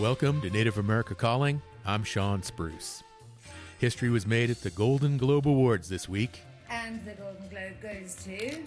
Welcome 0.00 0.42
to 0.42 0.50
Native 0.50 0.76
America 0.76 1.14
Calling. 1.14 1.62
I'm 1.86 2.04
Shawn 2.04 2.42
Spruce. 2.42 3.02
History 3.78 4.10
was 4.10 4.26
made 4.26 4.50
at 4.50 4.60
the 4.60 4.68
Golden 4.68 5.16
Globe 5.16 5.48
Awards 5.48 5.88
this 5.88 6.06
week. 6.06 6.42
And 6.68 7.02
the 7.06 7.12
Golden 7.12 7.48
Globe 7.48 7.80
goes 7.80 8.14
to. 8.24 8.62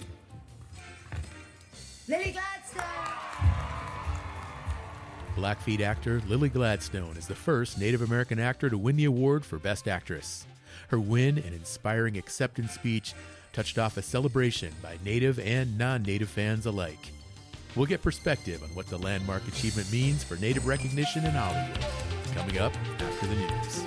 Lily 2.07 2.31
Gladstone! 2.31 2.83
Blackfeet 5.35 5.81
actor 5.81 6.19
Lily 6.27 6.49
Gladstone 6.49 7.15
is 7.15 7.27
the 7.27 7.35
first 7.35 7.77
Native 7.77 8.01
American 8.01 8.39
actor 8.39 8.67
to 8.67 8.77
win 8.79 8.95
the 8.95 9.05
award 9.05 9.45
for 9.45 9.59
Best 9.59 9.87
Actress. 9.87 10.47
Her 10.87 10.99
win 10.99 11.37
and 11.37 11.53
inspiring 11.53 12.17
acceptance 12.17 12.71
speech 12.71 13.13
touched 13.53 13.77
off 13.77 13.97
a 13.97 14.01
celebration 14.01 14.73
by 14.81 14.97
Native 15.05 15.37
and 15.37 15.77
non 15.77 16.01
Native 16.01 16.29
fans 16.29 16.65
alike. 16.65 17.11
We'll 17.75 17.85
get 17.85 18.01
perspective 18.01 18.63
on 18.63 18.69
what 18.69 18.87
the 18.87 18.97
landmark 18.97 19.47
achievement 19.47 19.91
means 19.91 20.23
for 20.23 20.35
Native 20.37 20.65
recognition 20.65 21.25
in 21.25 21.31
Hollywood. 21.31 21.79
Coming 22.33 22.57
up 22.57 22.73
after 22.99 23.27
the 23.27 23.35
news. 23.35 23.85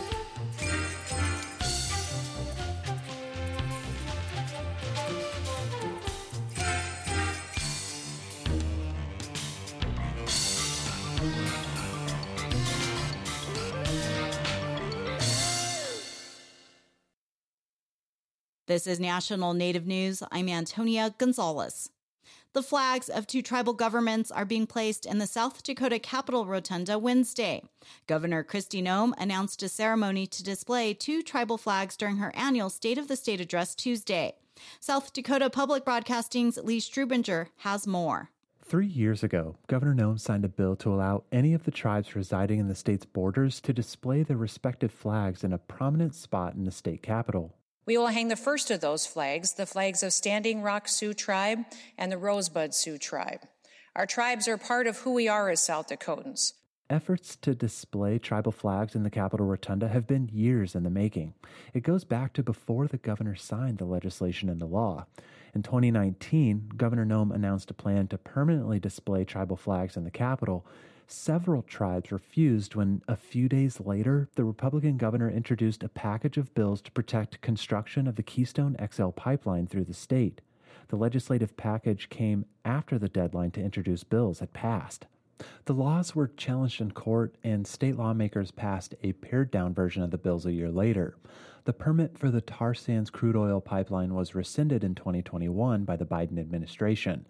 This 18.72 18.86
is 18.86 18.98
National 18.98 19.52
Native 19.52 19.86
News. 19.86 20.22
I'm 20.32 20.48
Antonia 20.48 21.14
Gonzalez. 21.18 21.91
The 22.54 22.62
flags 22.62 23.08
of 23.08 23.26
two 23.26 23.40
tribal 23.40 23.72
governments 23.72 24.30
are 24.30 24.44
being 24.44 24.66
placed 24.66 25.06
in 25.06 25.16
the 25.16 25.26
South 25.26 25.62
Dakota 25.62 25.98
Capitol 25.98 26.44
Rotunda 26.44 26.98
Wednesday. 26.98 27.62
Governor 28.06 28.44
Kristi 28.44 28.82
Noem 28.82 29.14
announced 29.16 29.62
a 29.62 29.70
ceremony 29.70 30.26
to 30.26 30.42
display 30.42 30.92
two 30.92 31.22
tribal 31.22 31.56
flags 31.56 31.96
during 31.96 32.18
her 32.18 32.30
annual 32.36 32.68
State 32.68 32.98
of 32.98 33.08
the 33.08 33.16
State 33.16 33.40
address 33.40 33.74
Tuesday. 33.74 34.34
South 34.80 35.14
Dakota 35.14 35.48
Public 35.48 35.82
Broadcasting's 35.82 36.58
Lee 36.58 36.78
Strubinger 36.78 37.46
has 37.58 37.86
more. 37.86 38.28
Three 38.62 38.86
years 38.86 39.22
ago, 39.22 39.56
Governor 39.66 39.94
Noem 39.94 40.20
signed 40.20 40.44
a 40.44 40.48
bill 40.48 40.76
to 40.76 40.92
allow 40.92 41.24
any 41.32 41.54
of 41.54 41.64
the 41.64 41.70
tribes 41.70 42.14
residing 42.14 42.58
in 42.58 42.68
the 42.68 42.74
state's 42.74 43.06
borders 43.06 43.62
to 43.62 43.72
display 43.72 44.24
their 44.24 44.36
respective 44.36 44.92
flags 44.92 45.42
in 45.42 45.54
a 45.54 45.58
prominent 45.58 46.14
spot 46.14 46.54
in 46.54 46.64
the 46.64 46.70
state 46.70 47.02
capitol. 47.02 47.54
We 47.84 47.98
will 47.98 48.08
hang 48.08 48.28
the 48.28 48.36
first 48.36 48.70
of 48.70 48.80
those 48.80 49.06
flags, 49.06 49.54
the 49.54 49.66
flags 49.66 50.04
of 50.04 50.12
Standing 50.12 50.62
Rock 50.62 50.86
Sioux 50.86 51.12
Tribe 51.12 51.64
and 51.98 52.12
the 52.12 52.18
Rosebud 52.18 52.74
Sioux 52.74 52.96
Tribe. 52.96 53.40
Our 53.96 54.06
tribes 54.06 54.46
are 54.46 54.56
part 54.56 54.86
of 54.86 54.98
who 54.98 55.12
we 55.12 55.26
are 55.26 55.50
as 55.50 55.64
South 55.64 55.88
Dakotans. 55.88 56.52
Efforts 56.88 57.34
to 57.36 57.56
display 57.56 58.18
tribal 58.18 58.52
flags 58.52 58.94
in 58.94 59.02
the 59.02 59.10
Capitol 59.10 59.46
Rotunda 59.46 59.88
have 59.88 60.06
been 60.06 60.28
years 60.32 60.76
in 60.76 60.84
the 60.84 60.90
making. 60.90 61.34
It 61.74 61.82
goes 61.82 62.04
back 62.04 62.34
to 62.34 62.42
before 62.44 62.86
the 62.86 62.98
governor 62.98 63.34
signed 63.34 63.78
the 63.78 63.84
legislation 63.84 64.48
into 64.48 64.66
law. 64.66 65.06
In 65.52 65.62
2019, 65.62 66.72
Governor 66.76 67.04
Noem 67.04 67.34
announced 67.34 67.70
a 67.70 67.74
plan 67.74 68.06
to 68.08 68.18
permanently 68.18 68.78
display 68.78 69.24
tribal 69.24 69.56
flags 69.56 69.96
in 69.96 70.04
the 70.04 70.10
Capitol, 70.10 70.64
Several 71.06 71.62
tribes 71.62 72.10
refused 72.10 72.74
when, 72.74 73.02
a 73.06 73.16
few 73.16 73.48
days 73.48 73.80
later, 73.80 74.28
the 74.34 74.44
Republican 74.44 74.96
governor 74.96 75.30
introduced 75.30 75.82
a 75.82 75.88
package 75.88 76.36
of 76.36 76.54
bills 76.54 76.80
to 76.82 76.90
protect 76.92 77.40
construction 77.40 78.06
of 78.06 78.16
the 78.16 78.22
Keystone 78.22 78.76
XL 78.90 79.10
pipeline 79.10 79.66
through 79.66 79.84
the 79.84 79.94
state. 79.94 80.40
The 80.88 80.96
legislative 80.96 81.56
package 81.56 82.08
came 82.08 82.46
after 82.64 82.98
the 82.98 83.08
deadline 83.08 83.50
to 83.52 83.62
introduce 83.62 84.04
bills 84.04 84.40
had 84.40 84.52
passed. 84.52 85.06
The 85.64 85.74
laws 85.74 86.14
were 86.14 86.28
challenged 86.28 86.80
in 86.80 86.92
court, 86.92 87.34
and 87.42 87.66
state 87.66 87.96
lawmakers 87.96 88.50
passed 88.50 88.94
a 89.02 89.12
pared 89.14 89.50
down 89.50 89.74
version 89.74 90.02
of 90.02 90.10
the 90.10 90.18
bills 90.18 90.46
a 90.46 90.52
year 90.52 90.70
later. 90.70 91.16
The 91.64 91.72
permit 91.72 92.18
for 92.18 92.30
the 92.30 92.40
tar 92.40 92.74
sands 92.74 93.10
crude 93.10 93.36
oil 93.36 93.60
pipeline 93.60 94.14
was 94.14 94.34
rescinded 94.34 94.82
in 94.84 94.94
2021 94.94 95.84
by 95.84 95.96
the 95.96 96.06
Biden 96.06 96.38
administration. 96.38 97.26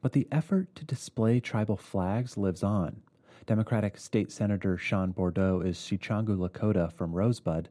But 0.00 0.12
the 0.12 0.28
effort 0.30 0.74
to 0.76 0.84
display 0.84 1.40
tribal 1.40 1.76
flags 1.76 2.36
lives 2.36 2.62
on. 2.62 3.02
Democratic 3.46 3.98
State 3.98 4.32
Senator 4.32 4.78
Sean 4.78 5.10
Bordeaux 5.10 5.60
is 5.60 5.76
Sicangu 5.76 6.36
Lakota 6.36 6.90
from 6.90 7.12
Rosebud. 7.12 7.68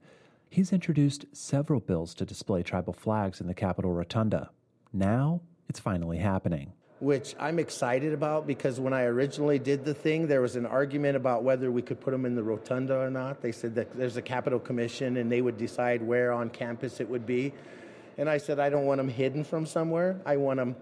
He's 0.48 0.72
introduced 0.72 1.26
several 1.32 1.80
bills 1.80 2.14
to 2.16 2.26
display 2.26 2.62
tribal 2.62 2.94
flags 2.94 3.42
in 3.42 3.48
the 3.48 3.56
Capitol 3.56 3.92
Rotunda. 3.92 4.52
Now, 4.92 5.42
it's 5.68 5.80
finally 5.80 6.20
happening. 6.20 6.74
Which 7.00 7.36
I'm 7.40 7.58
excited 7.58 8.14
about 8.14 8.46
because 8.46 8.80
when 8.80 8.94
I 8.94 9.06
originally 9.06 9.58
did 9.58 9.84
the 9.84 9.96
thing, 9.96 10.28
there 10.28 10.42
was 10.42 10.56
an 10.56 10.68
argument 10.68 11.18
about 11.18 11.44
whether 11.44 11.72
we 11.72 11.82
could 11.82 12.00
put 12.00 12.12
them 12.12 12.26
in 12.26 12.36
the 12.36 12.44
rotunda 12.44 12.96
or 13.00 13.10
not. 13.10 13.42
They 13.42 13.52
said 13.52 13.74
that 13.76 13.98
there's 13.98 14.16
a 14.16 14.22
Capitol 14.22 14.60
Commission 14.60 15.18
and 15.18 15.32
they 15.32 15.42
would 15.42 15.58
decide 15.58 16.04
where 16.04 16.32
on 16.32 16.52
campus 16.52 17.00
it 17.00 17.10
would 17.10 17.26
be. 17.26 17.52
And 18.20 18.30
I 18.30 18.38
said, 18.38 18.60
I 18.60 18.70
don't 18.70 18.86
want 18.86 19.00
them 19.00 19.10
hidden 19.10 19.44
from 19.44 19.66
somewhere. 19.66 20.22
I 20.24 20.38
want 20.38 20.58
them 20.58 20.76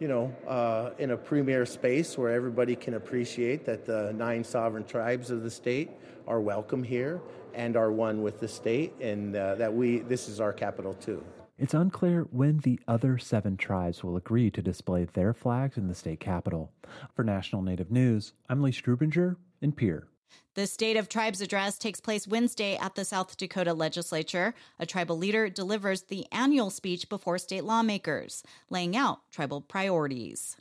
you 0.00 0.08
know, 0.08 0.34
uh, 0.46 0.90
in 0.98 1.10
a 1.10 1.16
premier 1.16 1.66
space 1.66 2.16
where 2.16 2.32
everybody 2.32 2.76
can 2.76 2.94
appreciate 2.94 3.64
that 3.66 3.84
the 3.84 4.12
nine 4.12 4.44
sovereign 4.44 4.84
tribes 4.84 5.30
of 5.30 5.42
the 5.42 5.50
state 5.50 5.90
are 6.26 6.40
welcome 6.40 6.82
here 6.82 7.20
and 7.54 7.76
are 7.76 7.90
one 7.90 8.22
with 8.22 8.38
the 8.38 8.46
state, 8.46 8.92
and 9.00 9.34
uh, 9.34 9.54
that 9.56 9.72
we 9.72 9.98
this 10.00 10.28
is 10.28 10.40
our 10.40 10.52
capital 10.52 10.94
too. 10.94 11.24
It's 11.58 11.74
unclear 11.74 12.28
when 12.30 12.58
the 12.58 12.78
other 12.86 13.18
seven 13.18 13.56
tribes 13.56 14.04
will 14.04 14.16
agree 14.16 14.48
to 14.52 14.62
display 14.62 15.08
their 15.12 15.34
flags 15.34 15.76
in 15.76 15.88
the 15.88 15.94
state 15.94 16.20
capital. 16.20 16.70
For 17.16 17.24
National 17.24 17.62
Native 17.62 17.90
News, 17.90 18.32
I'm 18.48 18.62
Lee 18.62 18.70
Strubinger 18.70 19.36
in 19.60 19.72
Pierre. 19.72 20.06
The 20.54 20.66
State 20.66 20.96
of 20.96 21.08
Tribes 21.08 21.40
address 21.40 21.78
takes 21.78 22.00
place 22.00 22.26
Wednesday 22.26 22.76
at 22.76 22.94
the 22.94 23.04
South 23.04 23.36
Dakota 23.36 23.74
legislature. 23.74 24.54
A 24.78 24.86
tribal 24.86 25.16
leader 25.16 25.48
delivers 25.48 26.02
the 26.02 26.26
annual 26.32 26.70
speech 26.70 27.08
before 27.08 27.38
state 27.38 27.64
lawmakers, 27.64 28.42
laying 28.68 28.96
out 28.96 29.20
tribal 29.30 29.60
priorities. 29.60 30.56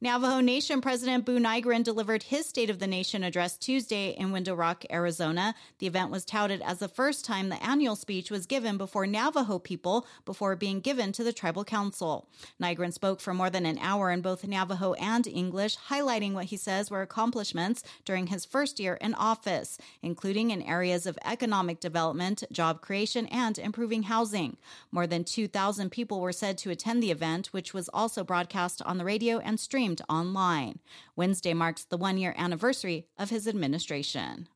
Navajo 0.00 0.38
Nation 0.38 0.80
President 0.80 1.26
Buu 1.26 1.40
Nygren 1.40 1.82
delivered 1.82 2.22
his 2.22 2.46
State 2.46 2.70
of 2.70 2.78
the 2.78 2.86
Nation 2.86 3.24
address 3.24 3.58
Tuesday 3.58 4.10
in 4.10 4.30
Window 4.30 4.54
Rock, 4.54 4.84
Arizona. 4.92 5.56
The 5.80 5.88
event 5.88 6.12
was 6.12 6.24
touted 6.24 6.62
as 6.62 6.78
the 6.78 6.86
first 6.86 7.24
time 7.24 7.48
the 7.48 7.60
annual 7.60 7.96
speech 7.96 8.30
was 8.30 8.46
given 8.46 8.78
before 8.78 9.08
Navajo 9.08 9.58
people 9.58 10.06
before 10.24 10.54
being 10.54 10.78
given 10.78 11.10
to 11.10 11.24
the 11.24 11.32
tribal 11.32 11.64
council. 11.64 12.28
Nygren 12.62 12.92
spoke 12.92 13.20
for 13.20 13.34
more 13.34 13.50
than 13.50 13.66
an 13.66 13.76
hour 13.80 14.12
in 14.12 14.20
both 14.20 14.46
Navajo 14.46 14.92
and 14.92 15.26
English, 15.26 15.76
highlighting 15.88 16.32
what 16.32 16.44
he 16.44 16.56
says 16.56 16.92
were 16.92 17.02
accomplishments 17.02 17.82
during 18.04 18.28
his 18.28 18.44
first 18.44 18.78
year 18.78 18.94
in 19.00 19.14
office, 19.14 19.78
including 20.00 20.52
in 20.52 20.62
areas 20.62 21.06
of 21.06 21.18
economic 21.24 21.80
development, 21.80 22.44
job 22.52 22.82
creation, 22.82 23.26
and 23.26 23.58
improving 23.58 24.04
housing. 24.04 24.58
More 24.92 25.08
than 25.08 25.24
2,000 25.24 25.90
people 25.90 26.20
were 26.20 26.30
said 26.30 26.56
to 26.58 26.70
attend 26.70 27.02
the 27.02 27.10
event, 27.10 27.48
which 27.48 27.74
was 27.74 27.88
also 27.88 28.22
broadcast 28.22 28.80
on 28.82 28.98
the 28.98 29.04
radio 29.04 29.38
and 29.38 29.58
streamed 29.58 29.87
online. 30.08 30.80
Wednesday 31.16 31.54
marks 31.54 31.84
the 31.84 31.96
one 31.96 32.18
year 32.18 32.34
anniversary 32.36 33.06
of 33.18 33.30
his 33.30 33.46
administration. 33.46 34.48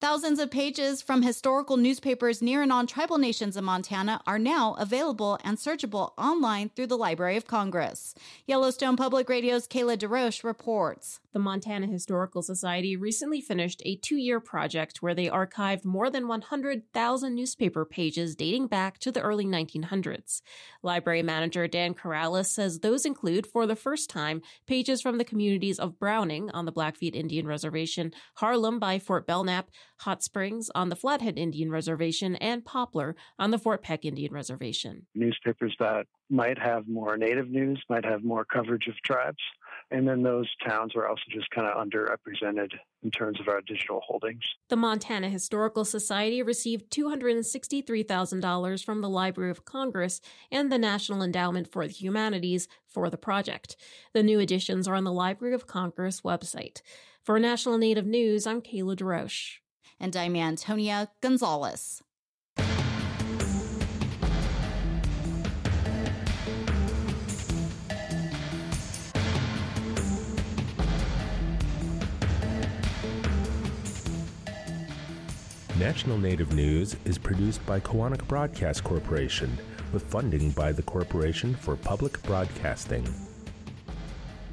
Thousands 0.00 0.38
of 0.38 0.50
pages 0.50 1.00
from 1.00 1.22
historical 1.22 1.76
newspapers 1.76 2.42
near 2.42 2.62
and 2.62 2.72
on 2.72 2.86
tribal 2.86 3.18
nations 3.18 3.56
in 3.56 3.64
Montana 3.64 4.20
are 4.26 4.38
now 4.38 4.74
available 4.78 5.38
and 5.42 5.56
searchable 5.56 6.12
online 6.18 6.68
through 6.68 6.88
the 6.88 6.98
Library 6.98 7.36
of 7.36 7.46
Congress. 7.46 8.14
Yellowstone 8.46 8.96
Public 8.96 9.28
Radio's 9.28 9.66
Kayla 9.66 9.96
Desroches 9.96 10.44
reports. 10.44 11.20
The 11.34 11.40
Montana 11.40 11.88
Historical 11.88 12.42
Society 12.42 12.96
recently 12.96 13.40
finished 13.40 13.82
a 13.84 13.96
two 13.96 14.14
year 14.14 14.38
project 14.38 15.02
where 15.02 15.16
they 15.16 15.26
archived 15.26 15.84
more 15.84 16.08
than 16.08 16.28
100,000 16.28 17.34
newspaper 17.34 17.84
pages 17.84 18.36
dating 18.36 18.68
back 18.68 19.00
to 19.00 19.10
the 19.10 19.20
early 19.20 19.44
1900s. 19.44 20.42
Library 20.84 21.24
manager 21.24 21.66
Dan 21.66 21.92
Corrales 21.92 22.46
says 22.46 22.78
those 22.78 23.04
include, 23.04 23.48
for 23.48 23.66
the 23.66 23.74
first 23.74 24.08
time, 24.08 24.42
pages 24.68 25.02
from 25.02 25.18
the 25.18 25.24
communities 25.24 25.80
of 25.80 25.98
Browning 25.98 26.52
on 26.52 26.66
the 26.66 26.72
Blackfeet 26.72 27.16
Indian 27.16 27.48
Reservation, 27.48 28.12
Harlem 28.36 28.78
by 28.78 29.00
Fort 29.00 29.26
Belknap, 29.26 29.70
Hot 30.02 30.22
Springs 30.22 30.70
on 30.72 30.88
the 30.88 30.96
Flathead 30.96 31.36
Indian 31.36 31.68
Reservation, 31.72 32.36
and 32.36 32.64
Poplar 32.64 33.16
on 33.40 33.50
the 33.50 33.58
Fort 33.58 33.82
Peck 33.82 34.04
Indian 34.04 34.32
Reservation. 34.32 35.06
Newspapers 35.16 35.74
that 35.80 36.06
might 36.30 36.58
have 36.58 36.88
more 36.88 37.16
native 37.16 37.50
news, 37.50 37.82
might 37.88 38.04
have 38.04 38.22
more 38.22 38.44
coverage 38.44 38.86
of 38.86 38.94
tribes. 39.04 39.42
And 39.90 40.08
then 40.08 40.22
those 40.22 40.48
towns 40.66 40.94
are 40.96 41.06
also 41.06 41.22
just 41.30 41.50
kind 41.50 41.66
of 41.66 41.76
underrepresented 41.76 42.72
in 43.02 43.10
terms 43.10 43.38
of 43.38 43.48
our 43.48 43.60
digital 43.60 44.00
holdings. 44.04 44.42
The 44.68 44.76
Montana 44.76 45.28
Historical 45.28 45.84
Society 45.84 46.42
received 46.42 46.90
$263,000 46.90 48.84
from 48.84 49.00
the 49.02 49.08
Library 49.08 49.50
of 49.50 49.64
Congress 49.64 50.20
and 50.50 50.72
the 50.72 50.78
National 50.78 51.22
Endowment 51.22 51.70
for 51.70 51.86
the 51.86 51.92
Humanities 51.92 52.66
for 52.86 53.10
the 53.10 53.18
project. 53.18 53.76
The 54.14 54.22
new 54.22 54.40
editions 54.40 54.88
are 54.88 54.94
on 54.94 55.04
the 55.04 55.12
Library 55.12 55.54
of 55.54 55.66
Congress 55.66 56.22
website. 56.22 56.80
For 57.22 57.38
National 57.38 57.78
Native 57.78 58.06
News, 58.06 58.46
I'm 58.46 58.62
Kayla 58.62 58.96
Desroches. 58.96 59.58
And 60.00 60.16
I'm 60.16 60.34
Antonia 60.34 61.10
Gonzalez. 61.20 62.02
National 75.78 76.16
Native 76.16 76.54
News 76.54 76.94
is 77.04 77.18
produced 77.18 77.66
by 77.66 77.80
Koahnic 77.80 78.24
Broadcast 78.28 78.84
Corporation 78.84 79.58
with 79.92 80.04
funding 80.04 80.52
by 80.52 80.70
the 80.70 80.84
Corporation 80.84 81.52
for 81.52 81.74
Public 81.74 82.22
Broadcasting. 82.22 83.04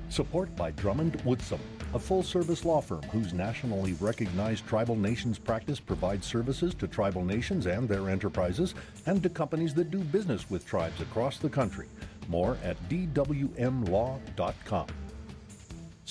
Support 0.10 0.56
by 0.56 0.72
Drummond 0.72 1.20
Woodsum, 1.20 1.60
a 1.94 2.00
full 2.00 2.24
service 2.24 2.66
law 2.66 2.82
firm 2.82 3.04
whose 3.12 3.34
nationally 3.34 3.94
recognized 4.00 4.66
tribal 4.66 4.96
nations 4.96 5.38
practice 5.38 5.80
provides 5.80 6.26
services 6.26 6.74
to 6.74 6.88
tribal 6.88 7.24
nations 7.24 7.68
and 7.68 7.88
their 7.88 8.10
enterprises 8.10 8.74
and 9.06 9.22
to 9.22 9.30
companies 9.30 9.76
that 9.76 9.92
do 9.92 10.00
business 10.00 10.50
with 10.50 10.66
tribes 10.66 11.02
across 11.02 11.38
the 11.38 11.50
country. 11.50 11.88
More 12.30 12.58
at 12.64 12.78
dwmlaw.com. 12.90 14.88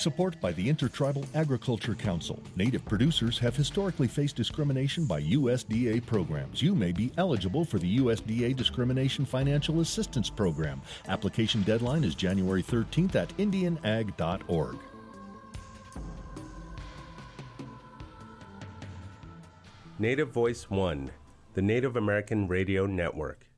Support 0.01 0.41
by 0.41 0.53
the 0.53 0.67
Intertribal 0.67 1.27
Agriculture 1.35 1.95
Council. 1.95 2.43
Native 2.57 2.83
producers 2.87 3.39
have 3.39 3.55
historically 3.55 4.09
faced 4.09 4.35
discrimination 4.35 5.05
by 5.05 5.21
USDA 5.21 6.07
programs. 6.07 6.63
You 6.63 6.75
may 6.75 6.91
be 6.91 7.13
eligible 7.19 7.67
for 7.67 7.79
the 7.79 7.99
USDA 7.99 8.57
Discrimination 8.57 9.27
Financial 9.27 9.81
Assistance 9.81 10.31
Program. 10.31 10.81
Application 11.09 11.61
deadline 11.65 12.03
is 12.03 12.15
January 12.15 12.63
13th 12.63 13.15
at 13.15 13.29
indianag.org. 13.37 14.79
Native 19.99 20.31
Voice 20.31 20.71
One, 20.71 21.11
the 21.53 21.61
Native 21.61 21.97
American 21.97 22.49
Radio 22.49 22.87
Network. 22.87 23.50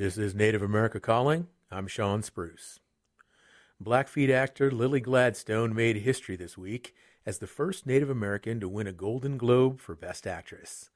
This 0.00 0.16
is 0.16 0.34
Native 0.34 0.62
America 0.62 0.98
Calling. 0.98 1.48
I'm 1.70 1.86
Shawn 1.86 2.22
Spruce. 2.22 2.80
Blackfeet 3.78 4.30
actor 4.30 4.70
Lily 4.70 4.98
Gladstone 4.98 5.74
made 5.74 5.96
history 5.96 6.36
this 6.36 6.56
week 6.56 6.94
as 7.26 7.36
the 7.36 7.46
first 7.46 7.84
Native 7.84 8.08
American 8.08 8.60
to 8.60 8.66
win 8.66 8.86
a 8.86 8.92
Golden 8.92 9.36
Globe 9.36 9.78
for 9.78 9.94
Best 9.94 10.26
Actress. 10.26 10.88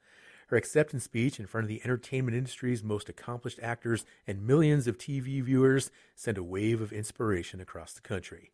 Her 0.47 0.57
acceptance 0.57 1.03
speech 1.03 1.39
in 1.39 1.45
front 1.45 1.65
of 1.65 1.67
the 1.67 1.81
entertainment 1.83 2.35
industry's 2.35 2.83
most 2.83 3.07
accomplished 3.07 3.59
actors 3.61 4.07
and 4.25 4.47
millions 4.47 4.87
of 4.87 4.97
TV 4.97 5.39
viewers 5.43 5.91
sent 6.15 6.39
a 6.39 6.43
wave 6.43 6.81
of 6.81 6.91
inspiration 6.91 7.61
across 7.61 7.93
the 7.93 8.01
country. 8.01 8.53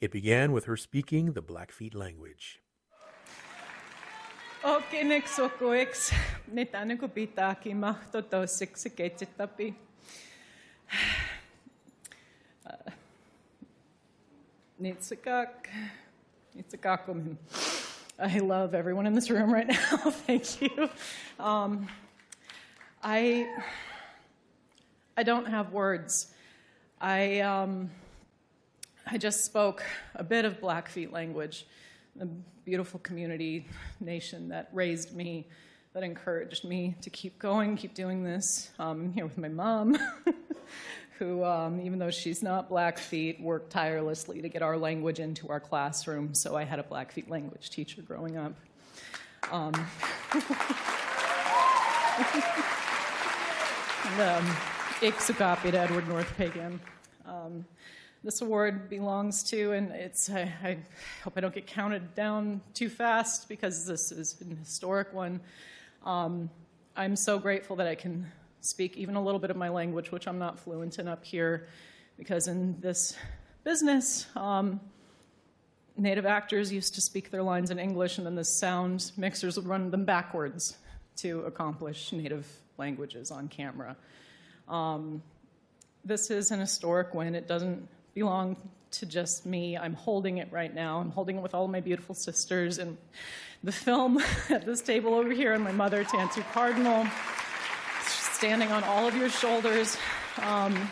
It 0.00 0.10
began 0.10 0.50
with 0.50 0.64
her 0.64 0.76
speaking 0.76 1.34
the 1.34 1.40
Blackfeet 1.40 1.94
language. 1.94 2.58
Okinek 4.64 5.28
sokoeks, 5.28 6.08
netane 6.48 6.96
ko 6.96 7.04
pitaki 7.08 7.74
mahto 7.76 8.22
tosik 8.22 8.76
se 8.80 8.88
ketsitapi. 8.88 9.74
Nitsikak, 14.80 15.68
nitsikakumin. 16.56 17.36
I 18.18 18.38
love 18.38 18.74
everyone 18.74 19.06
in 19.06 19.12
this 19.12 19.28
room 19.28 19.52
right 19.52 19.68
now. 19.68 19.76
Thank 20.26 20.62
you. 20.62 20.88
Um, 21.38 21.86
I 23.02 23.46
I 25.14 25.24
don't 25.24 25.44
have 25.44 25.74
words. 25.74 26.32
I 27.02 27.40
um, 27.40 27.90
I 29.06 29.18
just 29.18 29.44
spoke 29.44 29.84
a 30.14 30.24
bit 30.24 30.46
of 30.46 30.58
Blackfeet 30.62 31.12
language, 31.12 31.66
the 32.16 32.26
beautiful 32.64 33.00
community 33.00 33.66
nation 34.00 34.48
that 34.48 34.68
raised 34.72 35.14
me, 35.14 35.46
that 35.92 36.02
encouraged 36.02 36.64
me 36.64 36.94
to 37.02 37.10
keep 37.10 37.38
going, 37.38 37.76
keep 37.76 37.94
doing 37.94 38.24
this. 38.24 38.70
Um, 38.78 39.06
I'm 39.06 39.12
here 39.12 39.26
with 39.26 39.38
my 39.38 39.48
mom, 39.48 39.98
who, 41.18 41.44
um, 41.44 41.80
even 41.80 41.98
though 41.98 42.10
she's 42.10 42.42
not 42.42 42.68
Blackfeet, 42.68 43.40
worked 43.40 43.70
tirelessly 43.70 44.42
to 44.42 44.48
get 44.48 44.62
our 44.62 44.76
language 44.76 45.18
into 45.20 45.48
our 45.48 45.60
classroom. 45.60 46.34
So 46.34 46.56
I 46.56 46.64
had 46.64 46.78
a 46.78 46.84
Blackfeet 46.84 47.28
language 47.28 47.70
teacher 47.70 48.02
growing 48.02 48.36
up. 48.36 48.54
Um, 49.52 49.74
and, 54.04 54.20
um, 54.20 54.56
Edward 55.74 56.08
North 56.08 56.32
Peigan. 56.38 56.78
Um, 57.26 57.64
this 58.24 58.40
award 58.40 58.88
belongs 58.88 59.42
to, 59.42 59.72
and 59.72 59.92
it's, 59.92 60.30
I, 60.30 60.50
I, 60.62 60.78
hope 61.22 61.34
I 61.36 61.40
don't 61.40 61.54
get 61.54 61.66
counted 61.66 62.14
down 62.14 62.62
too 62.72 62.88
fast 62.88 63.50
because 63.50 63.86
this 63.86 64.10
is 64.10 64.40
an 64.40 64.56
historic 64.56 65.12
one. 65.12 65.40
Um, 66.06 66.48
I'm 66.96 67.16
so 67.16 67.38
grateful 67.38 67.76
that 67.76 67.86
I 67.86 67.94
can 67.94 68.32
speak 68.62 68.96
even 68.96 69.16
a 69.16 69.22
little 69.22 69.38
bit 69.38 69.50
of 69.50 69.58
my 69.58 69.68
language, 69.68 70.10
which 70.10 70.26
I'm 70.26 70.38
not 70.38 70.58
fluent 70.58 70.98
in 70.98 71.06
up 71.06 71.22
here, 71.22 71.66
because 72.16 72.48
in 72.48 72.80
this 72.80 73.14
business, 73.62 74.26
um, 74.36 74.80
native 75.98 76.24
actors 76.24 76.72
used 76.72 76.94
to 76.94 77.02
speak 77.02 77.30
their 77.30 77.42
lines 77.42 77.70
in 77.70 77.78
English, 77.78 78.16
and 78.16 78.26
then 78.26 78.36
the 78.36 78.44
sound 78.44 79.12
mixers 79.18 79.56
would 79.56 79.66
run 79.66 79.90
them 79.90 80.06
backwards 80.06 80.78
to 81.16 81.42
accomplish 81.42 82.10
native 82.10 82.46
languages 82.78 83.30
on 83.30 83.48
camera. 83.48 83.96
Um, 84.66 85.22
this 86.06 86.30
is 86.30 86.50
an 86.52 86.60
historic 86.60 87.12
win. 87.12 87.34
It 87.34 87.46
doesn't 87.46 87.86
belong 88.14 88.56
to 88.92 89.06
just 89.06 89.44
me. 89.44 89.76
I'm 89.76 89.94
holding 89.94 90.38
it 90.38 90.48
right 90.52 90.72
now. 90.72 90.98
I'm 90.98 91.10
holding 91.10 91.36
it 91.36 91.42
with 91.42 91.54
all 91.54 91.66
my 91.66 91.80
beautiful 91.80 92.14
sisters 92.14 92.78
and 92.78 92.96
the 93.62 93.72
film 93.72 94.18
at 94.50 94.64
this 94.64 94.82
table 94.82 95.14
over 95.14 95.30
here, 95.30 95.52
and 95.52 95.64
my 95.64 95.72
mother, 95.72 96.04
Tantoo 96.04 96.44
Cardinal, 96.52 97.06
standing 98.06 98.70
on 98.70 98.84
all 98.84 99.08
of 99.08 99.16
your 99.16 99.30
shoulders. 99.30 99.96
Um, 100.42 100.90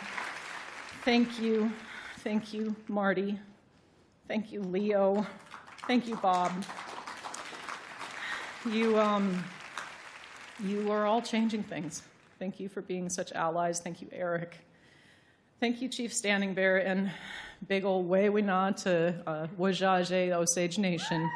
thank 1.03 1.39
you. 1.39 1.71
Thank 2.19 2.53
you, 2.53 2.75
Marty. 2.87 3.39
Thank 4.27 4.51
you, 4.51 4.61
Leo. 4.61 5.25
Thank 5.87 6.07
you, 6.07 6.15
Bob. 6.15 6.51
You, 8.65 8.97
um, 8.97 9.43
you 10.63 10.89
are 10.91 11.05
all 11.05 11.21
changing 11.21 11.63
things. 11.63 12.01
Thank 12.39 12.59
you 12.59 12.69
for 12.69 12.81
being 12.81 13.09
such 13.09 13.33
allies. 13.33 13.81
Thank 13.81 14.01
you, 14.01 14.07
Eric. 14.11 14.62
Thank 15.59 15.81
you, 15.81 15.87
Chief 15.87 16.13
Standing 16.13 16.53
Bear, 16.53 16.77
and 16.77 17.09
big 17.67 17.85
ol' 17.85 18.03
way 18.03 18.29
we 18.29 18.41
nod 18.41 18.77
to 18.77 19.15
uh, 19.25 19.47
Wazhazhe 19.57 20.31
Osage 20.31 20.77
Nation. 20.77 21.29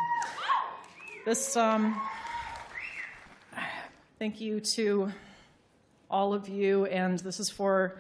This, 1.26 1.56
um, 1.56 2.02
thank 4.20 4.42
you 4.42 4.60
to 4.60 5.12
all 6.10 6.34
of 6.34 6.50
you, 6.50 6.86
and 6.88 7.20
this 7.20 7.40
is 7.40 7.50
for 7.50 8.00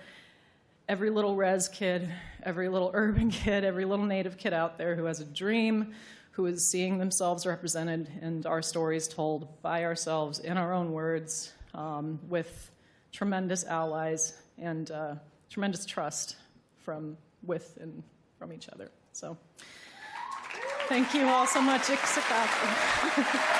every 0.89 1.09
little 1.09 1.35
res 1.35 1.69
kid, 1.69 2.09
every 2.43 2.67
little 2.67 2.91
urban 2.93 3.29
kid, 3.31 3.63
every 3.63 3.85
little 3.85 4.05
native 4.05 4.37
kid 4.37 4.53
out 4.53 4.77
there 4.77 4.95
who 4.95 5.05
has 5.05 5.21
a 5.21 5.25
dream, 5.25 5.93
who 6.31 6.45
is 6.45 6.65
seeing 6.69 6.97
themselves 6.97 7.45
represented 7.45 8.09
and 8.21 8.45
our 8.45 8.61
stories 8.61 9.07
told 9.07 9.61
by 9.61 9.85
ourselves 9.85 10.39
in 10.39 10.57
our 10.57 10.73
own 10.73 10.91
words 10.91 11.53
um, 11.73 12.19
with 12.27 12.69
tremendous 13.11 13.63
allies 13.63 14.33
and 14.57 14.91
uh, 14.91 15.15
tremendous 15.49 15.85
trust 15.85 16.35
from 16.83 17.17
with 17.43 17.77
and 17.81 18.03
from 18.37 18.53
each 18.53 18.69
other. 18.69 18.91
So 19.13 19.37
thank 20.87 21.13
you 21.13 21.27
all 21.27 21.47
so 21.47 21.61
much. 21.61 21.87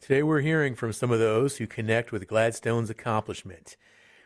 Today 0.00 0.22
we're 0.22 0.40
hearing 0.40 0.74
from 0.74 0.92
some 0.92 1.10
of 1.10 1.18
those 1.18 1.58
who 1.58 1.66
connect 1.66 2.12
with 2.12 2.26
Gladstone's 2.26 2.88
accomplishment. 2.88 3.76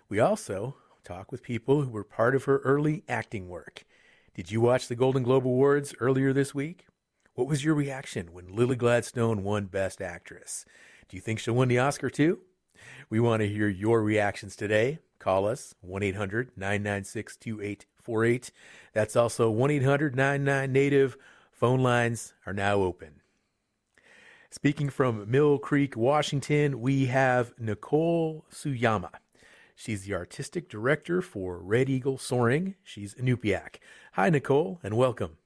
We 0.09 0.21
also 0.21 0.77
talk 1.03 1.33
with 1.33 1.43
people 1.43 1.83
who 1.83 1.91
were 1.91 2.05
part 2.05 2.37
of 2.37 2.45
her 2.45 2.59
early 2.59 3.03
acting 3.09 3.49
work. 3.49 3.85
Did 4.35 4.51
you 4.51 4.61
watch 4.61 4.87
the 4.87 4.95
Golden 4.95 5.23
Globe 5.23 5.47
Awards 5.47 5.95
earlier 5.99 6.33
this 6.33 6.55
week? 6.55 6.87
What 7.35 7.49
was 7.49 7.65
your 7.65 7.75
reaction 7.75 8.33
when 8.33 8.55
Lily 8.55 8.77
Gladstone 8.77 9.43
won 9.43 9.65
Best 9.67 10.01
Actress? 10.01 10.65
Do 11.09 11.17
you 11.17 11.21
think 11.21 11.39
she'll 11.39 11.55
win 11.55 11.69
the 11.69 11.79
Oscar 11.79 12.11
too? 12.11 12.41
We 13.11 13.21
want 13.21 13.41
to 13.41 13.49
hear 13.49 13.69
your 13.69 14.03
reactions 14.03 14.57
today. 14.57 14.99
Call 15.19 15.47
us 15.47 15.75
1 15.83 16.03
800 16.03 16.51
996 16.57 17.37
2848. 17.37 18.51
That's 18.93 19.17
also 19.17 19.51
1 19.51 19.71
800 19.71 20.17
99 20.17 20.73
Native. 20.73 21.17
Phone 21.53 21.81
lines 21.81 22.35
are 22.47 22.53
now 22.53 22.77
open. 22.77 23.21
Speaking 24.51 24.91
from 24.91 25.31
Mill 25.31 25.59
Creek, 25.59 25.97
Washington, 25.97 26.81
we 26.81 27.07
have 27.07 27.55
Nicole 27.59 28.45
Suyama. 28.53 29.11
She's 29.75 30.05
the 30.05 30.15
artistic 30.15 30.69
director 30.69 31.23
for 31.23 31.59
Red 31.59 31.89
Eagle 31.89 32.19
Soaring. 32.19 32.75
She's 32.85 33.15
Inupiaq. 33.15 33.77
Hi, 34.13 34.29
Nicole, 34.29 34.79
and 34.83 34.95
welcome. 34.95 35.39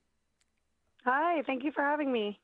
Hi, 1.04 1.42
thank 1.46 1.62
you 1.62 1.70
for 1.70 1.82
having 1.82 2.10
me. 2.10 2.40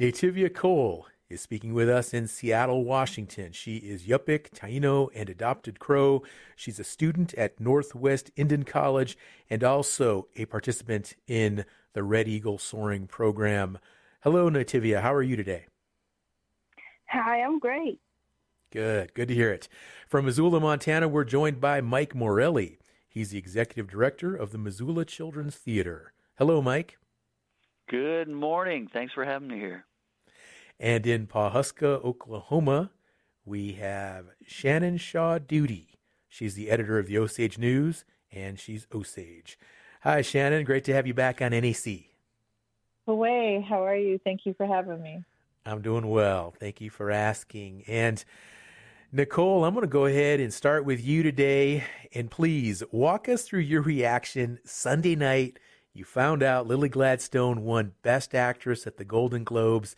Nativia 0.00 0.52
Cole 0.52 1.06
is 1.30 1.40
speaking 1.40 1.74
with 1.74 1.88
us 1.88 2.12
in 2.12 2.26
Seattle, 2.26 2.84
Washington. 2.84 3.52
She 3.52 3.76
is 3.78 4.06
Yupik, 4.06 4.50
Taino, 4.50 5.08
and 5.14 5.28
adopted 5.28 5.78
Crow. 5.78 6.22
She's 6.56 6.78
a 6.78 6.84
student 6.84 7.34
at 7.34 7.58
Northwest 7.58 8.30
Indian 8.36 8.64
College 8.64 9.16
and 9.48 9.64
also 9.64 10.28
a 10.36 10.44
participant 10.44 11.14
in 11.26 11.64
the 11.94 12.02
Red 12.02 12.28
Eagle 12.28 12.58
Soaring 12.58 13.06
program. 13.06 13.78
Hello, 14.22 14.50
Nativia. 14.50 15.00
How 15.00 15.14
are 15.14 15.22
you 15.22 15.36
today? 15.36 15.66
Hi, 17.08 17.42
I'm 17.42 17.58
great. 17.58 18.00
Good. 18.72 19.14
Good 19.14 19.28
to 19.28 19.34
hear 19.34 19.52
it. 19.52 19.68
From 20.08 20.24
Missoula, 20.24 20.60
Montana, 20.60 21.08
we're 21.08 21.24
joined 21.24 21.60
by 21.60 21.80
Mike 21.80 22.14
Morelli. 22.14 22.78
He's 23.08 23.30
the 23.30 23.38
executive 23.38 23.88
director 23.88 24.34
of 24.34 24.50
the 24.50 24.58
Missoula 24.58 25.04
Children's 25.04 25.54
Theater. 25.54 26.12
Hello, 26.36 26.60
Mike. 26.60 26.98
Good 27.88 28.28
morning. 28.28 28.88
Thanks 28.92 29.12
for 29.12 29.24
having 29.24 29.48
me 29.48 29.58
here. 29.58 29.86
And 30.78 31.06
in 31.06 31.26
Pawhuska, 31.26 32.04
Oklahoma, 32.04 32.90
we 33.44 33.72
have 33.72 34.26
Shannon 34.46 34.96
Shaw 34.96 35.38
Duty. 35.38 35.98
She's 36.28 36.54
the 36.54 36.70
editor 36.70 36.98
of 36.98 37.06
the 37.06 37.18
Osage 37.18 37.58
News, 37.58 38.04
and 38.32 38.58
she's 38.58 38.86
Osage. 38.92 39.58
Hi, 40.02 40.20
Shannon. 40.20 40.64
Great 40.64 40.84
to 40.84 40.92
have 40.94 41.06
you 41.06 41.14
back 41.14 41.40
on 41.40 41.52
NAC. 41.52 41.86
Away. 43.06 43.64
How 43.68 43.84
are 43.84 43.96
you? 43.96 44.18
Thank 44.24 44.46
you 44.46 44.54
for 44.54 44.66
having 44.66 45.02
me. 45.02 45.22
I'm 45.64 45.80
doing 45.80 46.08
well. 46.08 46.54
Thank 46.58 46.80
you 46.80 46.90
for 46.90 47.10
asking. 47.10 47.84
And 47.86 48.22
Nicole, 49.12 49.64
I'm 49.64 49.74
going 49.74 49.82
to 49.82 49.88
go 49.88 50.06
ahead 50.06 50.40
and 50.40 50.52
start 50.52 50.84
with 50.84 51.02
you 51.04 51.22
today. 51.22 51.84
And 52.14 52.30
please 52.30 52.82
walk 52.90 53.28
us 53.28 53.42
through 53.44 53.60
your 53.60 53.82
reaction 53.82 54.58
Sunday 54.64 55.14
night. 55.14 55.58
You 55.92 56.04
found 56.04 56.42
out 56.42 56.66
Lily 56.66 56.88
Gladstone 56.88 57.62
won 57.62 57.92
Best 58.02 58.34
Actress 58.34 58.86
at 58.86 58.96
the 58.96 59.04
Golden 59.04 59.44
Globes. 59.44 59.94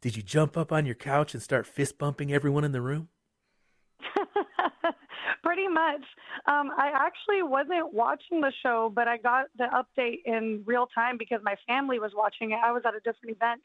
Did 0.00 0.16
you 0.16 0.22
jump 0.22 0.56
up 0.56 0.70
on 0.70 0.86
your 0.86 0.94
couch 0.94 1.34
and 1.34 1.42
start 1.42 1.66
fist 1.66 1.98
bumping 1.98 2.32
everyone 2.32 2.64
in 2.64 2.70
the 2.70 2.80
room? 2.80 3.08
Pretty 5.42 5.66
much. 5.66 6.02
Um, 6.46 6.70
I 6.76 6.92
actually 6.94 7.42
wasn't 7.42 7.92
watching 7.92 8.40
the 8.40 8.52
show, 8.62 8.92
but 8.94 9.08
I 9.08 9.16
got 9.16 9.46
the 9.56 9.66
update 9.74 10.20
in 10.24 10.62
real 10.66 10.86
time 10.94 11.16
because 11.18 11.40
my 11.42 11.56
family 11.66 11.98
was 11.98 12.12
watching 12.14 12.52
it. 12.52 12.58
I 12.64 12.70
was 12.70 12.82
at 12.86 12.94
a 12.94 13.00
different 13.00 13.36
event. 13.36 13.60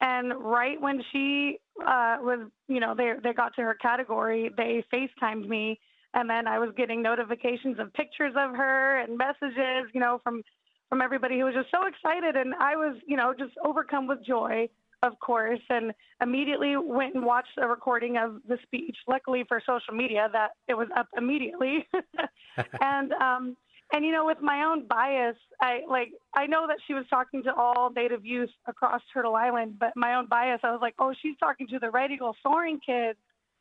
And 0.00 0.32
right 0.38 0.80
when 0.80 1.02
she 1.12 1.58
uh, 1.80 2.18
was, 2.20 2.48
you 2.68 2.80
know, 2.80 2.94
they 2.96 3.14
they 3.22 3.32
got 3.32 3.54
to 3.56 3.62
her 3.62 3.74
category, 3.74 4.50
they 4.56 4.84
FaceTimed 4.92 5.48
me, 5.48 5.80
and 6.14 6.30
then 6.30 6.46
I 6.46 6.60
was 6.60 6.70
getting 6.76 7.02
notifications 7.02 7.80
of 7.80 7.92
pictures 7.94 8.32
of 8.36 8.54
her 8.54 9.00
and 9.00 9.18
messages, 9.18 9.90
you 9.92 10.00
know, 10.00 10.20
from 10.22 10.42
from 10.88 11.02
everybody 11.02 11.38
who 11.38 11.46
was 11.46 11.54
just 11.54 11.70
so 11.72 11.86
excited, 11.86 12.36
and 12.36 12.54
I 12.54 12.76
was, 12.76 12.96
you 13.06 13.16
know, 13.16 13.34
just 13.36 13.54
overcome 13.64 14.06
with 14.06 14.24
joy 14.24 14.68
of 15.02 15.18
course, 15.20 15.60
and 15.70 15.92
immediately 16.20 16.76
went 16.76 17.14
and 17.14 17.24
watched 17.24 17.56
a 17.58 17.66
recording 17.66 18.16
of 18.16 18.40
the 18.48 18.58
speech. 18.62 18.96
Luckily 19.06 19.44
for 19.46 19.62
social 19.64 19.94
media, 19.94 20.28
that 20.32 20.50
it 20.66 20.74
was 20.74 20.88
up 20.96 21.06
immediately. 21.16 21.86
and 22.80 23.12
um, 23.12 23.56
and 23.92 24.04
you 24.04 24.12
know, 24.12 24.26
with 24.26 24.38
my 24.42 24.64
own 24.64 24.86
bias, 24.86 25.36
I 25.60 25.80
like 25.88 26.10
I 26.34 26.46
know 26.46 26.66
that 26.66 26.78
she 26.86 26.94
was 26.94 27.04
talking 27.08 27.42
to 27.44 27.54
all 27.54 27.90
Native 27.90 28.24
youth 28.24 28.50
across 28.66 29.00
Turtle 29.12 29.34
Island, 29.34 29.76
but 29.78 29.92
my 29.96 30.14
own 30.14 30.26
bias, 30.26 30.60
I 30.62 30.72
was 30.72 30.80
like, 30.82 30.94
oh, 30.98 31.14
she's 31.22 31.36
talking 31.38 31.66
to 31.68 31.78
the 31.78 31.90
Red 31.90 32.10
Eagle 32.10 32.34
Soaring 32.42 32.80
kids. 32.84 33.18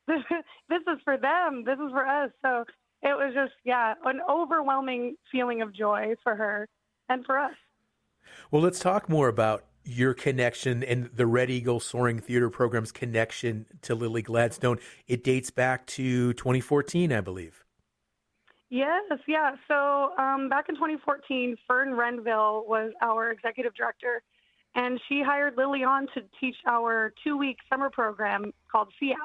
This 0.07 0.21
this 0.69 0.81
is 0.81 0.99
for 1.03 1.17
them. 1.17 1.63
This 1.65 1.79
is 1.79 1.91
for 1.91 2.05
us. 2.05 2.31
So 2.41 2.65
it 3.03 3.15
was 3.15 3.33
just 3.33 3.53
yeah, 3.63 3.93
an 4.05 4.19
overwhelming 4.29 5.15
feeling 5.31 5.61
of 5.61 5.73
joy 5.73 6.15
for 6.23 6.35
her 6.35 6.67
and 7.09 7.25
for 7.25 7.37
us. 7.37 7.55
Well, 8.51 8.61
let's 8.61 8.79
talk 8.79 9.07
more 9.07 9.29
about 9.29 9.63
your 9.87 10.13
connection 10.13 10.83
and 10.83 11.09
the 11.15 11.25
Red 11.25 11.49
Eagle 11.49 11.79
Soaring 11.79 12.19
Theater 12.19 12.49
Program's 12.49 12.91
connection 12.91 13.65
to 13.83 13.95
Lily 13.95 14.21
Gladstone. 14.21 14.79
It 15.07 15.23
dates 15.23 15.49
back 15.49 15.85
to 15.87 16.33
2014, 16.33 17.13
I 17.13 17.21
believe. 17.21 17.63
Yes, 18.69 19.03
yeah. 19.27 19.55
So 19.67 20.11
um, 20.17 20.49
back 20.49 20.67
in 20.67 20.75
2014, 20.75 21.55
Fern 21.67 21.93
Renville 21.93 22.65
was 22.67 22.91
our 23.01 23.31
executive 23.31 23.73
director, 23.73 24.21
and 24.75 24.99
she 25.07 25.23
hired 25.23 25.55
Lily 25.55 25.83
on 25.83 26.07
to 26.15 26.21
teach 26.39 26.57
our 26.67 27.13
two 27.23 27.37
week 27.37 27.57
summer 27.69 27.89
program 27.89 28.51
called 28.69 28.89
CEAP. 28.99 29.15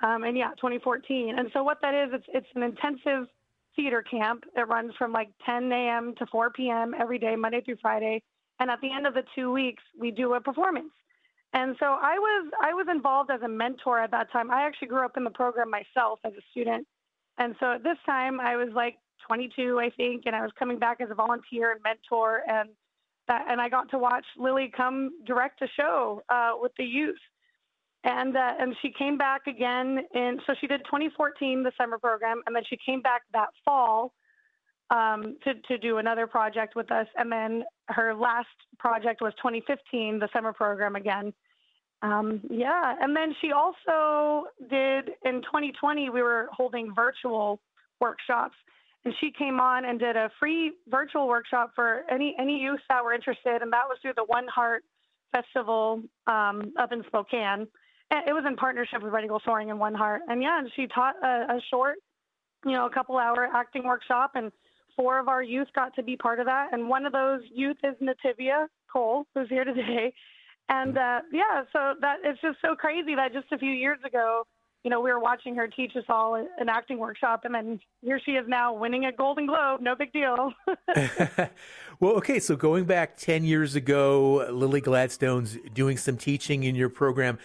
Um, 0.00 0.22
and 0.22 0.38
yeah, 0.38 0.50
2014. 0.50 1.36
And 1.36 1.50
so 1.52 1.64
what 1.64 1.78
that 1.82 1.92
is, 1.92 2.10
it's, 2.12 2.26
it's 2.28 2.46
an 2.54 2.62
intensive 2.62 3.26
theater 3.74 4.00
camp. 4.08 4.44
It 4.56 4.68
runs 4.68 4.92
from 4.96 5.12
like 5.12 5.30
10 5.44 5.72
a.m. 5.72 6.14
to 6.18 6.26
4 6.26 6.50
p.m. 6.50 6.94
every 6.98 7.18
day, 7.18 7.34
Monday 7.34 7.60
through 7.62 7.78
Friday 7.82 8.22
and 8.60 8.70
at 8.70 8.80
the 8.80 8.92
end 8.92 9.06
of 9.06 9.14
the 9.14 9.24
two 9.34 9.52
weeks 9.52 9.82
we 9.98 10.10
do 10.10 10.34
a 10.34 10.40
performance. 10.40 10.92
And 11.52 11.76
so 11.80 11.86
i 11.86 12.18
was 12.18 12.50
i 12.60 12.74
was 12.74 12.86
involved 12.90 13.30
as 13.30 13.42
a 13.42 13.48
mentor 13.48 13.98
at 13.98 14.10
that 14.10 14.30
time. 14.32 14.50
I 14.50 14.62
actually 14.62 14.88
grew 14.88 15.04
up 15.04 15.16
in 15.16 15.24
the 15.24 15.30
program 15.30 15.70
myself 15.70 16.20
as 16.24 16.32
a 16.34 16.42
student. 16.50 16.86
And 17.38 17.54
so 17.60 17.72
at 17.72 17.82
this 17.82 17.98
time 18.04 18.40
i 18.40 18.56
was 18.56 18.68
like 18.74 18.96
22 19.26 19.78
i 19.80 19.90
think 19.90 20.24
and 20.26 20.36
i 20.36 20.42
was 20.42 20.50
coming 20.58 20.78
back 20.78 21.00
as 21.00 21.10
a 21.10 21.14
volunteer 21.14 21.72
and 21.72 21.80
mentor. 21.82 22.42
And 22.48 22.70
that, 23.28 23.46
and 23.48 23.60
i 23.60 23.68
got 23.68 23.90
to 23.90 23.98
watch 23.98 24.24
lily 24.36 24.70
come 24.76 25.10
direct 25.26 25.62
a 25.62 25.68
show 25.76 26.22
uh, 26.28 26.52
with 26.60 26.72
the 26.78 26.84
youth. 26.84 27.18
And 28.04 28.36
uh, 28.36 28.54
and 28.60 28.76
she 28.80 28.92
came 28.96 29.18
back 29.18 29.46
again 29.46 30.00
in 30.14 30.38
so 30.46 30.54
she 30.60 30.66
did 30.66 30.82
2014 30.84 31.62
the 31.62 31.72
summer 31.76 31.98
program 31.98 32.42
and 32.46 32.54
then 32.54 32.62
she 32.68 32.78
came 32.84 33.00
back 33.02 33.22
that 33.32 33.48
fall 33.64 34.12
um, 34.90 35.36
to, 35.44 35.54
to 35.54 35.78
do 35.78 35.98
another 35.98 36.26
project 36.26 36.74
with 36.74 36.90
us. 36.90 37.06
And 37.16 37.30
then 37.30 37.64
her 37.88 38.14
last 38.14 38.48
project 38.78 39.20
was 39.20 39.32
2015, 39.36 40.18
the 40.18 40.28
summer 40.32 40.52
program 40.52 40.96
again. 40.96 41.32
Um, 42.02 42.40
yeah. 42.48 42.94
And 43.00 43.14
then 43.14 43.34
she 43.40 43.52
also 43.52 44.48
did 44.70 45.10
in 45.24 45.42
2020, 45.42 46.10
we 46.10 46.22
were 46.22 46.48
holding 46.52 46.94
virtual 46.94 47.60
workshops. 48.00 48.54
And 49.04 49.14
she 49.20 49.30
came 49.30 49.60
on 49.60 49.84
and 49.84 49.98
did 49.98 50.16
a 50.16 50.30
free 50.40 50.72
virtual 50.88 51.28
workshop 51.28 51.72
for 51.74 52.02
any 52.10 52.34
any 52.38 52.58
youth 52.58 52.80
that 52.88 53.02
were 53.02 53.14
interested, 53.14 53.62
and 53.62 53.72
that 53.72 53.84
was 53.88 53.96
through 54.02 54.14
the 54.16 54.24
One 54.24 54.46
Heart 54.48 54.82
Festival 55.32 56.02
um, 56.26 56.72
up 56.78 56.92
in 56.92 57.04
Spokane. 57.06 57.68
And 58.10 58.28
it 58.28 58.32
was 58.32 58.44
in 58.46 58.56
partnership 58.56 59.02
with 59.02 59.12
Red 59.12 59.24
Eagle 59.24 59.40
Soaring 59.44 59.70
and 59.70 59.78
One 59.78 59.94
Heart. 59.94 60.22
And 60.28 60.42
yeah, 60.42 60.58
and 60.58 60.70
she 60.74 60.88
taught 60.88 61.14
a, 61.22 61.26
a 61.26 61.60
short, 61.70 61.96
you 62.66 62.72
know, 62.72 62.86
a 62.86 62.90
couple 62.90 63.16
hour 63.18 63.48
acting 63.54 63.84
workshop, 63.84 64.32
and 64.34 64.50
four 64.98 65.20
of 65.20 65.28
our 65.28 65.42
youth 65.42 65.68
got 65.74 65.94
to 65.94 66.02
be 66.02 66.16
part 66.16 66.40
of 66.40 66.46
that, 66.46 66.72
and 66.72 66.88
one 66.88 67.06
of 67.06 67.12
those 67.12 67.40
youth 67.54 67.76
is 67.84 67.94
Nativia 68.02 68.66
Cole, 68.92 69.26
who's 69.34 69.48
here 69.48 69.64
today. 69.64 70.12
And 70.68 70.98
uh, 70.98 71.20
yeah, 71.32 71.62
so 71.72 71.94
that 72.00 72.16
it's 72.24 72.40
just 72.42 72.58
so 72.60 72.74
crazy 72.74 73.14
that 73.14 73.32
just 73.32 73.46
a 73.52 73.58
few 73.58 73.70
years 73.70 73.98
ago, 74.04 74.44
you 74.84 74.90
know, 74.90 75.00
we 75.00 75.10
were 75.10 75.18
watching 75.18 75.54
her 75.56 75.66
teach 75.66 75.96
us 75.96 76.04
all 76.08 76.34
an 76.34 76.68
acting 76.68 76.98
workshop, 76.98 77.42
and 77.44 77.54
then 77.54 77.80
here 78.02 78.20
she 78.24 78.32
is 78.32 78.46
now 78.48 78.74
winning 78.74 79.06
a 79.06 79.12
Golden 79.12 79.46
Globe. 79.46 79.80
No 79.80 79.94
big 79.94 80.12
deal. 80.12 80.52
well, 82.00 82.12
okay, 82.14 82.38
so 82.38 82.56
going 82.56 82.84
back 82.84 83.16
10 83.16 83.44
years 83.44 83.76
ago, 83.76 84.46
Lily 84.50 84.80
Gladstone's 84.80 85.56
doing 85.74 85.96
some 85.96 86.16
teaching 86.16 86.64
in 86.64 86.74
your 86.74 86.88
program. 86.88 87.38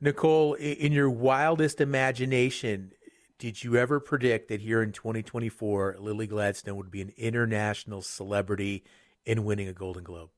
Nicole, 0.00 0.54
in 0.54 0.92
your 0.92 1.10
wildest 1.10 1.80
imagination, 1.80 2.92
did 3.40 3.64
you 3.64 3.76
ever 3.76 3.98
predict 3.98 4.48
that 4.48 4.60
here 4.60 4.82
in 4.82 4.92
2024, 4.92 5.96
Lily 5.98 6.26
Gladstone 6.26 6.76
would 6.76 6.90
be 6.90 7.00
an 7.00 7.12
international 7.16 8.02
celebrity 8.02 8.84
in 9.24 9.44
winning 9.44 9.66
a 9.66 9.72
Golden 9.72 10.04
Globe? 10.04 10.28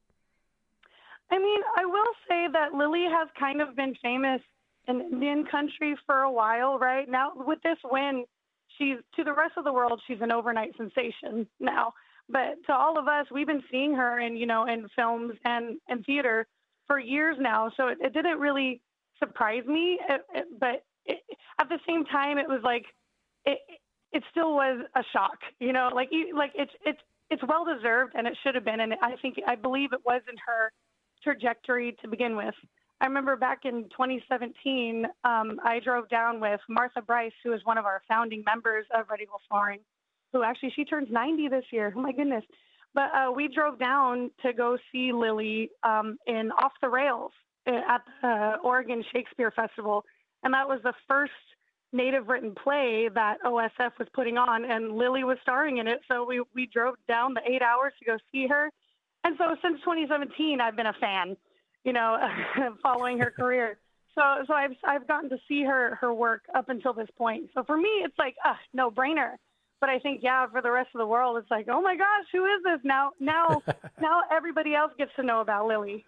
I 1.31 1.39
mean, 1.39 1.61
I 1.77 1.85
will 1.85 2.13
say 2.29 2.47
that 2.53 2.75
Lily 2.75 3.05
has 3.11 3.29
kind 3.39 3.61
of 3.61 3.75
been 3.75 3.97
famous 4.01 4.41
in 4.87 5.01
Indian 5.01 5.45
country 5.51 5.97
for 6.07 6.21
a 6.21 6.31
while, 6.31 6.79
right? 6.79 7.09
Now, 7.09 7.33
with 7.35 7.59
this 7.63 7.79
win, 7.85 8.25
she's 8.79 8.99
to 9.17 9.25
the 9.25 9.33
rest 9.33 9.55
of 9.57 9.65
the 9.65 9.73
world, 9.73 10.01
she's 10.07 10.21
an 10.21 10.31
overnight 10.31 10.77
sensation 10.77 11.49
now. 11.59 11.93
But 12.29 12.65
to 12.67 12.73
all 12.73 12.99
of 12.99 13.09
us, 13.09 13.27
we've 13.33 13.49
been 13.49 13.65
seeing 13.69 13.95
her 13.95 14.21
in, 14.21 14.37
you 14.37 14.47
know, 14.47 14.67
in 14.67 14.87
films 14.95 15.35
and 15.45 15.81
and 15.89 16.05
theater 16.07 16.47
for 16.87 17.01
years 17.01 17.37
now. 17.41 17.73
So 17.77 17.89
it, 17.89 17.99
it 18.01 18.13
didn't 18.15 18.39
really 18.39 18.81
surprise 19.19 19.65
me, 19.67 19.99
it, 20.09 20.23
it, 20.35 20.47
but 20.61 20.69
it, 20.69 20.85
at 21.59 21.69
the 21.69 21.79
same 21.87 22.05
time, 22.05 22.39
it 22.39 22.49
was 22.49 22.61
like 22.63 22.85
it 23.45 23.59
it 24.13 24.23
still 24.31 24.55
was 24.55 24.85
a 24.95 25.03
shock. 25.13 25.39
You 25.59 25.73
know, 25.73 25.91
like 25.95 26.11
like 26.35 26.53
it's 26.55 26.73
it's 26.85 27.01
it's 27.31 27.43
well 27.49 27.65
deserved 27.65 28.13
and 28.15 28.27
it 28.27 28.37
should 28.43 28.55
have 28.55 28.65
been. 28.65 28.81
And 28.81 28.95
I 29.03 29.17
think 29.23 29.37
I 29.47 29.55
believe 29.55 29.93
it 29.93 30.01
was 30.05 30.23
in 30.31 30.37
her 30.47 30.73
trajectory 31.23 31.97
to 32.03 32.09
begin 32.09 32.37
with. 32.37 32.55
I 33.01 33.07
remember 33.07 33.35
back 33.35 33.65
in 33.65 33.85
2017, 33.91 35.07
um, 35.25 35.61
I 35.65 35.81
drove 35.81 36.09
down 36.09 36.39
with 36.39 36.61
Martha 36.69 37.03
Bryce, 37.03 37.33
who 37.43 37.53
is 37.53 37.61
one 37.65 37.77
of 37.77 37.85
our 37.85 38.01
founding 38.07 38.45
members 38.47 38.87
of 38.95 39.07
Red 39.11 39.21
Eagle 39.21 39.41
Soaring, 39.51 39.81
who 40.33 40.45
actually 40.45 40.73
she 40.77 40.85
turns 40.85 41.09
90 41.11 41.49
this 41.49 41.65
year. 41.73 41.93
Oh 41.97 42.01
my 42.01 42.13
goodness! 42.13 42.45
But 42.95 43.11
uh, 43.15 43.33
we 43.35 43.49
drove 43.49 43.79
down 43.79 44.31
to 44.43 44.53
go 44.53 44.77
see 44.93 45.13
Lily 45.13 45.71
um, 45.83 46.19
in 46.27 46.53
Off 46.53 46.73
the 46.81 46.89
Rails 46.89 47.33
uh, 47.67 47.73
at 47.89 48.03
the 48.21 48.53
Oregon 48.63 49.03
Shakespeare 49.13 49.51
Festival, 49.51 50.05
and 50.43 50.55
that 50.55 50.69
was 50.69 50.81
the 50.83 50.95
first 51.09 51.33
native 51.93 52.29
written 52.29 52.55
play 52.55 53.09
that 53.15 53.37
OSF 53.45 53.99
was 53.99 54.09
putting 54.15 54.39
on, 54.39 54.65
and 54.65 54.93
Lily 54.93 55.25
was 55.25 55.39
starring 55.43 55.79
in 55.79 55.87
it. 55.87 56.01
So 56.09 56.25
we 56.25 56.43
we 56.55 56.67
drove 56.67 56.95
down 57.07 57.35
the 57.35 57.43
eight 57.47 57.63
hours 57.63 57.93
to 57.99 58.05
go 58.05 58.17
see 58.33 58.47
her, 58.49 58.71
and 59.25 59.37
so 59.39 59.45
since 59.63 59.81
2017, 59.81 60.61
I've 60.61 60.77
been 60.77 60.87
a 60.87 60.95
fan, 60.95 61.37
you 61.85 61.93
know, 61.93 62.17
following 62.83 63.19
her 63.19 63.31
career. 63.31 63.79
So 64.15 64.21
so 64.47 64.53
I've 64.53 64.77
I've 64.85 65.09
gotten 65.09 65.31
to 65.31 65.39
see 65.49 65.65
her 65.65 65.95
her 66.03 66.13
work 66.13 66.43
up 66.55 66.69
until 66.69 66.93
this 66.93 67.09
point. 67.17 67.49
So 67.55 67.65
for 67.65 67.79
me, 67.79 67.89
it's 68.05 68.19
like 68.19 68.35
ah, 68.45 68.51
a 68.51 68.77
no 68.77 68.91
brainer. 68.91 69.37
But 69.81 69.89
I 69.89 70.01
think 70.01 70.21
yeah, 70.23 70.47
for 70.49 70.61
the 70.61 70.71
rest 70.71 70.91
of 70.95 70.99
the 70.99 71.07
world, 71.07 71.39
it's 71.39 71.51
like 71.51 71.67
oh 71.71 71.81
my 71.81 71.97
gosh, 71.97 72.27
who 72.31 72.45
is 72.45 72.63
this 72.63 72.81
now? 72.85 73.13
Now 73.19 73.63
now 74.03 74.21
everybody 74.31 74.75
else 74.75 74.93
gets 74.99 75.13
to 75.17 75.23
know 75.23 75.41
about 75.41 75.67
Lily 75.67 76.05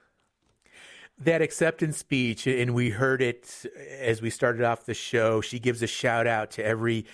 that 1.18 1.42
acceptance 1.42 1.97
speech, 1.97 2.47
and 2.47 2.75
we 2.75 2.90
heard 2.90 3.23
it 3.23 3.66
as 4.00 4.21
we 4.21 4.30
started 4.30 4.62
off 4.62 4.85
the 4.85 4.94
show. 4.94 5.40
She 5.40 5.59
gives 5.59 5.83
a 5.83 5.87
shout 5.87 6.26
out 6.26 6.50
to 6.52 6.64
every 6.64 7.06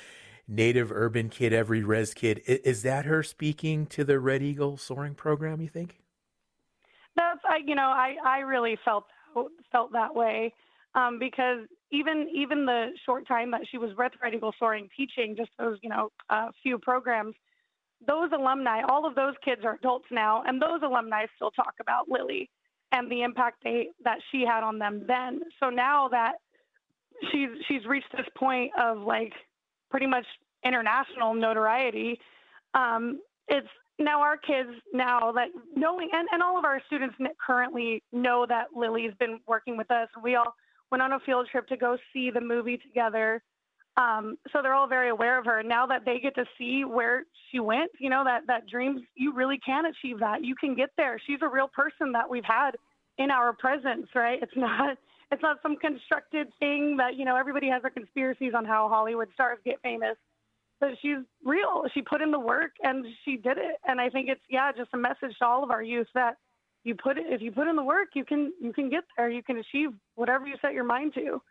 native 0.49 0.91
urban 0.91 1.29
kid, 1.29 1.53
every 1.53 1.83
res 1.83 2.15
kid. 2.15 2.43
Is 2.47 2.83
that 2.83 3.05
her 3.05 3.23
speaking 3.23 3.87
to 3.87 4.05
the 4.05 4.19
Red 4.19 4.43
Eagle 4.43 4.77
soaring 4.77 5.15
program, 5.15 5.61
you 5.61 5.69
think? 5.69 6.01
That's 7.17 7.41
I 7.45 7.59
you 7.65 7.75
know, 7.75 7.89
I, 7.89 8.15
I 8.25 8.39
really 8.41 8.79
felt 8.85 9.05
felt 9.71 9.93
that 9.93 10.15
way. 10.15 10.55
Um, 10.95 11.21
because 11.21 11.67
even 11.93 12.29
even 12.35 12.67
the 12.67 12.89
short 13.07 13.29
time 13.29 13.51
that 13.53 13.61
she 13.71 13.79
was 13.79 13.91
with 13.97 14.13
Red 14.23 14.35
Eagle 14.35 14.53
Soaring 14.59 14.89
teaching, 14.97 15.37
just 15.37 15.51
those, 15.59 15.79
you 15.83 15.89
know, 15.89 16.11
a 16.31 16.35
uh, 16.35 16.49
few 16.63 16.79
programs, 16.79 17.35
those 18.07 18.31
alumni, 18.33 18.83
all 18.89 19.07
of 19.07 19.15
those 19.15 19.35
kids 19.45 19.63
are 19.65 19.75
adults 19.75 20.07
now, 20.11 20.43
and 20.47 20.61
those 20.61 20.81
alumni 20.83 21.27
still 21.37 21.53
talk 21.53 21.75
about 21.81 22.09
Lily 22.09 22.51
and 22.93 23.11
the 23.11 23.23
impact 23.23 23.59
they 23.63 23.89
that 24.05 24.19
she 24.31 24.45
had 24.47 24.63
on 24.63 24.79
them 24.79 25.05
then. 25.07 25.41
So 25.61 25.71
now 25.71 26.09
that 26.09 26.35
she's 27.31 27.51
she's 27.69 27.85
reached 27.87 28.11
this 28.17 28.27
point 28.37 28.73
of 28.81 28.99
like 28.99 29.33
pretty 29.91 30.07
much 30.07 30.27
international 30.65 31.35
notoriety, 31.35 32.19
um, 32.75 33.21
it's 33.49 33.69
now 33.99 34.21
our 34.23 34.37
kids 34.37 34.71
now 34.93 35.33
that 35.33 35.49
knowing 35.77 36.09
and, 36.13 36.29
and 36.33 36.43
all 36.43 36.59
of 36.59 36.65
our 36.65 36.81
students 36.87 37.15
currently 37.45 38.03
know 38.13 38.47
that 38.49 38.69
Lily's 38.75 39.13
been 39.19 39.41
working 39.47 39.77
with 39.77 39.91
us. 39.91 40.09
We 40.23 40.37
all 40.37 40.55
went 40.91 41.03
on 41.03 41.13
a 41.13 41.21
field 41.21 41.49
trip 41.51 41.67
to 41.69 41.77
go 41.77 41.97
see 42.13 42.31
the 42.31 42.41
movie 42.41 42.79
together. 42.79 43.43
Um, 43.97 44.37
so 44.53 44.61
they're 44.63 44.75
all 44.75 44.87
very 44.87 45.11
aware 45.11 45.39
of 45.39 45.45
her. 45.47 45.59
And 45.59 45.69
now 45.69 45.87
that 45.87 46.05
they 46.05 46.19
get 46.21 46.35
to 46.37 46.45
see 46.57 46.85
where 46.85 47.25
she 47.51 47.61
went, 47.61 47.91
you 47.99 48.09
know, 48.09 48.23
that, 48.25 48.47
that 48.47 48.69
dreams, 48.69 49.03
you 49.15 49.35
really 49.35 49.59
can 49.65 49.85
achieve 49.87 50.21
that. 50.21 50.45
You 50.45 50.55
can 50.55 50.75
get 50.75 50.91
there. 50.97 51.21
She's 51.27 51.41
a 51.43 51.49
real 51.49 51.69
person 51.69 52.13
that 52.13 52.29
we've 52.29 52.45
had 52.45 52.73
in 53.19 53.31
our 53.31 53.53
presence, 53.53 54.07
right? 54.15 54.39
It's 54.41 54.57
not, 54.57 54.97
it's 55.33 55.43
not 55.43 55.59
some 55.63 55.77
constructed 55.77 56.49
thing 56.59 56.97
that, 56.99 57.17
you 57.17 57.25
know, 57.25 57.37
everybody 57.37 57.69
has 57.69 57.83
their 57.83 57.91
conspiracies 57.91 58.53
on 58.57 58.65
how 58.65 58.89
Hollywood 58.89 59.29
stars 59.35 59.59
get 59.65 59.81
famous, 59.83 60.17
but 60.79 60.91
she's 61.03 61.19
real. 61.45 61.85
She 61.93 62.01
put 62.01 62.23
in 62.23 62.31
the 62.31 62.41
work 62.41 62.73
and 62.83 63.05
she 63.25 63.37
did 63.37 63.59
it. 63.59 63.77
And 63.87 64.01
I 64.01 64.09
think 64.09 64.29
it's, 64.29 64.41
yeah, 64.49 64.73
just 64.73 64.91
a 64.95 64.99
message 64.99 65.37
to 65.41 65.47
all 65.47 65.63
of 65.63 65.71
our 65.71 65.83
youth 65.83 66.09
that 66.15 66.37
you 66.85 66.95
put 66.95 67.19
it, 67.19 67.25
if 67.29 67.43
you 67.43 67.53
put 67.53 67.69
in 67.69 67.77
the 67.77 67.83
work, 67.83 68.09
you 68.15 68.25
can, 68.25 68.53
you 68.61 68.73
can 68.73 68.89
get 68.89 69.05
there. 69.17 69.29
You 69.29 69.43
can 69.43 69.59
achieve 69.59 69.91
whatever 70.15 70.47
you 70.47 70.55
set 70.63 70.73
your 70.73 70.85
mind 70.85 71.13
to. 71.15 71.43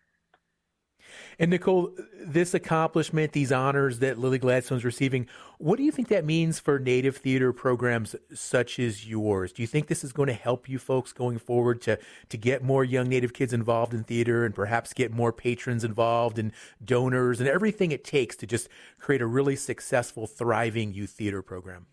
And 1.37 1.51
Nicole, 1.51 1.93
this 2.19 2.53
accomplishment, 2.53 3.31
these 3.31 3.51
honors 3.51 3.99
that 3.99 4.17
Lily 4.17 4.37
Gladstone's 4.37 4.85
receiving, 4.85 5.27
what 5.57 5.77
do 5.77 5.83
you 5.83 5.91
think 5.91 6.07
that 6.09 6.25
means 6.25 6.59
for 6.59 6.79
Native 6.79 7.17
theater 7.17 7.51
programs 7.53 8.15
such 8.33 8.79
as 8.79 9.07
yours? 9.07 9.51
Do 9.51 9.61
you 9.61 9.67
think 9.67 9.87
this 9.87 10.03
is 10.03 10.13
going 10.13 10.27
to 10.27 10.33
help 10.33 10.69
you 10.69 10.79
folks 10.79 11.11
going 11.11 11.37
forward 11.37 11.81
to 11.83 11.99
to 12.29 12.37
get 12.37 12.63
more 12.63 12.83
young 12.83 13.09
Native 13.09 13.33
kids 13.33 13.53
involved 13.53 13.93
in 13.93 14.03
theater 14.03 14.45
and 14.45 14.53
perhaps 14.53 14.93
get 14.93 15.11
more 15.11 15.33
patrons 15.33 15.83
involved 15.83 16.39
and 16.39 16.51
donors 16.83 17.39
and 17.39 17.49
everything 17.49 17.91
it 17.91 18.03
takes 18.03 18.35
to 18.37 18.47
just 18.47 18.69
create 18.99 19.21
a 19.21 19.27
really 19.27 19.55
successful, 19.55 20.27
thriving 20.27 20.93
youth 20.93 21.11
theater 21.11 21.41
program? 21.41 21.87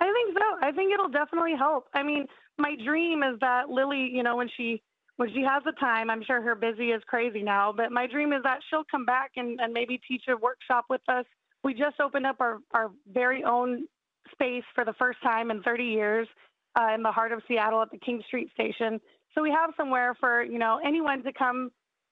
I 0.00 0.04
think 0.12 0.38
so. 0.38 0.66
I 0.66 0.72
think 0.72 0.92
it'll 0.92 1.08
definitely 1.08 1.54
help. 1.56 1.88
I 1.94 2.02
mean, 2.02 2.26
my 2.56 2.76
dream 2.84 3.22
is 3.22 3.38
that 3.40 3.68
Lily, 3.68 4.10
you 4.12 4.22
know, 4.22 4.36
when 4.36 4.48
she 4.56 4.82
when 5.18 5.28
she 5.34 5.42
has 5.42 5.64
the 5.64 5.72
time, 5.72 6.10
I'm 6.10 6.22
sure 6.22 6.40
her 6.40 6.54
busy 6.54 6.90
is 6.90 7.02
crazy 7.08 7.42
now, 7.42 7.74
but 7.76 7.90
my 7.90 8.06
dream 8.06 8.32
is 8.32 8.40
that 8.44 8.60
she'll 8.70 8.84
come 8.88 9.04
back 9.04 9.32
and, 9.34 9.60
and 9.60 9.72
maybe 9.72 10.00
teach 10.06 10.22
a 10.28 10.36
workshop 10.36 10.84
with 10.88 11.00
us. 11.08 11.24
We 11.64 11.74
just 11.74 11.98
opened 12.00 12.24
up 12.24 12.36
our, 12.38 12.58
our 12.72 12.92
very 13.12 13.42
own 13.42 13.88
space 14.30 14.62
for 14.76 14.84
the 14.84 14.92
first 14.92 15.20
time 15.20 15.50
in 15.50 15.60
30 15.64 15.82
years 15.82 16.28
uh, 16.78 16.94
in 16.94 17.02
the 17.02 17.10
heart 17.10 17.32
of 17.32 17.42
Seattle 17.48 17.82
at 17.82 17.90
the 17.90 17.98
King 17.98 18.22
Street 18.28 18.48
station. 18.54 19.00
So 19.34 19.42
we 19.42 19.50
have 19.50 19.70
somewhere 19.76 20.14
for, 20.20 20.44
you 20.44 20.60
know, 20.60 20.78
anyone 20.86 21.24
to 21.24 21.32
come 21.32 21.70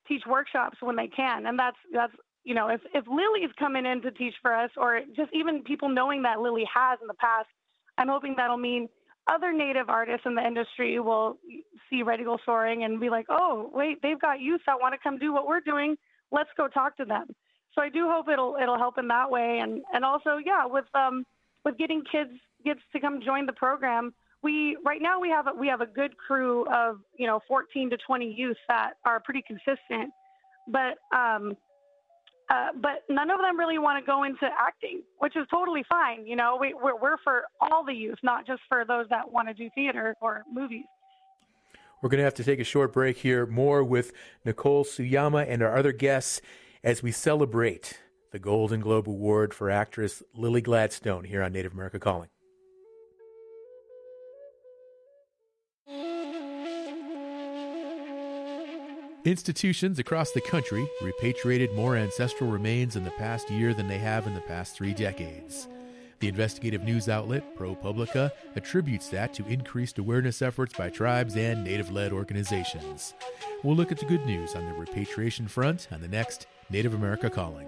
teach 0.08 0.22
workshops 0.28 0.78
when 0.80 0.96
they 0.96 1.06
can. 1.06 1.46
And 1.46 1.56
that's, 1.56 1.76
that's, 1.92 2.12
you 2.42 2.54
know, 2.54 2.66
if, 2.66 2.80
if 2.92 3.04
Lily's 3.06 3.54
coming 3.56 3.86
in 3.86 4.02
to 4.02 4.10
teach 4.10 4.34
for 4.42 4.52
us 4.52 4.70
or 4.76 5.02
just 5.14 5.30
even 5.32 5.62
people 5.62 5.88
knowing 5.88 6.22
that 6.22 6.40
Lily 6.40 6.64
has 6.74 6.98
in 7.00 7.06
the 7.06 7.14
past, 7.14 7.46
I'm 7.98 8.08
hoping 8.08 8.34
that'll 8.36 8.56
mean 8.56 8.88
other 9.28 9.52
native 9.52 9.88
artists 9.88 10.26
in 10.26 10.34
the 10.34 10.46
industry 10.46 10.98
will 11.00 11.38
see 11.90 12.02
Eagle 12.02 12.40
soaring 12.44 12.84
and 12.84 13.00
be 13.00 13.10
like, 13.10 13.26
oh, 13.28 13.70
wait, 13.72 13.98
they've 14.02 14.20
got 14.20 14.40
youth 14.40 14.60
that 14.66 14.80
want 14.80 14.94
to 14.94 14.98
come 15.02 15.18
do 15.18 15.32
what 15.32 15.46
we're 15.46 15.60
doing. 15.60 15.96
Let's 16.30 16.50
go 16.56 16.68
talk 16.68 16.96
to 16.98 17.04
them. 17.04 17.26
So 17.74 17.82
I 17.82 17.88
do 17.88 18.08
hope 18.08 18.28
it'll 18.28 18.56
it'll 18.60 18.78
help 18.78 18.98
in 18.98 19.06
that 19.08 19.30
way, 19.30 19.60
and 19.62 19.82
and 19.92 20.04
also 20.04 20.38
yeah, 20.44 20.64
with 20.64 20.86
um 20.94 21.24
with 21.64 21.76
getting 21.76 22.02
kids 22.10 22.30
kids 22.64 22.80
to 22.92 23.00
come 23.00 23.20
join 23.24 23.46
the 23.46 23.52
program. 23.52 24.14
We 24.42 24.78
right 24.84 25.02
now 25.02 25.20
we 25.20 25.28
have 25.28 25.46
a, 25.46 25.52
we 25.52 25.68
have 25.68 25.82
a 25.82 25.86
good 25.86 26.16
crew 26.16 26.66
of 26.72 27.00
you 27.18 27.26
know 27.26 27.40
14 27.46 27.90
to 27.90 27.96
20 27.98 28.32
youth 28.32 28.56
that 28.68 28.94
are 29.04 29.20
pretty 29.20 29.42
consistent, 29.46 30.10
but 30.68 30.96
um 31.14 31.56
uh, 32.48 32.68
but 32.80 33.02
none 33.08 33.30
of 33.30 33.40
them 33.40 33.58
really 33.58 33.78
want 33.78 34.02
to 34.02 34.06
go 34.06 34.24
into 34.24 34.46
acting, 34.58 35.02
which 35.18 35.36
is 35.36 35.46
totally 35.50 35.84
fine. 35.88 36.26
You 36.26 36.36
know, 36.36 36.56
we, 36.60 36.74
we're, 36.74 36.96
we're 36.96 37.16
for 37.24 37.44
all 37.60 37.84
the 37.84 37.92
youth, 37.92 38.18
not 38.22 38.46
just 38.46 38.62
for 38.68 38.84
those 38.84 39.06
that 39.10 39.30
want 39.30 39.48
to 39.48 39.54
do 39.54 39.68
theater 39.74 40.14
or 40.20 40.44
movies. 40.52 40.84
We're 42.02 42.10
going 42.10 42.18
to 42.18 42.24
have 42.24 42.34
to 42.34 42.44
take 42.44 42.60
a 42.60 42.64
short 42.64 42.92
break 42.92 43.18
here. 43.18 43.46
More 43.46 43.82
with 43.82 44.12
Nicole 44.44 44.84
Suyama 44.84 45.46
and 45.48 45.62
our 45.62 45.76
other 45.76 45.92
guests 45.92 46.40
as 46.84 47.02
we 47.02 47.10
celebrate 47.10 48.00
the 48.30 48.38
Golden 48.38 48.80
Globe 48.80 49.08
Award 49.08 49.54
for 49.54 49.70
actress 49.70 50.22
Lily 50.34 50.60
Gladstone 50.60 51.24
here 51.24 51.42
on 51.42 51.52
Native 51.52 51.72
America 51.72 51.98
Calling. 51.98 52.28
Institutions 59.26 59.98
across 59.98 60.30
the 60.30 60.40
country 60.40 60.88
repatriated 61.02 61.72
more 61.72 61.96
ancestral 61.96 62.48
remains 62.48 62.94
in 62.94 63.02
the 63.02 63.10
past 63.10 63.50
year 63.50 63.74
than 63.74 63.88
they 63.88 63.98
have 63.98 64.28
in 64.28 64.34
the 64.34 64.40
past 64.42 64.76
three 64.76 64.94
decades. 64.94 65.66
The 66.20 66.28
investigative 66.28 66.84
news 66.84 67.08
outlet 67.08 67.56
ProPublica 67.58 68.30
attributes 68.54 69.08
that 69.08 69.34
to 69.34 69.46
increased 69.48 69.98
awareness 69.98 70.42
efforts 70.42 70.74
by 70.74 70.90
tribes 70.90 71.36
and 71.36 71.64
Native 71.64 71.90
led 71.90 72.12
organizations. 72.12 73.14
We'll 73.64 73.74
look 73.74 73.90
at 73.90 73.98
the 73.98 74.06
good 74.06 74.24
news 74.26 74.54
on 74.54 74.64
the 74.64 74.74
repatriation 74.74 75.48
front 75.48 75.88
on 75.90 76.00
the 76.00 76.08
next 76.08 76.46
Native 76.70 76.94
America 76.94 77.28
Calling. 77.28 77.66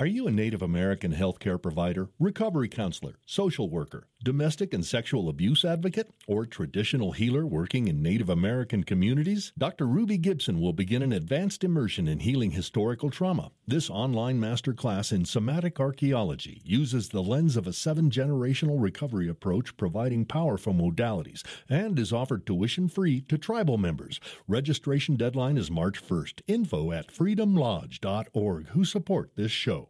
Are 0.00 0.06
you 0.06 0.26
a 0.26 0.30
Native 0.30 0.62
American 0.62 1.12
healthcare 1.12 1.60
provider, 1.60 2.08
recovery 2.18 2.70
counselor, 2.70 3.16
social 3.26 3.68
worker, 3.68 4.08
domestic 4.24 4.72
and 4.72 4.82
sexual 4.82 5.28
abuse 5.28 5.62
advocate, 5.62 6.10
or 6.26 6.46
traditional 6.46 7.12
healer 7.12 7.46
working 7.46 7.86
in 7.86 8.00
Native 8.00 8.30
American 8.30 8.82
communities? 8.82 9.52
Dr. 9.58 9.86
Ruby 9.86 10.16
Gibson 10.16 10.58
will 10.58 10.72
begin 10.72 11.02
an 11.02 11.12
advanced 11.12 11.64
immersion 11.64 12.08
in 12.08 12.20
healing 12.20 12.52
historical 12.52 13.10
trauma. 13.10 13.50
This 13.66 13.90
online 13.90 14.40
masterclass 14.40 15.12
in 15.12 15.26
somatic 15.26 15.78
archaeology 15.78 16.62
uses 16.64 17.10
the 17.10 17.22
lens 17.22 17.54
of 17.54 17.66
a 17.66 17.72
seven 17.74 18.08
generational 18.08 18.80
recovery 18.80 19.28
approach, 19.28 19.76
providing 19.76 20.24
powerful 20.24 20.72
modalities, 20.72 21.42
and 21.68 21.98
is 21.98 22.10
offered 22.10 22.46
tuition 22.46 22.88
free 22.88 23.20
to 23.20 23.36
tribal 23.36 23.76
members. 23.76 24.18
Registration 24.48 25.16
deadline 25.16 25.58
is 25.58 25.70
March 25.70 26.02
1st. 26.02 26.40
Info 26.46 26.90
at 26.90 27.12
freedomlodge.org, 27.12 28.68
who 28.68 28.84
support 28.86 29.32
this 29.36 29.52
show. 29.52 29.89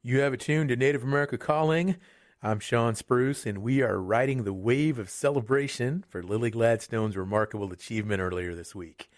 You 0.00 0.20
have 0.20 0.32
attuned 0.32 0.68
to 0.68 0.76
Native 0.76 1.02
America 1.02 1.36
Calling. 1.36 1.96
I'm 2.40 2.60
Shawn 2.60 2.94
Spruce, 2.94 3.44
and 3.44 3.58
we 3.58 3.82
are 3.82 4.00
riding 4.00 4.44
the 4.44 4.52
wave 4.52 4.96
of 4.96 5.10
celebration 5.10 6.04
for 6.08 6.22
Lily 6.22 6.52
Gladstone's 6.52 7.16
remarkable 7.16 7.72
achievement 7.72 8.20
earlier 8.20 8.54
this 8.54 8.76
week. 8.76 9.10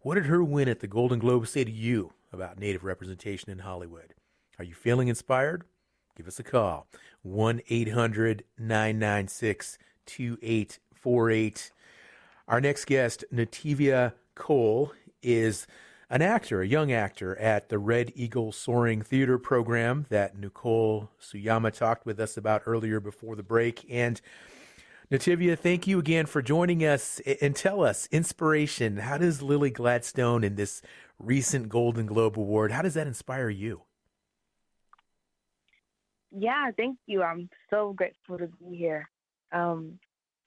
What 0.00 0.14
did 0.14 0.24
her 0.26 0.42
win 0.42 0.70
at 0.70 0.80
the 0.80 0.86
Golden 0.86 1.18
Globe 1.18 1.46
say 1.46 1.64
to 1.64 1.70
you 1.70 2.14
about 2.32 2.58
Native 2.58 2.82
representation 2.82 3.50
in 3.50 3.58
Hollywood? 3.58 4.14
Are 4.58 4.64
you 4.64 4.72
feeling 4.74 5.08
inspired? 5.08 5.64
Give 6.16 6.26
us 6.26 6.40
a 6.40 6.42
call 6.42 6.86
1 7.20 7.60
800 7.68 8.44
996 8.58 9.78
2848. 10.06 11.72
Our 12.48 12.60
next 12.62 12.86
guest, 12.86 13.24
Nativia 13.30 14.14
Cole, 14.34 14.94
is 15.22 15.66
an 16.12 16.20
actor, 16.20 16.60
a 16.60 16.66
young 16.66 16.92
actor 16.92 17.34
at 17.38 17.70
the 17.70 17.78
Red 17.78 18.12
Eagle 18.14 18.52
Soaring 18.52 19.00
Theater 19.00 19.38
program 19.38 20.04
that 20.10 20.38
Nicole 20.38 21.10
Suyama 21.18 21.72
talked 21.72 22.04
with 22.04 22.20
us 22.20 22.36
about 22.36 22.62
earlier 22.66 23.00
before 23.00 23.34
the 23.34 23.42
break. 23.42 23.86
And 23.88 24.20
Nativia, 25.10 25.58
thank 25.58 25.86
you 25.86 25.98
again 25.98 26.26
for 26.26 26.42
joining 26.42 26.84
us 26.84 27.18
and 27.40 27.56
tell 27.56 27.82
us 27.82 28.08
inspiration. 28.12 28.98
How 28.98 29.16
does 29.16 29.40
Lily 29.40 29.70
Gladstone 29.70 30.44
and 30.44 30.58
this 30.58 30.82
recent 31.18 31.70
Golden 31.70 32.04
Globe 32.04 32.38
Award, 32.38 32.72
how 32.72 32.82
does 32.82 32.94
that 32.94 33.06
inspire 33.06 33.48
you? 33.48 33.80
Yeah, 36.30 36.72
thank 36.76 36.98
you. 37.06 37.22
I'm 37.22 37.48
so 37.70 37.94
grateful 37.94 38.36
to 38.36 38.48
be 38.48 38.76
here. 38.76 39.08
Um, 39.50 39.98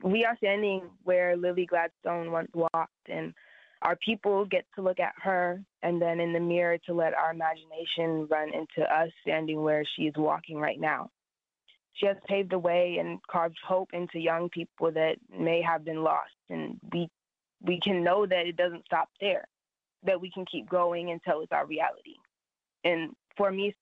we 0.03 0.25
are 0.25 0.37
standing 0.37 0.83
where 1.03 1.35
Lily 1.35 1.65
Gladstone 1.65 2.31
once 2.31 2.51
walked, 2.53 3.09
and 3.09 3.33
our 3.81 3.95
people 3.97 4.45
get 4.45 4.65
to 4.75 4.81
look 4.81 4.99
at 4.99 5.13
her 5.21 5.61
and 5.83 6.01
then 6.01 6.19
in 6.19 6.33
the 6.33 6.39
mirror 6.39 6.77
to 6.85 6.93
let 6.93 7.13
our 7.13 7.31
imagination 7.31 8.27
run 8.29 8.49
into 8.53 8.81
us 8.91 9.09
standing 9.21 9.61
where 9.61 9.83
she's 9.95 10.13
walking 10.15 10.57
right 10.57 10.79
now. 10.79 11.09
she 11.93 12.05
has 12.05 12.17
paved 12.27 12.51
the 12.51 12.59
way 12.59 12.97
and 12.99 13.19
carved 13.29 13.57
hope 13.65 13.89
into 13.93 14.19
young 14.19 14.49
people 14.49 14.91
that 14.91 15.15
may 15.37 15.61
have 15.61 15.85
been 15.85 16.03
lost. 16.03 16.33
And 16.49 16.79
we 16.91 17.09
we 17.61 17.79
can 17.79 18.03
know 18.03 18.25
that 18.25 18.45
it 18.47 18.57
doesn't 18.57 18.85
stop 18.85 19.09
there, 19.19 19.45
that 20.03 20.21
we 20.21 20.29
can 20.29 20.45
keep 20.45 20.69
going 20.69 21.09
until 21.11 21.41
it's 21.41 21.51
our 21.51 21.65
reality. 21.65 22.15
And 22.83 23.15
for 23.37 23.51
me, 23.51 23.75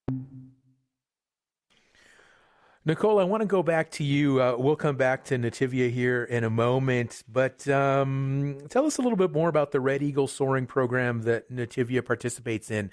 Nicole, 2.86 3.17
I 3.17 3.24
want 3.24 3.39
to 3.39 3.48
go 3.48 3.63
back 3.63 3.91
to 3.91 4.04
you. 4.04 4.41
Uh, 4.41 4.56
we'll 4.58 4.76
come 4.76 4.98
back 4.98 5.24
to 5.26 5.38
Nativia 5.38 5.89
here 5.89 6.26
in 6.26 6.43
a 6.43 6.50
moment, 6.50 7.24
but 7.32 7.65
um, 7.69 8.58
tell 8.69 8.86
us 8.86 8.98
a 8.98 9.02
little 9.02 9.15
bit 9.15 9.32
more 9.32 9.48
about 9.48 9.72
the 9.72 9.80
Red 9.80 10.04
Eagle 10.04 10.28
Soaring 10.28 10.65
program 10.65 11.22
that 11.22 11.50
Nativia 11.50 12.06
participates 12.06 12.69
in. 12.69 12.91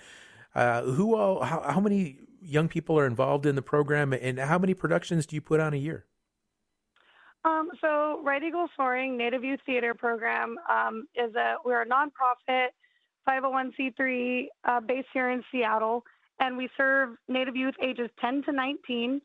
Uh, 0.55 0.83
who 0.83 1.17
all? 1.17 1.43
How, 1.43 1.63
how, 1.63 1.81
many 1.81 2.21
young 2.41 2.69
people 2.69 2.97
are 3.01 3.07
involved 3.07 3.47
in 3.47 3.57
the 3.57 3.63
program, 3.63 4.13
and 4.13 4.39
how 4.39 4.59
many 4.59 4.75
productions 4.75 5.27
do 5.27 5.35
you 5.35 5.41
put 5.41 5.59
on 5.59 5.75
a 5.75 5.77
year? 5.77 6.07
Um, 7.45 7.71
so, 7.81 8.21
Red 8.25 8.45
Eagle 8.45 8.69
Soaring 8.77 9.17
Native 9.17 9.43
Youth 9.43 9.61
Theater 9.67 9.95
Program 9.95 10.57
um, 10.69 11.09
is 11.17 11.35
a 11.35 11.57
we're 11.65 11.83
a 11.83 11.87
nonprofit 11.87 12.69
501c3 13.29 14.47
uh, 14.65 14.81
based 14.81 15.09
here 15.13 15.31
in 15.31 15.43
Seattle, 15.51 16.05
and 16.39 16.57
we 16.57 16.69
serve 16.77 17.17
Native 17.27 17.57
youth 17.57 17.75
ages 17.83 18.09
10 18.21 18.45
to 18.45 18.53
19. 18.53 19.21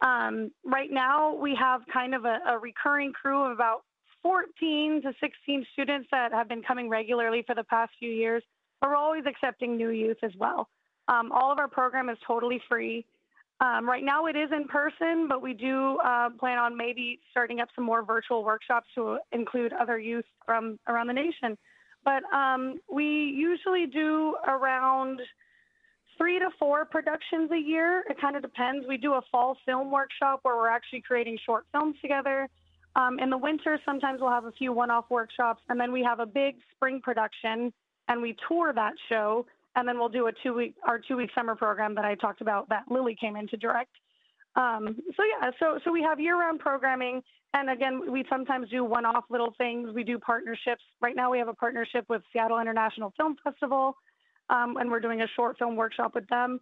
Um, 0.00 0.50
right 0.64 0.90
now, 0.90 1.34
we 1.34 1.56
have 1.58 1.80
kind 1.92 2.14
of 2.14 2.24
a, 2.24 2.38
a, 2.48 2.58
recurring 2.58 3.12
crew 3.12 3.44
of 3.44 3.52
about 3.52 3.82
14 4.22 5.00
to 5.02 5.12
16 5.20 5.66
students 5.72 6.08
that 6.10 6.32
have 6.32 6.48
been 6.48 6.62
coming 6.62 6.90
regularly 6.90 7.42
for 7.46 7.54
the 7.54 7.64
past 7.64 7.92
few 7.98 8.10
years, 8.10 8.42
but 8.80 8.90
we're 8.90 8.96
always 8.96 9.24
accepting 9.26 9.76
new 9.76 9.90
youth 9.90 10.18
as 10.22 10.32
well. 10.38 10.68
Um, 11.08 11.32
all 11.32 11.50
of 11.50 11.58
our 11.58 11.68
program 11.68 12.10
is 12.10 12.18
totally 12.26 12.60
free. 12.68 13.06
Um, 13.60 13.88
right 13.88 14.04
now, 14.04 14.26
it 14.26 14.36
is 14.36 14.50
in 14.54 14.68
person, 14.68 15.28
but 15.28 15.40
we 15.40 15.54
do 15.54 15.98
uh, 16.04 16.28
plan 16.38 16.58
on 16.58 16.76
maybe 16.76 17.20
starting 17.30 17.60
up 17.60 17.68
some 17.74 17.84
more 17.84 18.04
virtual 18.04 18.44
workshops 18.44 18.88
to 18.96 19.18
include 19.32 19.72
other 19.72 19.98
youth 19.98 20.26
from 20.44 20.78
around 20.88 21.06
the 21.06 21.14
nation. 21.14 21.56
But 22.04 22.22
um, 22.34 22.80
we 22.92 23.04
usually 23.04 23.86
do 23.86 24.36
around 24.46 25.20
three 26.18 26.38
to 26.38 26.48
four 26.58 26.84
productions 26.84 27.50
a 27.50 27.58
year. 27.58 28.04
It 28.08 28.20
kind 28.20 28.36
of 28.36 28.42
depends. 28.42 28.86
We 28.88 28.96
do 28.96 29.14
a 29.14 29.22
fall 29.30 29.56
film 29.64 29.90
workshop 29.90 30.40
where 30.42 30.56
we're 30.56 30.68
actually 30.68 31.02
creating 31.02 31.38
short 31.44 31.64
films 31.72 31.96
together. 32.00 32.48
Um, 32.94 33.18
in 33.18 33.28
the 33.28 33.36
winter, 33.36 33.78
sometimes 33.84 34.20
we'll 34.20 34.30
have 34.30 34.46
a 34.46 34.52
few 34.52 34.72
one 34.72 34.90
off 34.90 35.04
workshops, 35.10 35.62
and 35.68 35.78
then 35.78 35.92
we 35.92 36.02
have 36.02 36.18
a 36.18 36.26
big 36.26 36.56
spring 36.74 37.00
production 37.02 37.72
and 38.08 38.22
we 38.22 38.36
tour 38.48 38.72
that 38.72 38.94
show. 39.08 39.46
And 39.74 39.86
then 39.86 39.98
we'll 39.98 40.08
do 40.08 40.28
a 40.28 40.32
two 40.42 40.54
week, 40.54 40.74
our 40.84 40.98
two 40.98 41.16
week 41.16 41.30
summer 41.34 41.54
program 41.54 41.94
that 41.96 42.04
I 42.06 42.14
talked 42.14 42.40
about 42.40 42.68
that 42.70 42.84
Lily 42.90 43.14
came 43.20 43.36
in 43.36 43.46
to 43.48 43.56
direct. 43.58 43.90
Um, 44.54 44.96
so 45.14 45.22
yeah, 45.22 45.50
so 45.60 45.78
so 45.84 45.92
we 45.92 46.02
have 46.02 46.18
year 46.18 46.40
round 46.40 46.60
programming, 46.60 47.22
and 47.52 47.68
again, 47.68 48.10
we 48.10 48.24
sometimes 48.30 48.70
do 48.70 48.84
one 48.84 49.04
off 49.04 49.24
little 49.28 49.52
things. 49.58 49.90
We 49.94 50.02
do 50.02 50.18
partnerships. 50.18 50.82
Right 51.02 51.14
now, 51.14 51.30
we 51.30 51.38
have 51.38 51.48
a 51.48 51.54
partnership 51.54 52.06
with 52.08 52.22
Seattle 52.32 52.58
International 52.58 53.12
Film 53.18 53.36
Festival 53.44 53.98
um, 54.50 54.76
and 54.76 54.90
we're 54.90 55.00
doing 55.00 55.22
a 55.22 55.26
short 55.34 55.58
film 55.58 55.76
workshop 55.76 56.14
with 56.14 56.26
them. 56.28 56.60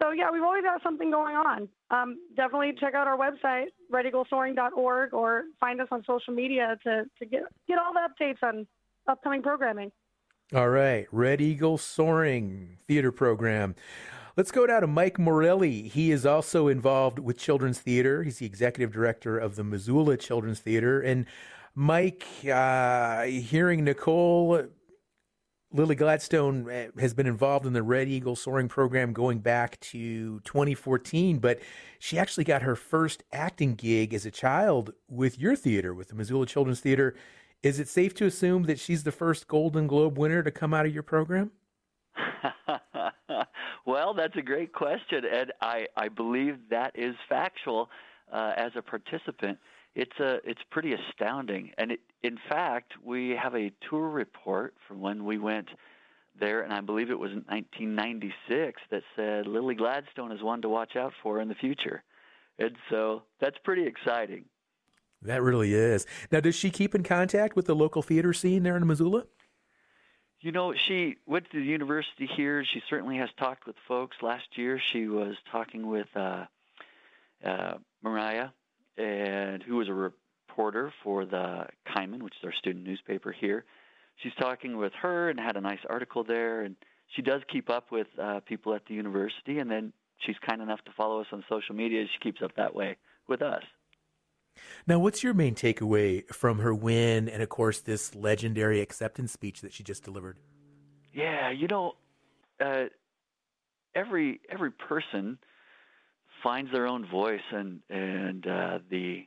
So 0.00 0.12
yeah, 0.12 0.30
we've 0.32 0.42
always 0.42 0.62
got 0.62 0.82
something 0.82 1.10
going 1.10 1.34
on. 1.34 1.68
Um, 1.90 2.18
definitely 2.36 2.72
check 2.78 2.94
out 2.94 3.08
our 3.08 3.18
website, 3.18 3.66
redeaglesoaring.org, 3.92 5.12
or 5.12 5.44
find 5.58 5.80
us 5.80 5.88
on 5.90 6.04
social 6.06 6.32
media 6.32 6.78
to, 6.84 7.04
to 7.18 7.26
get 7.26 7.42
get 7.66 7.78
all 7.78 7.92
the 7.92 8.08
updates 8.08 8.42
on 8.42 8.66
upcoming 9.08 9.42
programming. 9.42 9.90
All 10.54 10.68
right, 10.68 11.06
Red 11.10 11.40
Eagle 11.40 11.78
Soaring 11.78 12.78
Theater 12.86 13.12
Program. 13.12 13.74
Let's 14.36 14.52
go 14.52 14.68
down 14.68 14.82
to 14.82 14.86
Mike 14.86 15.18
Morelli. 15.18 15.88
He 15.88 16.12
is 16.12 16.24
also 16.24 16.68
involved 16.68 17.18
with 17.18 17.36
children's 17.36 17.80
theater. 17.80 18.22
He's 18.22 18.38
the 18.38 18.46
executive 18.46 18.92
director 18.92 19.36
of 19.36 19.56
the 19.56 19.64
Missoula 19.64 20.16
Children's 20.16 20.60
Theater. 20.60 21.00
And 21.00 21.26
Mike, 21.74 22.24
uh, 22.48 23.24
hearing 23.24 23.82
Nicole 23.82 24.68
Lily 25.70 25.94
Gladstone 25.94 26.70
eh, 26.70 26.88
has 26.98 27.12
been 27.12 27.26
involved 27.26 27.66
in 27.66 27.74
the 27.74 27.82
Red 27.82 28.08
Eagle 28.08 28.36
Soaring 28.36 28.68
program 28.68 29.12
going 29.12 29.40
back 29.40 29.78
to 29.80 30.40
2014, 30.40 31.38
but 31.38 31.60
she 31.98 32.18
actually 32.18 32.44
got 32.44 32.62
her 32.62 32.74
first 32.74 33.22
acting 33.32 33.74
gig 33.74 34.14
as 34.14 34.24
a 34.24 34.30
child 34.30 34.94
with 35.08 35.38
your 35.38 35.54
theater, 35.54 35.92
with 35.92 36.08
the 36.08 36.14
Missoula 36.14 36.46
Children's 36.46 36.80
Theater. 36.80 37.14
Is 37.62 37.78
it 37.78 37.88
safe 37.88 38.14
to 38.14 38.24
assume 38.24 38.62
that 38.64 38.78
she's 38.78 39.04
the 39.04 39.12
first 39.12 39.46
Golden 39.46 39.86
Globe 39.86 40.16
winner 40.16 40.42
to 40.42 40.50
come 40.50 40.72
out 40.72 40.86
of 40.86 40.94
your 40.94 41.02
program? 41.02 41.50
well, 43.86 44.14
that's 44.14 44.36
a 44.36 44.42
great 44.42 44.72
question, 44.72 45.24
and 45.30 45.52
I, 45.60 45.86
I 45.96 46.08
believe 46.08 46.56
that 46.70 46.92
is 46.94 47.14
factual 47.28 47.90
uh, 48.32 48.52
as 48.56 48.72
a 48.74 48.82
participant 48.82 49.58
it's 49.98 50.18
a 50.20 50.38
it's 50.48 50.60
pretty 50.70 50.94
astounding. 50.94 51.72
And 51.76 51.90
it, 51.92 52.00
in 52.22 52.38
fact, 52.48 52.92
we 53.04 53.30
have 53.30 53.54
a 53.56 53.72
tour 53.90 54.08
report 54.08 54.74
from 54.86 55.00
when 55.00 55.24
we 55.24 55.38
went 55.38 55.68
there, 56.38 56.62
and 56.62 56.72
I 56.72 56.80
believe 56.80 57.10
it 57.10 57.18
was 57.18 57.32
in 57.32 57.44
1996 57.48 58.80
that 58.92 59.02
said 59.16 59.48
Lily 59.48 59.74
Gladstone 59.74 60.30
is 60.30 60.40
one 60.40 60.62
to 60.62 60.68
watch 60.68 60.94
out 60.94 61.12
for 61.20 61.40
in 61.40 61.48
the 61.48 61.56
future. 61.56 62.04
And 62.60 62.76
so 62.90 63.22
that's 63.40 63.58
pretty 63.64 63.86
exciting. 63.86 64.44
That 65.22 65.42
really 65.42 65.74
is. 65.74 66.06
Now, 66.30 66.38
does 66.38 66.54
she 66.54 66.70
keep 66.70 66.94
in 66.94 67.02
contact 67.02 67.56
with 67.56 67.66
the 67.66 67.74
local 67.74 68.02
theater 68.02 68.32
scene 68.32 68.62
there 68.62 68.76
in 68.76 68.86
Missoula? 68.86 69.24
You 70.40 70.52
know, 70.52 70.74
she 70.74 71.16
went 71.26 71.50
to 71.50 71.58
the 71.58 71.66
university 71.66 72.30
here. 72.36 72.64
She 72.64 72.80
certainly 72.88 73.16
has 73.16 73.30
talked 73.36 73.66
with 73.66 73.74
folks. 73.88 74.16
Last 74.22 74.46
year, 74.56 74.80
she 74.92 75.08
was 75.08 75.34
talking 75.50 75.88
with 75.88 76.06
uh, 76.14 76.44
uh, 77.44 77.74
Mariah 78.00 78.50
and 78.98 79.62
who 79.62 79.76
was 79.76 79.88
a 79.88 79.94
reporter 79.94 80.92
for 81.04 81.24
the 81.24 81.66
Kaimin, 81.86 82.22
which 82.22 82.34
is 82.40 82.44
our 82.44 82.52
student 82.52 82.84
newspaper 82.84 83.32
here. 83.32 83.64
She's 84.16 84.32
talking 84.40 84.76
with 84.76 84.92
her 85.00 85.30
and 85.30 85.38
had 85.38 85.56
a 85.56 85.60
nice 85.60 85.78
article 85.88 86.24
there, 86.24 86.62
and 86.62 86.74
she 87.14 87.22
does 87.22 87.40
keep 87.50 87.70
up 87.70 87.92
with 87.92 88.08
uh, 88.20 88.40
people 88.40 88.74
at 88.74 88.84
the 88.86 88.94
university, 88.94 89.58
and 89.58 89.70
then 89.70 89.92
she's 90.18 90.36
kind 90.46 90.60
enough 90.60 90.82
to 90.86 90.92
follow 90.96 91.20
us 91.20 91.26
on 91.32 91.44
social 91.48 91.74
media. 91.74 92.04
She 92.12 92.18
keeps 92.18 92.42
up 92.42 92.56
that 92.56 92.74
way 92.74 92.96
with 93.28 93.40
us. 93.42 93.62
Now, 94.88 94.98
what's 94.98 95.22
your 95.22 95.34
main 95.34 95.54
takeaway 95.54 96.26
from 96.26 96.58
her 96.58 96.74
win, 96.74 97.28
and 97.28 97.42
of 97.42 97.48
course, 97.48 97.80
this 97.80 98.16
legendary 98.16 98.80
acceptance 98.80 99.32
speech 99.32 99.60
that 99.60 99.72
she 99.72 99.84
just 99.84 100.02
delivered? 100.02 100.38
Yeah, 101.14 101.50
you 101.50 101.68
know, 101.68 101.92
uh, 102.60 102.86
every 103.94 104.40
every 104.50 104.72
person 104.72 105.38
finds 106.42 106.70
their 106.72 106.86
own 106.86 107.06
voice 107.06 107.42
and 107.52 107.80
and 107.90 108.46
uh, 108.46 108.78
the 108.90 109.26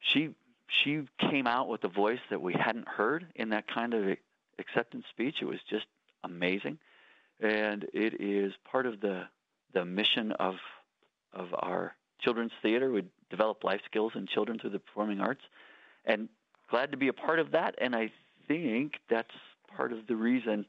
she 0.00 0.30
she 0.66 1.02
came 1.18 1.46
out 1.46 1.68
with 1.68 1.84
a 1.84 1.88
voice 1.88 2.20
that 2.30 2.40
we 2.40 2.54
hadn't 2.54 2.88
heard 2.88 3.26
in 3.34 3.50
that 3.50 3.66
kind 3.68 3.94
of 3.94 4.16
acceptance 4.58 5.04
speech. 5.10 5.36
It 5.40 5.46
was 5.46 5.60
just 5.68 5.86
amazing, 6.22 6.78
and 7.40 7.84
it 7.92 8.20
is 8.20 8.52
part 8.70 8.86
of 8.86 9.00
the 9.00 9.24
the 9.72 9.84
mission 9.84 10.32
of 10.32 10.56
of 11.32 11.48
our 11.54 11.94
children's 12.20 12.52
theater. 12.62 12.90
We 12.90 13.04
develop 13.30 13.64
life 13.64 13.80
skills 13.86 14.12
in 14.14 14.26
children 14.26 14.58
through 14.58 14.70
the 14.70 14.78
performing 14.78 15.20
arts, 15.20 15.42
and 16.04 16.28
glad 16.70 16.92
to 16.92 16.96
be 16.96 17.08
a 17.08 17.12
part 17.12 17.38
of 17.38 17.52
that. 17.52 17.74
And 17.78 17.94
I 17.94 18.10
think 18.48 18.94
that's 19.08 19.34
part 19.76 19.92
of 19.92 20.06
the 20.06 20.16
reason 20.16 20.66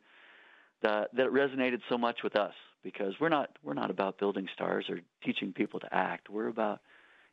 that 0.81 1.09
that 1.15 1.27
resonated 1.27 1.81
so 1.89 1.97
much 1.97 2.23
with 2.23 2.35
us 2.35 2.53
because 2.85 3.15
we're 3.19 3.29
not 3.29 3.49
we're 3.63 3.73
not 3.73 3.89
about 3.89 4.19
building 4.19 4.47
stars 4.53 4.85
or 4.89 5.01
teaching 5.25 5.51
people 5.51 5.79
to 5.81 5.93
act. 5.93 6.29
We're 6.29 6.47
about 6.47 6.79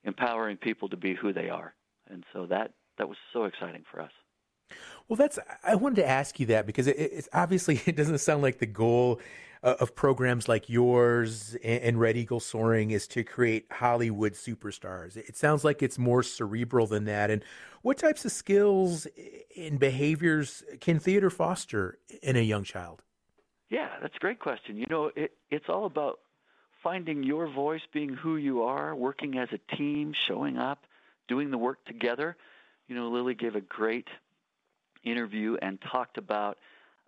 empowering 0.02 0.56
people 0.56 0.88
to 0.88 0.96
be 0.96 1.14
who 1.14 1.32
they 1.32 1.50
are, 1.50 1.74
and 2.10 2.24
so 2.32 2.46
that 2.46 2.72
that 2.98 3.08
was 3.08 3.18
so 3.32 3.44
exciting 3.44 3.84
for 3.92 4.00
us. 4.00 4.10
Well, 5.06 5.18
that's 5.18 5.38
I 5.62 5.74
wanted 5.76 5.96
to 5.96 6.08
ask 6.08 6.40
you 6.40 6.46
that 6.46 6.66
because 6.66 6.86
it, 6.88 6.96
it's 6.96 7.28
obviously 7.34 7.80
it 7.86 7.94
doesn't 7.94 8.18
sound 8.18 8.42
like 8.42 8.58
the 8.58 8.66
goal 8.66 9.20
uh, 9.62 9.74
of 9.78 9.94
programs 9.94 10.48
like 10.48 10.70
yours 10.70 11.54
and 11.62 12.00
Red 12.00 12.16
Eagle 12.16 12.40
Soaring 12.40 12.90
is 12.90 13.06
to 13.08 13.22
create 13.22 13.66
Hollywood 13.70 14.32
superstars. 14.32 15.18
It 15.18 15.36
sounds 15.36 15.64
like 15.64 15.82
it's 15.82 15.98
more 15.98 16.22
cerebral 16.22 16.86
than 16.86 17.04
that. 17.04 17.30
And 17.30 17.44
what 17.82 17.98
types 17.98 18.24
of 18.24 18.32
skills 18.32 19.06
and 19.56 19.78
behaviors 19.78 20.64
can 20.80 20.98
theater 20.98 21.28
foster 21.28 21.98
in 22.22 22.36
a 22.36 22.40
young 22.40 22.64
child? 22.64 23.02
Yeah, 23.72 23.88
that's 24.02 24.14
a 24.14 24.18
great 24.18 24.38
question. 24.38 24.76
You 24.76 24.84
know, 24.90 25.10
it, 25.16 25.32
it's 25.50 25.64
all 25.70 25.86
about 25.86 26.18
finding 26.82 27.22
your 27.22 27.50
voice, 27.50 27.80
being 27.90 28.10
who 28.10 28.36
you 28.36 28.64
are, 28.64 28.94
working 28.94 29.38
as 29.38 29.48
a 29.50 29.76
team, 29.76 30.12
showing 30.28 30.58
up, 30.58 30.84
doing 31.26 31.50
the 31.50 31.56
work 31.56 31.82
together. 31.86 32.36
You 32.86 32.94
know, 32.94 33.08
Lily 33.08 33.34
gave 33.34 33.56
a 33.56 33.62
great 33.62 34.08
interview 35.04 35.56
and 35.62 35.78
talked 35.90 36.18
about 36.18 36.58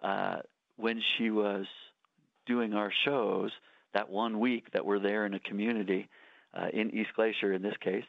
uh, 0.03 0.37
when 0.77 1.03
she 1.19 1.29
was 1.29 1.67
doing 2.47 2.73
our 2.73 2.91
shows 3.05 3.51
that 3.93 4.09
one 4.09 4.41
week 4.41 4.73
that 4.73 4.87
we're 4.87 5.01
there 5.01 5.27
in 5.27 5.35
a 5.35 5.41
community 5.41 6.09
uh, 6.55 6.69
in 6.73 6.95
East 6.95 7.11
Glacier 7.15 7.53
in 7.53 7.61
this 7.61 7.77
case, 7.83 8.05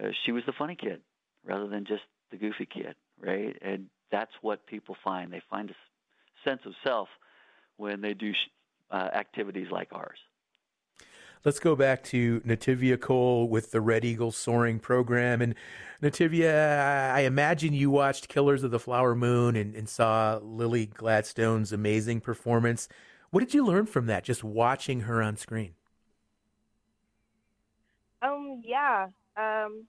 uh, 0.00 0.10
she 0.24 0.30
was 0.30 0.44
the 0.46 0.52
funny 0.56 0.76
kid 0.76 1.00
rather 1.44 1.66
than 1.66 1.84
just 1.84 2.02
the 2.30 2.36
goofy 2.36 2.64
kid, 2.64 2.94
right? 3.20 3.56
And 3.60 3.86
that's 4.12 4.30
what 4.40 4.64
people 4.68 4.96
find. 5.02 5.32
They 5.32 5.42
find 5.50 5.68
a 5.68 6.48
sense 6.48 6.60
of 6.64 6.74
self 6.86 7.08
when 7.78 8.02
they 8.02 8.12
do 8.12 8.32
uh, 8.90 9.08
activities 9.14 9.68
like 9.70 9.88
ours. 9.92 10.18
Let's 11.44 11.60
go 11.60 11.76
back 11.76 12.02
to 12.04 12.40
Nativia 12.40 13.00
Cole 13.00 13.48
with 13.48 13.70
the 13.70 13.80
Red 13.80 14.04
Eagle 14.04 14.32
Soaring 14.32 14.80
program. 14.80 15.40
And 15.40 15.54
Nativia, 16.02 17.12
I 17.12 17.20
imagine 17.20 17.72
you 17.72 17.90
watched 17.90 18.28
Killers 18.28 18.64
of 18.64 18.72
the 18.72 18.80
Flower 18.80 19.14
Moon 19.14 19.54
and, 19.54 19.74
and 19.74 19.88
saw 19.88 20.40
Lily 20.42 20.86
Gladstone's 20.86 21.72
amazing 21.72 22.20
performance. 22.20 22.88
What 23.30 23.40
did 23.40 23.54
you 23.54 23.64
learn 23.64 23.86
from 23.86 24.06
that, 24.06 24.24
just 24.24 24.42
watching 24.42 25.02
her 25.02 25.22
on 25.22 25.36
screen? 25.36 25.74
Um, 28.20 28.62
yeah. 28.64 29.06
Um, 29.36 29.86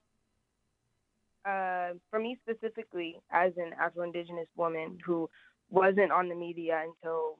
uh, 1.44 1.94
for 2.10 2.20
me 2.20 2.38
specifically, 2.42 3.16
as 3.32 3.52
an 3.56 3.72
Afro 3.80 4.04
Indigenous 4.04 4.48
woman 4.56 4.98
who 5.04 5.28
wasn't 5.68 6.12
on 6.12 6.28
the 6.28 6.34
media 6.34 6.84
until 6.84 7.36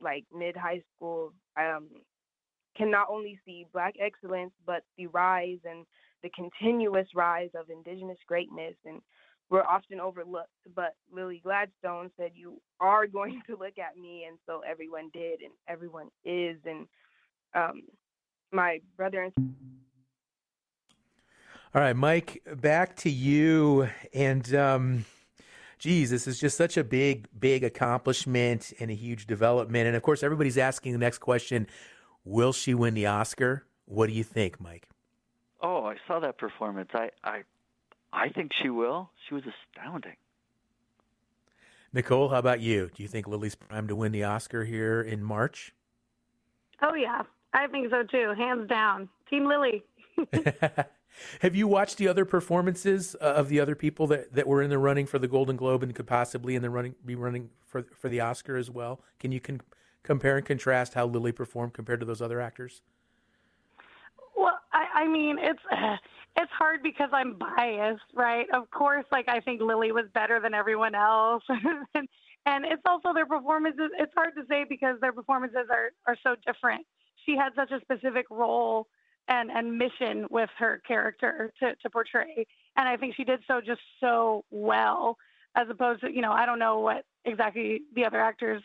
like 0.00 0.24
mid 0.36 0.56
high 0.56 0.82
school, 0.94 1.32
um, 1.56 1.88
can 2.76 2.90
not 2.90 3.08
only 3.10 3.38
see 3.44 3.66
Black 3.72 3.94
excellence, 4.00 4.52
but 4.66 4.82
the 4.98 5.06
rise 5.08 5.58
and 5.64 5.86
the 6.22 6.30
continuous 6.30 7.06
rise 7.14 7.50
of 7.54 7.70
Indigenous 7.70 8.18
greatness. 8.26 8.74
And 8.84 9.00
we're 9.50 9.62
often 9.62 10.00
overlooked. 10.00 10.48
But 10.74 10.94
Lily 11.12 11.40
Gladstone 11.44 12.10
said, 12.16 12.32
You 12.34 12.60
are 12.80 13.06
going 13.06 13.42
to 13.46 13.56
look 13.56 13.78
at 13.78 13.96
me. 13.96 14.24
And 14.28 14.38
so 14.46 14.62
everyone 14.68 15.10
did, 15.12 15.40
and 15.42 15.52
everyone 15.68 16.08
is. 16.24 16.56
And 16.64 16.86
um, 17.54 17.82
my 18.52 18.80
brother 18.96 19.22
and 19.22 19.54
all 21.74 21.80
right, 21.82 21.96
Mike, 21.96 22.40
back 22.54 22.94
to 22.98 23.10
you. 23.10 23.88
And, 24.12 24.54
um, 24.54 25.04
geez, 25.78 26.10
this 26.10 26.26
is 26.26 26.38
just 26.38 26.56
such 26.56 26.76
a 26.76 26.84
big, 26.84 27.28
big 27.38 27.64
accomplishment 27.64 28.72
and 28.80 28.90
a 28.90 28.94
huge 28.94 29.26
development. 29.26 29.86
And 29.86 29.96
of 29.96 30.02
course, 30.02 30.22
everybody's 30.22 30.58
asking 30.58 30.92
the 30.92 30.98
next 30.98 31.18
question 31.18 31.66
Will 32.24 32.52
she 32.52 32.74
win 32.74 32.94
the 32.94 33.06
Oscar? 33.06 33.64
What 33.86 34.06
do 34.06 34.12
you 34.12 34.24
think, 34.24 34.60
Mike? 34.60 34.88
Oh, 35.60 35.84
I 35.84 35.96
saw 36.06 36.20
that 36.20 36.38
performance. 36.38 36.90
I, 36.94 37.10
I, 37.22 37.42
I 38.12 38.28
think 38.30 38.52
she 38.62 38.70
will. 38.70 39.10
She 39.28 39.34
was 39.34 39.44
astounding. 39.44 40.16
Nicole, 41.92 42.28
how 42.28 42.38
about 42.38 42.60
you? 42.60 42.90
Do 42.94 43.02
you 43.02 43.08
think 43.08 43.28
Lily's 43.28 43.54
primed 43.54 43.88
to 43.88 43.96
win 43.96 44.12
the 44.12 44.24
Oscar 44.24 44.64
here 44.64 45.00
in 45.00 45.22
March? 45.22 45.74
Oh 46.82 46.94
yeah, 46.94 47.22
I 47.52 47.66
think 47.68 47.90
so 47.90 48.02
too. 48.02 48.34
Hands 48.36 48.68
down, 48.68 49.08
Team 49.30 49.46
Lily. 49.46 49.84
Have 51.40 51.54
you 51.54 51.68
watched 51.68 51.98
the 51.98 52.08
other 52.08 52.24
performances 52.24 53.16
uh, 53.20 53.24
of 53.24 53.48
the 53.48 53.60
other 53.60 53.74
people 53.74 54.06
that, 54.08 54.34
that 54.34 54.46
were 54.46 54.62
in 54.62 54.70
the 54.70 54.78
running 54.78 55.06
for 55.06 55.18
the 55.18 55.28
Golden 55.28 55.56
Globe 55.56 55.82
and 55.82 55.94
could 55.94 56.06
possibly 56.06 56.54
in 56.54 56.62
the 56.62 56.70
running 56.70 56.94
be 57.04 57.14
running 57.14 57.50
for 57.64 57.82
for 57.94 58.08
the 58.08 58.20
Oscar 58.20 58.56
as 58.56 58.70
well? 58.70 59.00
Can 59.18 59.32
you 59.32 59.40
con- 59.40 59.60
compare 60.02 60.36
and 60.36 60.46
contrast 60.46 60.94
how 60.94 61.06
Lily 61.06 61.32
performed 61.32 61.72
compared 61.72 62.00
to 62.00 62.06
those 62.06 62.22
other 62.22 62.40
actors? 62.40 62.82
Well, 64.36 64.58
I, 64.72 65.02
I 65.02 65.08
mean, 65.08 65.38
it's 65.38 65.60
uh, 65.70 65.96
it's 66.36 66.52
hard 66.52 66.82
because 66.82 67.10
I'm 67.12 67.38
biased, 67.38 68.02
right? 68.14 68.46
Of 68.52 68.70
course, 68.70 69.04
like 69.12 69.28
I 69.28 69.40
think 69.40 69.60
Lily 69.60 69.92
was 69.92 70.06
better 70.14 70.40
than 70.40 70.54
everyone 70.54 70.94
else, 70.94 71.42
and, 71.48 72.08
and 72.46 72.64
it's 72.64 72.82
also 72.86 73.12
their 73.12 73.26
performances. 73.26 73.90
It's 73.98 74.12
hard 74.14 74.34
to 74.36 74.42
say 74.48 74.64
because 74.68 75.00
their 75.00 75.12
performances 75.12 75.66
are 75.70 75.90
are 76.06 76.16
so 76.22 76.36
different. 76.46 76.86
She 77.24 77.36
had 77.36 77.54
such 77.54 77.70
a 77.70 77.80
specific 77.80 78.26
role 78.30 78.88
and 79.28 79.50
and 79.50 79.78
mission 79.78 80.26
with 80.30 80.50
her 80.58 80.82
character 80.86 81.52
to 81.60 81.74
to 81.76 81.90
portray, 81.90 82.46
and 82.76 82.88
I 82.88 82.96
think 82.96 83.14
she 83.16 83.24
did 83.24 83.40
so 83.46 83.60
just 83.60 83.80
so 84.00 84.44
well. 84.50 85.16
As 85.56 85.68
opposed 85.70 86.00
to, 86.00 86.12
you 86.12 86.20
know, 86.20 86.32
I 86.32 86.46
don't 86.46 86.58
know 86.58 86.80
what 86.80 87.04
exactly 87.24 87.82
the 87.94 88.04
other 88.04 88.20
actors 88.20 88.60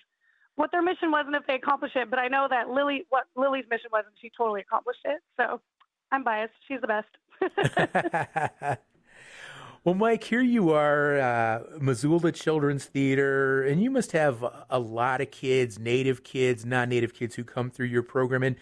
what 0.59 0.71
their 0.73 0.81
mission 0.81 1.09
was 1.09 1.23
and 1.25 1.35
if 1.37 1.47
they 1.47 1.55
accomplished 1.55 1.95
it. 1.95 2.09
But 2.09 2.19
I 2.19 2.27
know 2.27 2.47
that 2.49 2.69
Lily, 2.69 3.05
what 3.07 3.23
Lily's 3.37 3.63
mission 3.69 3.89
was, 3.93 4.03
and 4.05 4.13
she 4.21 4.29
totally 4.37 4.59
accomplished 4.59 4.99
it. 5.05 5.21
So 5.37 5.61
I'm 6.11 6.21
biased. 6.21 6.53
She's 6.67 6.81
the 6.81 6.87
best. 6.87 7.07
well, 9.85 9.95
Mike, 9.95 10.25
here 10.25 10.41
you 10.41 10.71
are, 10.71 11.17
uh, 11.17 11.63
Missoula 11.79 12.33
Children's 12.33 12.83
Theater, 12.83 13.63
and 13.63 13.81
you 13.81 13.89
must 13.89 14.11
have 14.11 14.43
a 14.69 14.79
lot 14.79 15.21
of 15.21 15.31
kids, 15.31 15.79
native 15.79 16.25
kids, 16.25 16.65
non 16.65 16.89
native 16.89 17.13
kids 17.13 17.35
who 17.35 17.45
come 17.45 17.71
through 17.71 17.87
your 17.87 18.03
program. 18.03 18.43
And 18.43 18.57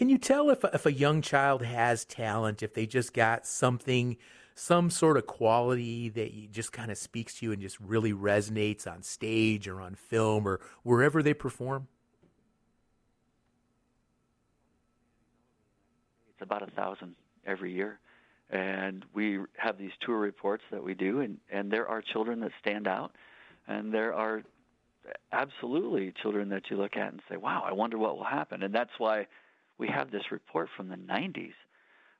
can 0.00 0.08
you 0.08 0.16
tell 0.16 0.48
if, 0.48 0.64
if 0.64 0.86
a 0.86 0.92
young 0.94 1.20
child 1.20 1.60
has 1.60 2.06
talent, 2.06 2.62
if 2.62 2.72
they 2.72 2.86
just 2.86 3.12
got 3.12 3.46
something, 3.46 4.16
some 4.54 4.88
sort 4.88 5.18
of 5.18 5.26
quality 5.26 6.08
that 6.08 6.50
just 6.52 6.72
kind 6.72 6.90
of 6.90 6.96
speaks 6.96 7.34
to 7.34 7.44
you 7.44 7.52
and 7.52 7.60
just 7.60 7.78
really 7.80 8.14
resonates 8.14 8.86
on 8.86 9.02
stage 9.02 9.68
or 9.68 9.78
on 9.78 9.94
film 9.94 10.48
or 10.48 10.58
wherever 10.84 11.22
they 11.22 11.34
perform? 11.34 11.86
It's 16.30 16.40
about 16.40 16.66
a 16.66 16.70
thousand 16.70 17.14
every 17.44 17.74
year. 17.74 17.98
And 18.48 19.04
we 19.12 19.40
have 19.58 19.76
these 19.76 19.92
tour 20.00 20.16
reports 20.16 20.64
that 20.70 20.82
we 20.82 20.94
do, 20.94 21.20
and, 21.20 21.36
and 21.52 21.70
there 21.70 21.86
are 21.86 22.00
children 22.00 22.40
that 22.40 22.52
stand 22.58 22.88
out, 22.88 23.14
and 23.68 23.92
there 23.92 24.14
are 24.14 24.44
absolutely 25.30 26.14
children 26.22 26.48
that 26.48 26.70
you 26.70 26.78
look 26.78 26.96
at 26.96 27.12
and 27.12 27.20
say, 27.28 27.36
wow, 27.36 27.62
I 27.66 27.74
wonder 27.74 27.98
what 27.98 28.16
will 28.16 28.24
happen. 28.24 28.62
And 28.62 28.74
that's 28.74 28.92
why 28.96 29.26
we 29.80 29.88
have 29.88 30.10
this 30.10 30.30
report 30.30 30.68
from 30.76 30.88
the 30.88 30.96
90s 30.96 31.54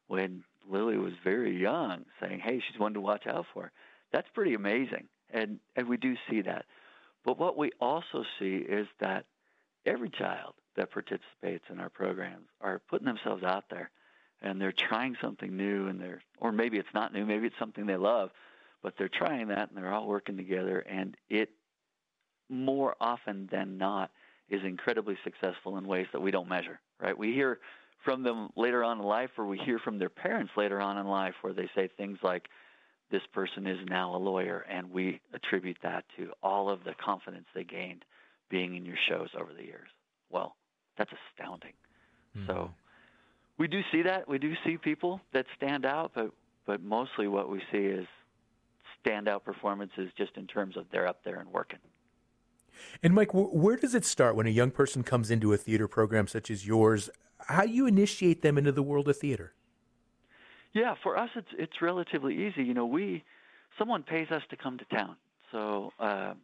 when 0.08 0.42
Lily 0.68 0.96
was 0.96 1.12
very 1.22 1.56
young 1.56 2.04
saying, 2.20 2.40
hey, 2.40 2.60
she's 2.60 2.80
one 2.80 2.94
to 2.94 3.00
watch 3.00 3.26
out 3.26 3.46
for. 3.52 3.70
That's 4.12 4.28
pretty 4.34 4.54
amazing. 4.54 5.06
And, 5.30 5.60
and 5.76 5.88
we 5.88 5.96
do 5.96 6.16
see 6.28 6.40
that. 6.42 6.64
But 7.24 7.38
what 7.38 7.56
we 7.56 7.70
also 7.80 8.24
see 8.38 8.56
is 8.56 8.88
that 8.98 9.26
every 9.86 10.10
child 10.10 10.54
that 10.76 10.90
participates 10.90 11.64
in 11.68 11.78
our 11.78 11.90
programs 11.90 12.48
are 12.60 12.80
putting 12.88 13.06
themselves 13.06 13.44
out 13.44 13.64
there 13.70 13.90
and 14.42 14.60
they're 14.60 14.72
trying 14.72 15.16
something 15.20 15.56
new 15.56 15.86
and 15.86 16.00
they're 16.00 16.22
or 16.38 16.52
maybe 16.52 16.78
it's 16.78 16.94
not 16.94 17.12
new 17.12 17.26
maybe 17.26 17.46
it's 17.46 17.58
something 17.58 17.86
they 17.86 17.96
love 17.96 18.30
but 18.82 18.94
they're 18.96 19.08
trying 19.08 19.48
that 19.48 19.68
and 19.68 19.76
they're 19.76 19.92
all 19.92 20.06
working 20.06 20.36
together 20.36 20.78
and 20.80 21.16
it 21.28 21.50
more 22.50 22.94
often 23.00 23.48
than 23.50 23.78
not 23.78 24.10
is 24.50 24.62
incredibly 24.64 25.16
successful 25.24 25.78
in 25.78 25.86
ways 25.86 26.08
that 26.12 26.20
we 26.20 26.32
don't 26.32 26.48
measure, 26.48 26.80
right? 27.00 27.16
We 27.16 27.32
hear 27.32 27.58
from 28.04 28.22
them 28.22 28.48
later 28.56 28.82
on 28.82 28.98
in 28.98 29.04
life, 29.04 29.30
or 29.36 29.46
we 29.46 29.58
hear 29.58 29.78
from 29.78 29.98
their 29.98 30.08
parents 30.08 30.52
later 30.56 30.80
on 30.80 30.98
in 30.98 31.06
life, 31.06 31.34
where 31.42 31.52
they 31.52 31.68
say 31.74 31.88
things 31.96 32.18
like, 32.22 32.48
This 33.10 33.22
person 33.32 33.66
is 33.66 33.78
now 33.88 34.14
a 34.14 34.18
lawyer, 34.18 34.64
and 34.68 34.90
we 34.90 35.20
attribute 35.34 35.78
that 35.82 36.04
to 36.16 36.30
all 36.42 36.70
of 36.70 36.84
the 36.84 36.94
confidence 37.04 37.46
they 37.54 37.64
gained 37.64 38.04
being 38.48 38.74
in 38.74 38.84
your 38.84 38.96
shows 39.08 39.28
over 39.38 39.52
the 39.52 39.64
years. 39.64 39.88
Well, 40.30 40.56
that's 40.96 41.10
astounding. 41.30 41.72
Mm-hmm. 42.36 42.46
So 42.46 42.70
we 43.58 43.68
do 43.68 43.80
see 43.92 44.02
that. 44.02 44.28
We 44.28 44.38
do 44.38 44.54
see 44.64 44.76
people 44.76 45.20
that 45.32 45.46
stand 45.56 45.84
out, 45.84 46.12
but, 46.14 46.30
but 46.66 46.82
mostly 46.82 47.28
what 47.28 47.50
we 47.50 47.60
see 47.70 47.78
is 47.78 48.06
standout 49.04 49.44
performances 49.44 50.10
just 50.16 50.36
in 50.36 50.46
terms 50.46 50.76
of 50.76 50.86
they're 50.92 51.06
up 51.06 51.24
there 51.24 51.40
and 51.40 51.50
working. 51.50 51.78
And 53.02 53.14
Mike, 53.14 53.30
where 53.32 53.76
does 53.76 53.94
it 53.94 54.04
start 54.04 54.36
when 54.36 54.46
a 54.46 54.50
young 54.50 54.70
person 54.70 55.02
comes 55.02 55.30
into 55.30 55.52
a 55.52 55.56
theater 55.56 55.88
program 55.88 56.26
such 56.26 56.50
as 56.50 56.66
yours? 56.66 57.10
How 57.46 57.62
do 57.62 57.70
you 57.70 57.86
initiate 57.86 58.42
them 58.42 58.58
into 58.58 58.72
the 58.72 58.82
world 58.82 59.08
of 59.08 59.16
theater? 59.16 59.54
Yeah, 60.72 60.94
for 61.02 61.16
us 61.16 61.30
it's 61.34 61.48
it's 61.58 61.82
relatively 61.82 62.46
easy. 62.46 62.62
You 62.62 62.74
know, 62.74 62.86
we 62.86 63.24
someone 63.78 64.02
pays 64.02 64.30
us 64.30 64.42
to 64.50 64.56
come 64.56 64.78
to 64.78 64.84
town. 64.84 65.16
So 65.50 65.92
uh, 65.98 66.34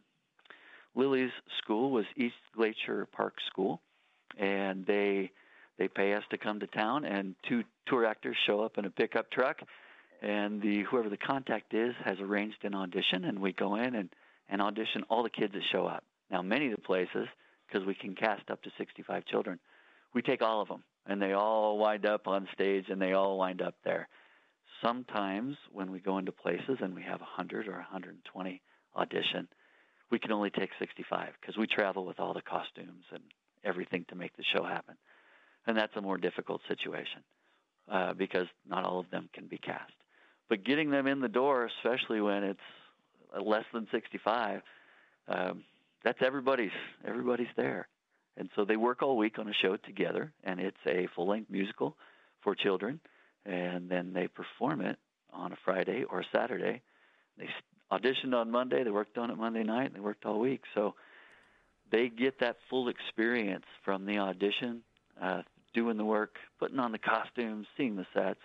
Lily's 0.95 1.31
school 1.59 1.91
was 1.91 2.05
East 2.17 2.35
Glacier 2.55 3.07
Park 3.11 3.35
School, 3.49 3.81
and 4.37 4.85
they 4.85 5.31
they 5.77 5.87
pay 5.87 6.13
us 6.13 6.23
to 6.31 6.37
come 6.37 6.59
to 6.59 6.67
town, 6.67 7.05
and 7.05 7.35
two 7.47 7.63
tour 7.85 8.05
actors 8.05 8.35
show 8.45 8.61
up 8.61 8.77
in 8.77 8.85
a 8.85 8.89
pickup 8.89 9.29
truck, 9.31 9.59
and 10.21 10.61
the 10.61 10.83
whoever 10.83 11.09
the 11.09 11.17
contact 11.17 11.73
is 11.73 11.93
has 12.03 12.19
arranged 12.19 12.57
an 12.63 12.75
audition, 12.75 13.25
and 13.25 13.39
we 13.39 13.53
go 13.53 13.75
in 13.75 13.95
and 13.95 14.09
and 14.49 14.61
audition 14.61 15.03
all 15.09 15.23
the 15.23 15.29
kids 15.29 15.53
that 15.53 15.63
show 15.71 15.85
up. 15.85 16.03
Now, 16.29 16.41
many 16.41 16.67
of 16.67 16.75
the 16.75 16.81
places, 16.81 17.27
because 17.67 17.85
we 17.85 17.95
can 17.95 18.15
cast 18.15 18.49
up 18.49 18.61
to 18.63 18.71
65 18.77 19.25
children, 19.25 19.59
we 20.13 20.21
take 20.21 20.41
all 20.41 20.61
of 20.61 20.67
them, 20.67 20.83
and 21.05 21.21
they 21.21 21.33
all 21.33 21.77
wind 21.77 22.05
up 22.05 22.27
on 22.27 22.47
stage, 22.53 22.85
and 22.89 23.01
they 23.01 23.13
all 23.13 23.37
wind 23.37 23.61
up 23.61 23.75
there. 23.83 24.07
Sometimes 24.83 25.55
when 25.71 25.91
we 25.91 25.99
go 25.99 26.17
into 26.17 26.31
places 26.31 26.77
and 26.81 26.93
we 26.93 27.01
have 27.01 27.19
100 27.19 27.67
or 27.67 27.73
120 27.73 28.61
audition, 28.95 29.47
we 30.11 30.19
can 30.19 30.31
only 30.31 30.49
take 30.49 30.69
65 30.79 31.29
because 31.39 31.57
we 31.57 31.67
travel 31.67 32.05
with 32.05 32.19
all 32.19 32.33
the 32.33 32.41
costumes 32.41 33.03
and 33.11 33.23
everything 33.63 34.05
to 34.09 34.15
make 34.15 34.35
the 34.37 34.43
show 34.53 34.63
happen. 34.63 34.95
And 35.65 35.75
that's 35.75 35.95
a 35.95 36.01
more 36.01 36.17
difficult 36.17 36.61
situation 36.67 37.23
uh, 37.91 38.13
because 38.13 38.47
not 38.67 38.85
all 38.85 38.99
of 38.99 39.09
them 39.09 39.29
can 39.33 39.47
be 39.47 39.57
cast. 39.57 39.91
But 40.49 40.63
getting 40.63 40.89
them 40.91 41.07
in 41.07 41.19
the 41.19 41.27
door, 41.27 41.69
especially 41.83 42.21
when 42.21 42.43
it's 42.43 42.59
less 43.43 43.65
than 43.73 43.87
65, 43.91 44.61
um, 45.27 45.63
that's 46.07 46.19
everybody's 46.25 46.71
everybody's 47.05 47.53
there. 47.57 47.89
And 48.37 48.49
so 48.55 48.63
they 48.63 48.77
work 48.77 49.01
all 49.01 49.17
week 49.17 49.39
on 49.39 49.49
a 49.49 49.53
show 49.53 49.75
together, 49.75 50.31
and 50.43 50.59
it's 50.59 50.77
a 50.85 51.07
full 51.13 51.27
length 51.27 51.49
musical 51.49 51.97
for 52.41 52.55
children. 52.55 53.01
And 53.45 53.89
then 53.89 54.13
they 54.13 54.27
perform 54.27 54.81
it 54.81 54.97
on 55.33 55.51
a 55.51 55.57
Friday 55.65 56.05
or 56.09 56.21
a 56.21 56.25
Saturday. 56.31 56.81
They 57.37 57.49
auditioned 57.91 58.33
on 58.33 58.51
Monday, 58.51 58.83
they 58.83 58.89
worked 58.89 59.17
on 59.17 59.31
it 59.31 59.37
Monday 59.37 59.63
night, 59.63 59.87
and 59.87 59.95
they 59.95 59.99
worked 59.99 60.25
all 60.25 60.39
week. 60.39 60.61
So 60.75 60.95
they 61.91 62.07
get 62.07 62.39
that 62.39 62.57
full 62.69 62.87
experience 62.87 63.65
from 63.83 64.05
the 64.05 64.19
audition 64.19 64.83
uh, 65.21 65.41
doing 65.73 65.97
the 65.97 66.05
work, 66.05 66.35
putting 66.57 66.79
on 66.79 66.93
the 66.93 66.99
costumes, 66.99 67.67
seeing 67.75 67.97
the 67.97 68.05
sets, 68.13 68.39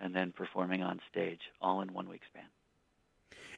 and 0.00 0.14
then 0.14 0.32
performing 0.32 0.82
on 0.82 1.00
stage, 1.10 1.40
all 1.62 1.80
in 1.80 1.92
one 1.94 2.08
week 2.10 2.22
span. 2.30 2.44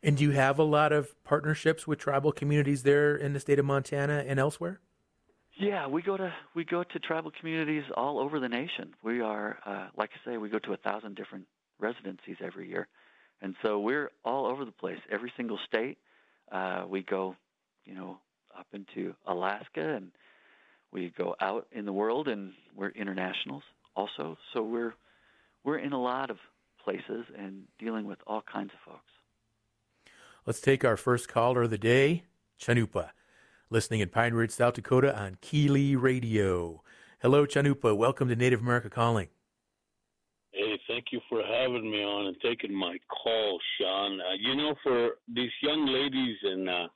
And 0.03 0.17
do 0.17 0.25
you 0.25 0.33
have 0.33 0.59
a 0.59 0.65
lot 0.65 0.93
of 0.93 1.23
partnerships 1.23 1.87
with 1.87 2.01
tribal 2.01 2.33
communities 2.33 2.83
there 2.83 3.15
in 3.15 3.33
the 3.33 3.41
state 3.41 3.59
of 3.59 3.65
Montana 3.65 4.25
and 4.27 4.41
elsewhere? 4.41 4.81
Yeah, 5.59 5.87
we 5.87 6.03
go 6.03 6.17
to 6.17 6.33
we 6.55 6.65
go 6.65 6.83
to 6.83 6.99
tribal 6.99 7.31
communities 7.39 7.85
all 7.95 8.19
over 8.19 8.41
the 8.41 8.49
nation. 8.49 8.95
We 9.05 9.21
are, 9.21 9.59
uh, 9.65 9.89
like 9.97 10.11
I 10.15 10.31
say, 10.31 10.37
we 10.39 10.49
go 10.49 10.59
to 10.61 10.73
a 10.73 10.77
thousand 10.79 11.15
different 11.15 11.47
residencies 11.79 12.37
every 12.43 12.69
year, 12.69 12.89
and 13.43 13.55
so 13.63 13.79
we're 13.79 14.11
all 14.25 14.47
over 14.47 14.65
the 14.65 14.73
place. 14.73 14.99
Every 15.11 15.33
single 15.37 15.59
state, 15.67 15.99
uh, 16.51 16.85
we 16.89 17.03
go, 17.03 17.37
you 17.85 17.95
know, 17.95 18.19
up 18.59 18.67
into 18.73 19.15
Alaska, 19.27 19.95
and 19.95 20.11
we 20.91 21.13
go 21.17 21.37
out 21.41 21.67
in 21.71 21.85
the 21.85 21.93
world, 21.93 22.29
and 22.29 22.55
we're 22.75 22.91
internationals 22.91 23.63
also. 23.95 24.39
So 24.55 24.63
we're 24.63 24.95
we're 25.65 25.79
in 25.79 25.93
a 25.93 26.01
lot 26.01 26.31
of 26.31 26.39
places 26.83 27.27
and 27.39 27.65
dealing 27.79 28.07
with 28.07 28.19
all 28.27 28.43
kinds 28.43 28.71
of 28.73 28.93
folks. 28.93 29.12
Let's 30.45 30.61
take 30.61 30.85
our 30.85 30.97
first 30.97 31.29
caller 31.29 31.63
of 31.63 31.71
the 31.71 31.79
day, 31.79 32.25
Chanupa, 32.61 33.11
listening 33.71 34.01
in 34.01 34.09
Pine 34.09 34.35
Ridge, 34.35 34.51
South 34.51 34.75
Dakota 34.75 35.17
on 35.17 35.37
KILI 35.41 35.95
Radio. 35.95 36.83
Hello, 37.21 37.47
Chanupa. 37.47 37.97
Welcome 37.97 38.29
to 38.29 38.35
Native 38.35 38.61
America 38.61 38.91
Calling. 38.91 39.29
Hey, 40.51 40.81
thank 40.89 41.05
you 41.13 41.21
for 41.29 41.45
having 41.45 41.89
me 41.89 42.03
on 42.03 42.27
and 42.27 42.37
taking 42.43 42.75
my 42.75 42.97
call, 43.23 43.61
Sean. 43.79 44.21
Uh, 44.21 44.35
you 44.41 44.57
know, 44.57 44.75
for 44.83 45.11
these 45.33 45.53
young 45.63 45.87
ladies 45.87 46.37
and 46.43 46.69
uh, 46.69 46.89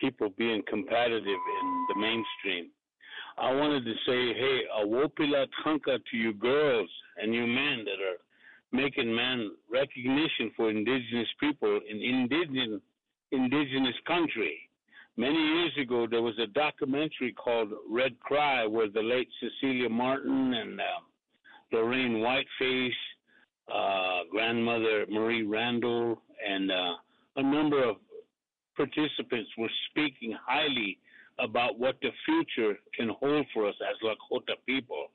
people 0.00 0.28
being 0.38 0.62
competitive 0.68 1.24
in 1.24 1.86
the 1.88 1.96
mainstream, 1.96 2.70
I 3.38 3.52
wanted 3.56 3.84
to 3.86 3.94
say, 4.06 4.34
hey, 4.38 4.60
a 4.78 4.86
wopila 4.86 5.48
tanka 5.64 5.98
to 5.98 6.16
you 6.16 6.32
girls 6.32 6.88
and 7.16 7.34
you 7.34 7.44
men 7.44 7.84
that 7.86 8.00
are 8.00 8.18
making 8.74 9.14
man 9.14 9.52
recognition 9.70 10.50
for 10.56 10.68
indigenous 10.68 11.28
people 11.38 11.80
in 11.88 12.02
indigenous 12.02 12.80
indigenous 13.30 13.94
country. 14.06 14.68
Many 15.16 15.38
years 15.38 15.72
ago, 15.80 16.06
there 16.10 16.22
was 16.22 16.38
a 16.40 16.48
documentary 16.48 17.32
called 17.32 17.70
Red 17.88 18.18
Cry, 18.20 18.66
where 18.66 18.88
the 18.88 19.00
late 19.00 19.28
Cecilia 19.40 19.88
Martin 19.88 20.54
and 20.54 20.80
uh, 20.80 20.84
Lorraine 21.72 22.20
Whiteface, 22.20 22.92
uh, 23.72 24.20
grandmother 24.30 25.06
Marie 25.08 25.44
Randall, 25.44 26.20
and 26.46 26.70
uh, 26.70 26.94
a 27.36 27.42
number 27.42 27.88
of 27.88 27.96
participants 28.76 29.50
were 29.56 29.70
speaking 29.90 30.36
highly 30.44 30.98
about 31.38 31.78
what 31.78 31.96
the 32.02 32.10
future 32.26 32.76
can 32.96 33.08
hold 33.08 33.46
for 33.52 33.68
us 33.68 33.74
as 33.88 33.96
Lakota 34.02 34.54
people, 34.66 35.06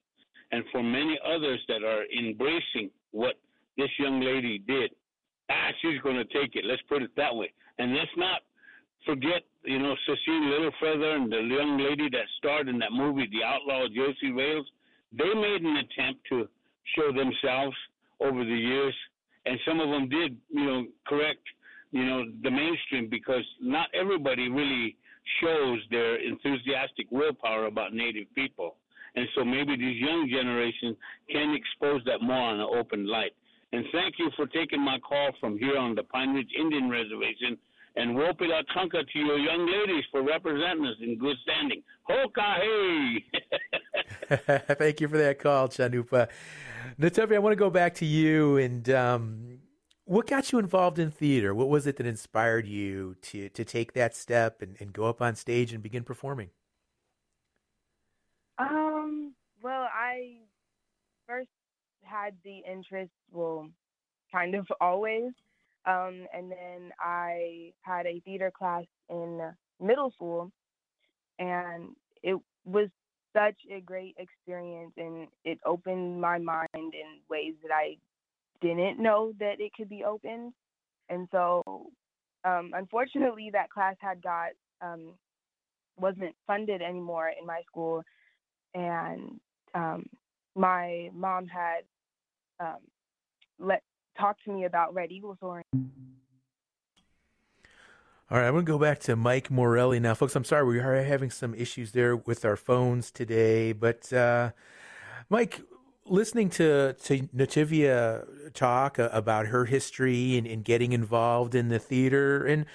and 0.51 0.63
for 0.71 0.81
many 0.81 1.19
others 1.25 1.59
that 1.67 1.83
are 1.83 2.03
embracing 2.17 2.89
what 3.11 3.35
this 3.79 3.89
young 3.97 4.19
lady 4.19 4.59
did. 4.59 4.91
Ah, 5.49 5.69
she's 5.81 5.99
going 6.01 6.17
to 6.17 6.25
take 6.25 6.55
it. 6.55 6.65
Let's 6.65 6.81
put 6.87 7.01
it 7.01 7.11
that 7.15 7.35
way. 7.35 7.51
And 7.79 7.95
let's 7.95 8.11
not 8.17 8.41
forget, 9.05 9.43
you 9.63 9.79
know, 9.79 9.95
Sacheen 10.07 10.51
Littlefeather 10.51 11.15
and 11.15 11.31
the 11.31 11.37
young 11.37 11.77
lady 11.77 12.09
that 12.11 12.25
starred 12.37 12.67
in 12.67 12.77
that 12.79 12.91
movie, 12.91 13.27
The 13.31 13.43
Outlaw 13.43 13.87
Josey 13.87 14.31
Wales. 14.33 14.67
They 15.17 15.33
made 15.33 15.61
an 15.61 15.77
attempt 15.77 16.21
to 16.29 16.47
show 16.95 17.11
themselves 17.11 17.75
over 18.19 18.43
the 18.43 18.55
years, 18.55 18.93
and 19.45 19.57
some 19.65 19.79
of 19.79 19.89
them 19.89 20.09
did, 20.09 20.37
you 20.49 20.65
know, 20.65 20.85
correct, 21.07 21.41
you 21.91 22.05
know, 22.05 22.25
the 22.43 22.51
mainstream 22.51 23.07
because 23.09 23.43
not 23.61 23.87
everybody 23.93 24.49
really 24.49 24.97
shows 25.41 25.79
their 25.89 26.15
enthusiastic 26.17 27.07
willpower 27.11 27.65
about 27.65 27.93
Native 27.93 28.27
people. 28.35 28.75
And 29.15 29.27
so 29.35 29.43
maybe 29.43 29.75
these 29.75 29.99
young 29.99 30.29
generations 30.31 30.95
can 31.31 31.55
expose 31.55 32.03
that 32.05 32.21
more 32.21 32.37
on 32.37 32.59
an 32.59 32.67
open 32.77 33.07
light. 33.07 33.33
And 33.71 33.85
thank 33.91 34.15
you 34.17 34.31
for 34.35 34.47
taking 34.47 34.81
my 34.81 34.97
call 34.99 35.31
from 35.39 35.57
here 35.57 35.77
on 35.77 35.95
the 35.95 36.03
Pine 36.03 36.33
Ridge 36.33 36.51
Indian 36.59 36.89
Reservation. 36.89 37.57
And 37.95 38.15
Wopila 38.15 38.63
Tonka 38.75 39.07
to 39.11 39.19
your 39.19 39.37
young 39.37 39.65
ladies 39.65 40.03
for 40.11 40.23
representing 40.23 40.85
us 40.85 40.95
in 41.01 41.17
good 41.17 41.35
standing. 41.43 41.83
Hoka 42.09 42.55
hey! 42.61 43.25
thank 44.75 45.01
you 45.01 45.07
for 45.07 45.17
that 45.17 45.39
call, 45.39 45.67
Chanupa. 45.67 46.29
Natevia, 46.99 47.35
I 47.35 47.39
want 47.39 47.51
to 47.53 47.57
go 47.57 47.69
back 47.69 47.95
to 47.95 48.05
you 48.05 48.57
and 48.57 48.89
um, 48.89 49.59
what 50.09 50.25
got 50.25 50.51
you 50.51 50.57
involved 50.57 50.97
in 50.97 51.11
theater? 51.11 51.53
What 51.53 51.69
was 51.69 51.85
it 51.85 51.97
that 51.97 52.07
inspired 52.07 52.65
you 52.65 53.15
to 53.21 53.47
to 53.49 53.63
take 53.63 53.93
that 53.93 54.15
step 54.15 54.61
and, 54.63 54.75
and 54.79 54.91
go 54.91 55.05
up 55.05 55.21
on 55.21 55.35
stage 55.35 55.71
and 55.71 55.83
begin 55.83 56.03
performing? 56.03 56.49
Um, 58.57 59.35
well, 59.61 59.87
I 59.93 60.37
first 61.27 61.49
had 62.09 62.33
the 62.43 62.61
interest, 62.69 63.11
well, 63.31 63.69
kind 64.31 64.55
of 64.55 64.67
always. 64.81 65.31
Um, 65.85 66.27
and 66.33 66.51
then 66.51 66.91
I 66.99 67.71
had 67.81 68.05
a 68.05 68.19
theater 68.25 68.51
class 68.55 68.83
in 69.09 69.39
middle 69.81 70.11
school, 70.11 70.51
and 71.39 71.95
it 72.21 72.37
was 72.65 72.89
such 73.33 73.55
a 73.71 73.79
great 73.81 74.15
experience, 74.17 74.91
and 74.97 75.27
it 75.45 75.59
opened 75.65 76.19
my 76.19 76.37
mind 76.37 76.67
in 76.75 77.19
ways 77.29 77.53
that 77.63 77.73
I 77.73 77.97
didn't 78.61 79.01
know 79.01 79.33
that 79.39 79.59
it 79.59 79.71
could 79.73 79.89
be 79.89 80.03
opened. 80.03 80.53
And 81.09 81.27
so, 81.31 81.63
um, 82.43 82.71
unfortunately, 82.73 83.49
that 83.53 83.69
class 83.69 83.95
had 83.99 84.21
got 84.21 84.49
um, 84.81 85.13
wasn't 85.97 86.35
funded 86.45 86.81
anymore 86.81 87.31
in 87.39 87.45
my 87.45 87.61
school, 87.67 88.03
and 88.73 89.39
um, 89.73 90.05
my 90.55 91.09
mom 91.13 91.47
had 91.47 91.83
um, 92.59 92.77
let 93.59 93.83
talk 94.17 94.37
to 94.43 94.51
me 94.51 94.65
about 94.65 94.93
Red 94.93 95.11
Eagle 95.11 95.37
soaring. 95.39 95.63
All 98.31 98.37
right, 98.37 98.45
I'm 98.45 98.53
going 98.53 98.65
to 98.65 98.71
go 98.71 98.77
back 98.77 98.99
to 98.99 99.15
Mike 99.15 99.49
Morelli 99.49 99.99
now, 99.99 100.13
folks. 100.13 100.35
I'm 100.35 100.43
sorry 100.43 100.63
we 100.63 100.79
are 100.79 101.01
having 101.03 101.31
some 101.31 101.55
issues 101.55 101.93
there 101.93 102.15
with 102.15 102.45
our 102.45 102.55
phones 102.55 103.09
today, 103.09 103.71
but 103.71 104.13
uh, 104.13 104.51
Mike, 105.29 105.61
listening 106.05 106.49
to 106.49 106.93
to 106.93 107.21
Nativia 107.35 108.53
talk 108.53 108.99
about 108.99 109.47
her 109.47 109.65
history 109.65 110.37
and, 110.37 110.45
and 110.45 110.63
getting 110.63 110.93
involved 110.93 111.55
in 111.55 111.69
the 111.69 111.79
theater 111.79 112.45
and 112.45 112.65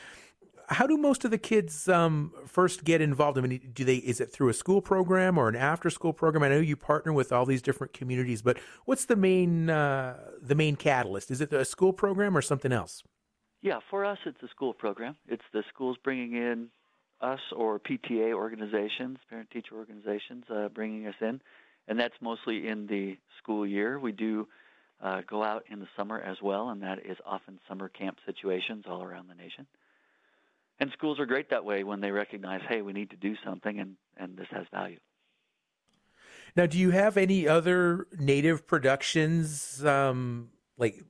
how 0.68 0.86
do 0.86 0.96
most 0.96 1.24
of 1.24 1.30
the 1.30 1.38
kids 1.38 1.88
um, 1.88 2.32
first 2.46 2.84
get 2.84 3.00
involved? 3.00 3.38
I 3.38 3.40
mean, 3.42 3.70
do 3.72 3.84
they? 3.84 3.96
Is 3.96 4.20
it 4.20 4.30
through 4.32 4.48
a 4.48 4.54
school 4.54 4.80
program 4.80 5.38
or 5.38 5.48
an 5.48 5.56
after-school 5.56 6.12
program? 6.12 6.42
I 6.42 6.48
know 6.48 6.58
you 6.58 6.76
partner 6.76 7.12
with 7.12 7.32
all 7.32 7.46
these 7.46 7.62
different 7.62 7.92
communities, 7.92 8.42
but 8.42 8.58
what's 8.84 9.04
the 9.04 9.16
main 9.16 9.70
uh, 9.70 10.16
the 10.40 10.54
main 10.54 10.76
catalyst? 10.76 11.30
Is 11.30 11.40
it 11.40 11.52
a 11.52 11.64
school 11.64 11.92
program 11.92 12.36
or 12.36 12.42
something 12.42 12.72
else? 12.72 13.02
Yeah, 13.62 13.80
for 13.90 14.04
us, 14.04 14.18
it's 14.26 14.42
a 14.42 14.48
school 14.48 14.74
program. 14.74 15.16
It's 15.26 15.44
the 15.52 15.62
schools 15.72 15.96
bringing 16.02 16.34
in 16.34 16.68
us 17.20 17.40
or 17.56 17.78
PTA 17.78 18.34
organizations, 18.34 19.18
parent-teacher 19.30 19.74
organizations, 19.74 20.44
uh, 20.50 20.68
bringing 20.68 21.06
us 21.06 21.14
in, 21.20 21.40
and 21.88 21.98
that's 21.98 22.14
mostly 22.20 22.68
in 22.68 22.86
the 22.86 23.16
school 23.38 23.66
year. 23.66 23.98
We 23.98 24.12
do 24.12 24.48
uh, 25.02 25.22
go 25.26 25.42
out 25.42 25.64
in 25.70 25.80
the 25.80 25.88
summer 25.96 26.20
as 26.20 26.36
well, 26.42 26.68
and 26.68 26.82
that 26.82 26.98
is 27.06 27.16
often 27.24 27.58
summer 27.66 27.88
camp 27.88 28.18
situations 28.26 28.84
all 28.86 29.02
around 29.02 29.28
the 29.28 29.34
nation. 29.34 29.66
And 30.80 30.90
schools 30.92 31.20
are 31.20 31.26
great 31.26 31.50
that 31.50 31.64
way 31.64 31.84
when 31.84 32.00
they 32.00 32.10
recognize, 32.10 32.60
hey, 32.68 32.82
we 32.82 32.92
need 32.92 33.10
to 33.10 33.16
do 33.16 33.34
something 33.44 33.78
and, 33.78 33.96
and 34.16 34.36
this 34.36 34.48
has 34.50 34.66
value. 34.72 34.98
Now, 36.56 36.66
do 36.66 36.78
you 36.78 36.90
have 36.90 37.16
any 37.16 37.48
other 37.48 38.06
native 38.18 38.66
productions, 38.66 39.84
um, 39.84 40.50
like 40.78 41.04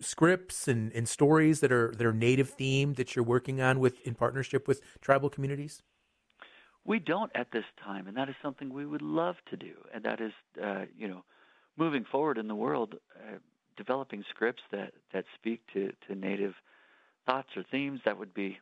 scripts 0.00 0.68
and, 0.68 0.92
and 0.92 1.08
stories 1.08 1.60
that 1.60 1.72
are 1.72 1.92
that 1.96 2.06
are 2.06 2.12
native 2.12 2.56
themed 2.56 2.96
that 2.96 3.16
you're 3.16 3.24
working 3.24 3.60
on 3.60 3.80
with 3.80 4.00
in 4.06 4.14
partnership 4.14 4.68
with 4.68 4.80
tribal 5.00 5.30
communities? 5.30 5.82
We 6.84 7.00
don't 7.00 7.32
at 7.34 7.50
this 7.52 7.64
time, 7.82 8.06
and 8.06 8.16
that 8.16 8.28
is 8.28 8.36
something 8.40 8.72
we 8.72 8.86
would 8.86 9.02
love 9.02 9.36
to 9.50 9.56
do. 9.56 9.72
And 9.92 10.04
that 10.04 10.20
is, 10.20 10.32
uh, 10.62 10.84
you 10.96 11.08
know, 11.08 11.24
moving 11.76 12.04
forward 12.04 12.38
in 12.38 12.46
the 12.46 12.54
world, 12.54 12.94
uh, 13.16 13.38
developing 13.76 14.22
scripts 14.30 14.62
that 14.70 14.92
that 15.12 15.24
speak 15.34 15.62
to 15.72 15.92
to 16.06 16.14
native 16.14 16.54
thoughts 17.26 17.48
or 17.56 17.64
themes, 17.70 18.00
that 18.04 18.18
would 18.18 18.32
be 18.32 18.58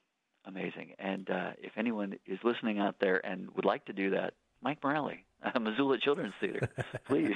amazing. 0.47 0.95
And 0.99 1.29
uh, 1.31 1.51
if 1.59 1.73
anyone 1.77 2.15
is 2.27 2.39
listening 2.43 2.79
out 2.79 2.97
there 3.01 3.25
and 3.25 3.51
would 3.55 3.65
like 3.65 3.85
to 3.87 3.93
do 3.93 4.11
that, 4.11 4.35
Mike 4.63 4.79
Morelli, 4.83 5.25
uh, 5.43 5.59
Missoula 5.59 5.99
Children's 5.99 6.35
Theater, 6.41 6.69
please. 7.07 7.35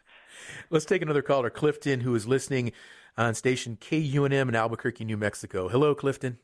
Let's 0.70 0.84
take 0.84 1.02
another 1.02 1.22
caller, 1.22 1.50
Clifton, 1.50 2.00
who 2.00 2.14
is 2.14 2.26
listening 2.26 2.72
on 3.16 3.34
station 3.34 3.78
KUNM 3.80 4.48
in 4.48 4.54
Albuquerque, 4.54 5.04
New 5.04 5.16
Mexico. 5.16 5.68
Hello, 5.68 5.94
Clifton. 5.94 6.38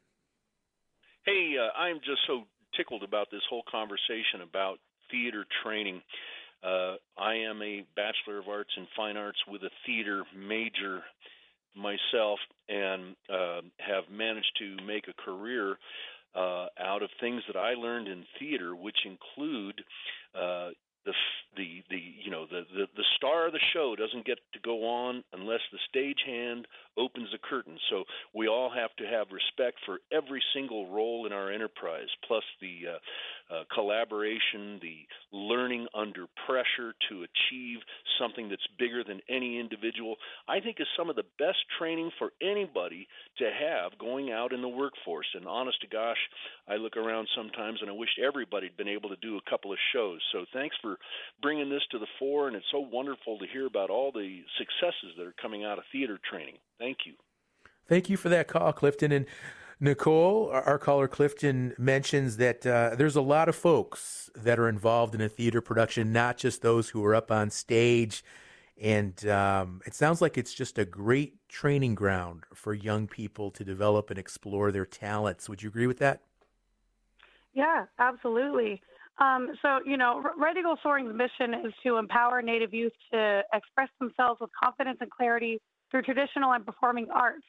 Hey, 1.25 1.57
uh, 1.59 1.77
I'm 1.79 1.97
just 1.99 2.21
so 2.27 2.45
tickled 2.77 3.03
about 3.03 3.31
this 3.31 3.43
whole 3.51 3.65
conversation 3.71 4.41
about 4.43 4.79
theater 5.11 5.45
training. 5.63 6.03
Uh, 6.63 6.97
I 7.19 7.35
am 7.35 7.61
a 7.63 7.85
Bachelor 7.97 8.39
of 8.39 8.49
Arts 8.49 8.71
in 8.77 8.87
Fine 8.97 9.17
Arts 9.17 9.39
with 9.49 9.63
a 9.63 9.71
theater 9.87 10.25
major 10.37 11.03
myself 11.75 12.39
and 12.69 13.17
uh, 13.33 13.61
have 13.79 14.05
managed 14.11 14.53
to 14.59 14.77
make 14.85 15.07
a 15.09 15.23
career 15.23 15.77
uh, 16.35 16.67
out 16.79 17.03
of 17.03 17.11
things 17.21 17.43
that 17.47 17.57
I 17.59 17.75
learned 17.75 18.09
in 18.09 18.25
theater, 18.39 18.75
which 18.77 18.99
include 19.05 19.83
uh, 20.35 20.71
the 21.05 21.13
the 21.57 21.83
the 21.89 22.01
you 22.23 22.31
know 22.31 22.47
the, 22.47 22.63
the 22.75 22.87
the 22.97 23.05
star 23.17 23.47
of 23.47 23.53
the 23.53 23.61
show 23.73 23.97
doesn't 23.97 24.27
get 24.27 24.39
to 24.53 24.61
go 24.61 24.87
on 24.87 25.25
unless 25.33 25.61
the 25.73 25.79
stagehand 25.89 26.65
opens 26.97 27.29
the 27.33 27.39
curtain. 27.39 27.79
So 27.89 28.05
we 28.35 28.49
all 28.49 28.71
have 28.71 28.95
to 28.97 29.05
have 29.07 29.29
respect 29.33 29.79
for 29.87 29.99
every 30.13 30.43
single 30.55 30.91
role 30.93 31.27
in 31.27 31.33
our 31.33 31.51
enterprise, 31.51 32.09
plus 32.27 32.45
the 32.61 32.81
uh, 32.89 33.55
uh, 33.55 33.65
collaboration, 33.75 34.79
the 34.83 35.07
learning 35.33 35.87
under 35.95 36.27
pressure 36.47 36.95
to 37.09 37.25
achieve 37.25 37.79
something 38.19 38.49
that's 38.49 38.67
bigger 38.79 39.05
than 39.05 39.21
any 39.29 39.59
individual. 39.59 40.17
I 40.49 40.61
think 40.61 40.77
is 40.81 40.87
some 40.97 41.09
of 41.09 41.17
the 41.17 41.29
best 41.39 41.59
training 41.79 42.11
for 42.19 42.33
anybody 42.43 43.07
to 43.39 43.45
have 43.45 43.99
going 43.99 44.33
out 44.33 44.53
in 44.53 44.63
the 44.63 44.69
workforce. 44.69 45.27
And 45.35 45.47
honest 45.47 45.81
to 45.83 45.87
gosh, 45.87 46.19
I 46.69 46.77
look 46.77 46.97
around 46.97 47.29
sometimes 47.37 47.79
and 47.81 47.91
I 47.91 47.95
wish 47.95 48.11
everybody 48.23 48.67
had 48.67 48.77
been 48.77 48.89
able 48.89 49.09
to 49.11 49.17
do 49.17 49.37
a 49.37 49.51
couple 49.51 49.73
of 49.73 49.79
shows. 49.93 50.21
So 50.33 50.45
thanks 50.53 50.77
for 50.83 50.99
bringing 51.43 51.71
this 51.71 51.83
to 51.93 51.99
the 51.99 52.07
fore, 52.19 52.49
and 52.49 52.57
it's 52.57 52.67
so 52.71 52.81
wonderful 52.81 53.39
to 53.39 53.47
hear 53.53 53.67
about 53.67 53.91
all 53.91 54.13
the 54.13 54.41
successes 54.59 55.17
that 55.17 55.27
are 55.27 55.35
coming 55.41 55.65
out 55.65 55.79
of 55.79 55.85
theater 55.93 56.19
training. 56.29 56.57
Thank 56.79 56.99
you. 57.07 57.15
Thank 57.89 58.09
you 58.09 58.17
for 58.17 58.29
that 58.29 58.49
call, 58.49 58.73
Clifton. 58.73 59.11
And 59.11 59.27
Nicole, 59.83 60.51
our 60.53 60.79
caller 60.79 61.09
Clifton 61.09 61.75
mentions 61.79 62.37
that 62.37 62.67
uh, 62.67 62.95
there's 62.97 63.17
a 63.17 63.23
lot 63.23 63.49
of 63.49 63.57
folks 63.57 64.29
that 64.35 64.59
are 64.59 64.69
involved 64.69 65.15
in 65.15 65.23
a 65.23 65.29
theater 65.29 65.63
production, 65.63 66.13
not 66.13 66.37
just 66.37 66.61
those 66.61 66.91
who 66.91 67.03
are 67.03 67.15
up 67.15 67.31
on 67.31 67.49
stage. 67.49 68.23
And 68.79 69.27
um, 69.27 69.81
it 69.87 69.95
sounds 69.95 70.21
like 70.21 70.37
it's 70.37 70.53
just 70.53 70.79
a 70.79 70.85
great 70.85 71.49
training 71.49 71.95
ground 71.95 72.45
for 72.55 72.75
young 72.75 73.09
people 73.09 73.51
to 73.53 73.65
develop 73.65 74.11
and 74.11 74.19
explore 74.19 74.71
their 74.71 74.87
talents. 74.87 75.49
Would 75.49 75.63
you 75.63 75.71
agree 75.71 75.87
with 75.87 75.99
that? 75.99 76.21
Yeah, 77.55 77.87
absolutely. 77.99 78.83
Um, 79.19 79.49
so, 79.63 79.81
you 79.85 79.97
know, 79.97 80.23
to 80.23 80.63
Go 80.63 80.77
Soaring's 80.83 81.15
mission 81.15 81.55
is 81.67 81.73
to 81.85 81.97
empower 81.97 82.43
Native 82.43 82.73
youth 82.75 82.93
to 83.13 83.43
express 83.53 83.89
themselves 83.99 84.41
with 84.41 84.51
confidence 84.63 84.99
and 85.01 85.11
clarity 85.11 85.61
through 85.91 86.03
traditional 86.03 86.53
and 86.53 86.65
performing 86.65 87.09
arts. 87.13 87.45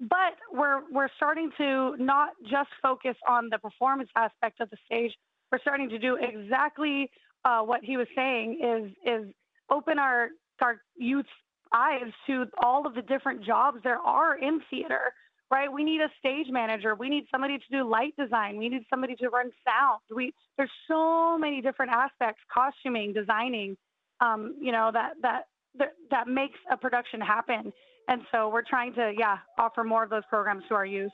But 0.00 0.36
we're 0.52 0.82
we're 0.92 1.08
starting 1.16 1.50
to 1.58 1.96
not 1.98 2.30
just 2.48 2.68
focus 2.82 3.16
on 3.26 3.48
the 3.50 3.58
performance 3.58 4.10
aspect 4.14 4.60
of 4.60 4.68
the 4.70 4.76
stage. 4.84 5.12
We're 5.50 5.60
starting 5.60 5.88
to 5.90 5.98
do 5.98 6.16
exactly 6.20 7.10
uh, 7.44 7.60
what 7.60 7.82
he 7.82 7.96
was 7.96 8.06
saying 8.14 8.60
is 8.62 8.92
is 9.06 9.34
open 9.70 9.98
our 9.98 10.28
our 10.60 10.76
youth's 10.96 11.28
eyes 11.74 12.12
to 12.26 12.46
all 12.62 12.86
of 12.86 12.94
the 12.94 13.02
different 13.02 13.44
jobs 13.44 13.78
there 13.82 13.98
are 13.98 14.38
in 14.38 14.60
theater 14.70 15.12
right? 15.50 15.72
We 15.72 15.84
need 15.84 16.00
a 16.00 16.08
stage 16.18 16.46
manager. 16.50 16.94
We 16.94 17.08
need 17.08 17.26
somebody 17.30 17.58
to 17.58 17.64
do 17.70 17.88
light 17.88 18.14
design. 18.18 18.56
We 18.56 18.68
need 18.68 18.82
somebody 18.90 19.14
to 19.16 19.28
run 19.28 19.50
sound. 19.64 20.00
We 20.14 20.32
there's 20.56 20.70
so 20.88 21.38
many 21.38 21.60
different 21.60 21.92
aspects, 21.92 22.40
costuming, 22.52 23.12
designing, 23.12 23.76
um, 24.20 24.56
you 24.60 24.72
know, 24.72 24.90
that, 24.92 25.12
that 25.22 25.42
that 25.78 25.92
that 26.10 26.28
makes 26.28 26.58
a 26.70 26.76
production 26.76 27.20
happen. 27.20 27.72
And 28.08 28.22
so 28.32 28.48
we're 28.48 28.62
trying 28.62 28.94
to, 28.94 29.12
yeah, 29.16 29.38
offer 29.58 29.84
more 29.84 30.04
of 30.04 30.10
those 30.10 30.22
programs 30.30 30.64
to 30.68 30.74
our 30.74 30.86
youth. 30.86 31.12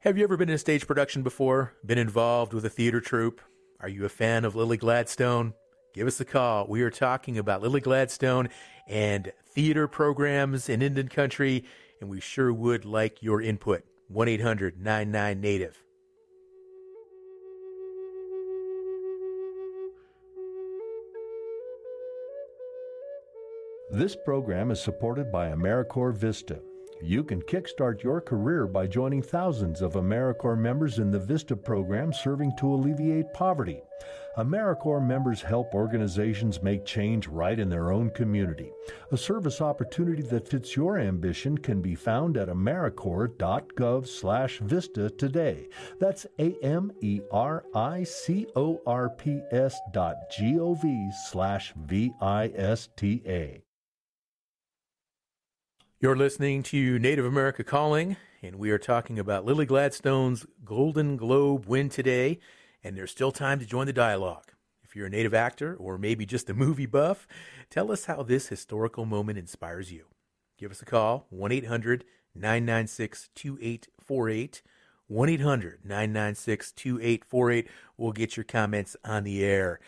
Have 0.00 0.16
you 0.16 0.24
ever 0.24 0.36
been 0.36 0.48
in 0.48 0.54
a 0.54 0.58
stage 0.58 0.86
production 0.86 1.22
before? 1.22 1.74
Been 1.84 1.98
involved 1.98 2.54
with 2.54 2.64
a 2.64 2.70
theater 2.70 3.00
troupe? 3.00 3.40
Are 3.80 3.88
you 3.88 4.04
a 4.04 4.08
fan 4.08 4.44
of 4.44 4.54
Lily 4.54 4.76
Gladstone? 4.76 5.54
Give 5.94 6.06
us 6.06 6.20
a 6.20 6.24
call. 6.24 6.66
We 6.68 6.82
are 6.82 6.90
talking 6.90 7.38
about 7.38 7.62
Lily 7.62 7.80
Gladstone 7.80 8.48
and 8.86 9.32
theater 9.44 9.88
programs 9.88 10.68
in 10.68 10.82
Indian 10.82 11.08
country 11.08 11.64
and 12.00 12.08
we 12.08 12.20
sure 12.20 12.52
would 12.52 12.84
like 12.84 13.22
your 13.22 13.42
input. 13.42 13.84
1 14.08 14.28
800 14.28 14.80
99 14.80 15.40
Native. 15.40 15.82
This 23.90 24.14
program 24.14 24.70
is 24.70 24.82
supported 24.82 25.32
by 25.32 25.48
AmeriCorps 25.48 26.16
Vista. 26.16 26.60
You 27.00 27.24
can 27.24 27.40
kickstart 27.40 28.02
your 28.02 28.20
career 28.20 28.66
by 28.66 28.86
joining 28.86 29.22
thousands 29.22 29.80
of 29.80 29.94
AmeriCorps 29.94 30.58
members 30.58 30.98
in 30.98 31.10
the 31.10 31.18
VISTA 31.18 31.56
program 31.56 32.12
serving 32.12 32.52
to 32.58 32.66
alleviate 32.74 33.32
poverty. 33.32 33.80
AmeriCorps 34.36 35.06
members 35.06 35.40
help 35.40 35.72
organizations 35.72 36.62
make 36.62 36.84
change 36.84 37.28
right 37.28 37.58
in 37.58 37.70
their 37.70 37.90
own 37.90 38.10
community. 38.10 38.70
A 39.10 39.16
service 39.16 39.62
opportunity 39.62 40.22
that 40.24 40.46
fits 40.46 40.76
your 40.76 40.98
ambition 40.98 41.56
can 41.56 41.80
be 41.80 41.94
found 41.94 42.36
at 42.36 42.48
americorps.gov 42.48 44.06
slash 44.06 44.58
vista 44.58 45.08
today. 45.08 45.66
That's 45.98 46.26
A-M-E-R-I-C-O-R-P-S 46.38 46.90
dot 49.92 50.16
G-O-V 50.36 51.10
slash 51.30 51.72
V-I-S-T-A. 51.74 53.62
You're 56.00 56.14
listening 56.14 56.62
to 56.62 56.96
Native 57.00 57.24
America 57.24 57.64
Calling, 57.64 58.16
and 58.40 58.54
we 58.54 58.70
are 58.70 58.78
talking 58.78 59.18
about 59.18 59.44
Lily 59.44 59.66
Gladstone's 59.66 60.46
Golden 60.64 61.16
Globe 61.16 61.66
win 61.66 61.88
today 61.88 62.38
and 62.84 62.96
there's 62.96 63.10
still 63.10 63.32
time 63.32 63.58
to 63.58 63.66
join 63.66 63.86
the 63.86 63.92
dialogue. 63.92 64.52
If 64.84 64.94
you're 64.94 65.08
a 65.08 65.10
native 65.10 65.34
actor 65.34 65.74
or 65.74 65.98
maybe 65.98 66.24
just 66.24 66.48
a 66.48 66.54
movie 66.54 66.86
buff, 66.86 67.26
tell 67.68 67.90
us 67.90 68.04
how 68.04 68.22
this 68.22 68.46
historical 68.46 69.06
moment 69.06 69.40
inspires 69.40 69.90
you. 69.90 70.04
Give 70.56 70.70
us 70.70 70.82
a 70.82 70.84
call, 70.84 71.26
1 71.30 71.50
800 71.50 72.04
996 72.32 73.30
2848. 73.34 74.62
1 75.08 75.28
800 75.28 75.78
996 75.82 76.72
2848. 76.72 77.68
We'll 77.96 78.12
get 78.12 78.36
your 78.36 78.44
comments 78.44 78.96
on 79.04 79.24
the 79.24 79.44
air. 79.44 79.80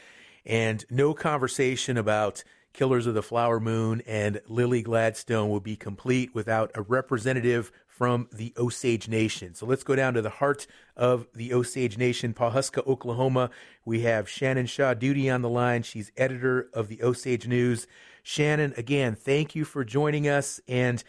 And 0.45 0.85
no 0.91 1.15
conversation 1.15 1.97
about 1.97 2.43
Killers 2.73 3.07
of 3.07 3.15
the 3.15 3.23
Flower 3.23 3.61
Moon 3.61 4.03
and 4.07 4.41
Lily 4.47 4.83
Gladstone 4.83 5.51
will 5.51 5.61
be 5.61 5.77
complete 5.77 6.35
without 6.35 6.71
a 6.75 6.83
representative 6.83 7.73
from 7.87 8.29
the 8.33 8.55
Osage 8.57 9.09
Nation. 9.09 9.55
So 9.55 9.67
let's 9.67 9.83
go 9.83 9.95
down 9.95 10.15
to 10.15 10.23
the 10.23 10.31
heart 10.31 10.67
of 10.97 11.27
the 11.35 11.53
Osage 11.53 11.99
Nation, 11.99 12.33
Pawhuska, 12.33 12.87
Oklahoma. 12.87 13.51
We 13.85 14.01
have 14.03 14.29
Shannon 14.29 14.67
Shaw 14.67 14.95
Duty 14.95 15.29
on 15.29 15.43
the 15.43 15.51
line. 15.51 15.83
She's 15.83 16.11
editor 16.17 16.71
of 16.73 16.89
the 16.89 17.03
Osage 17.03 17.47
News. 17.47 17.87
Shannon, 18.23 18.73
again, 18.77 19.15
thank 19.15 19.55
you 19.55 19.65
for 19.65 19.85
joining 19.85 20.29
us. 20.29 20.61
And 20.67 21.05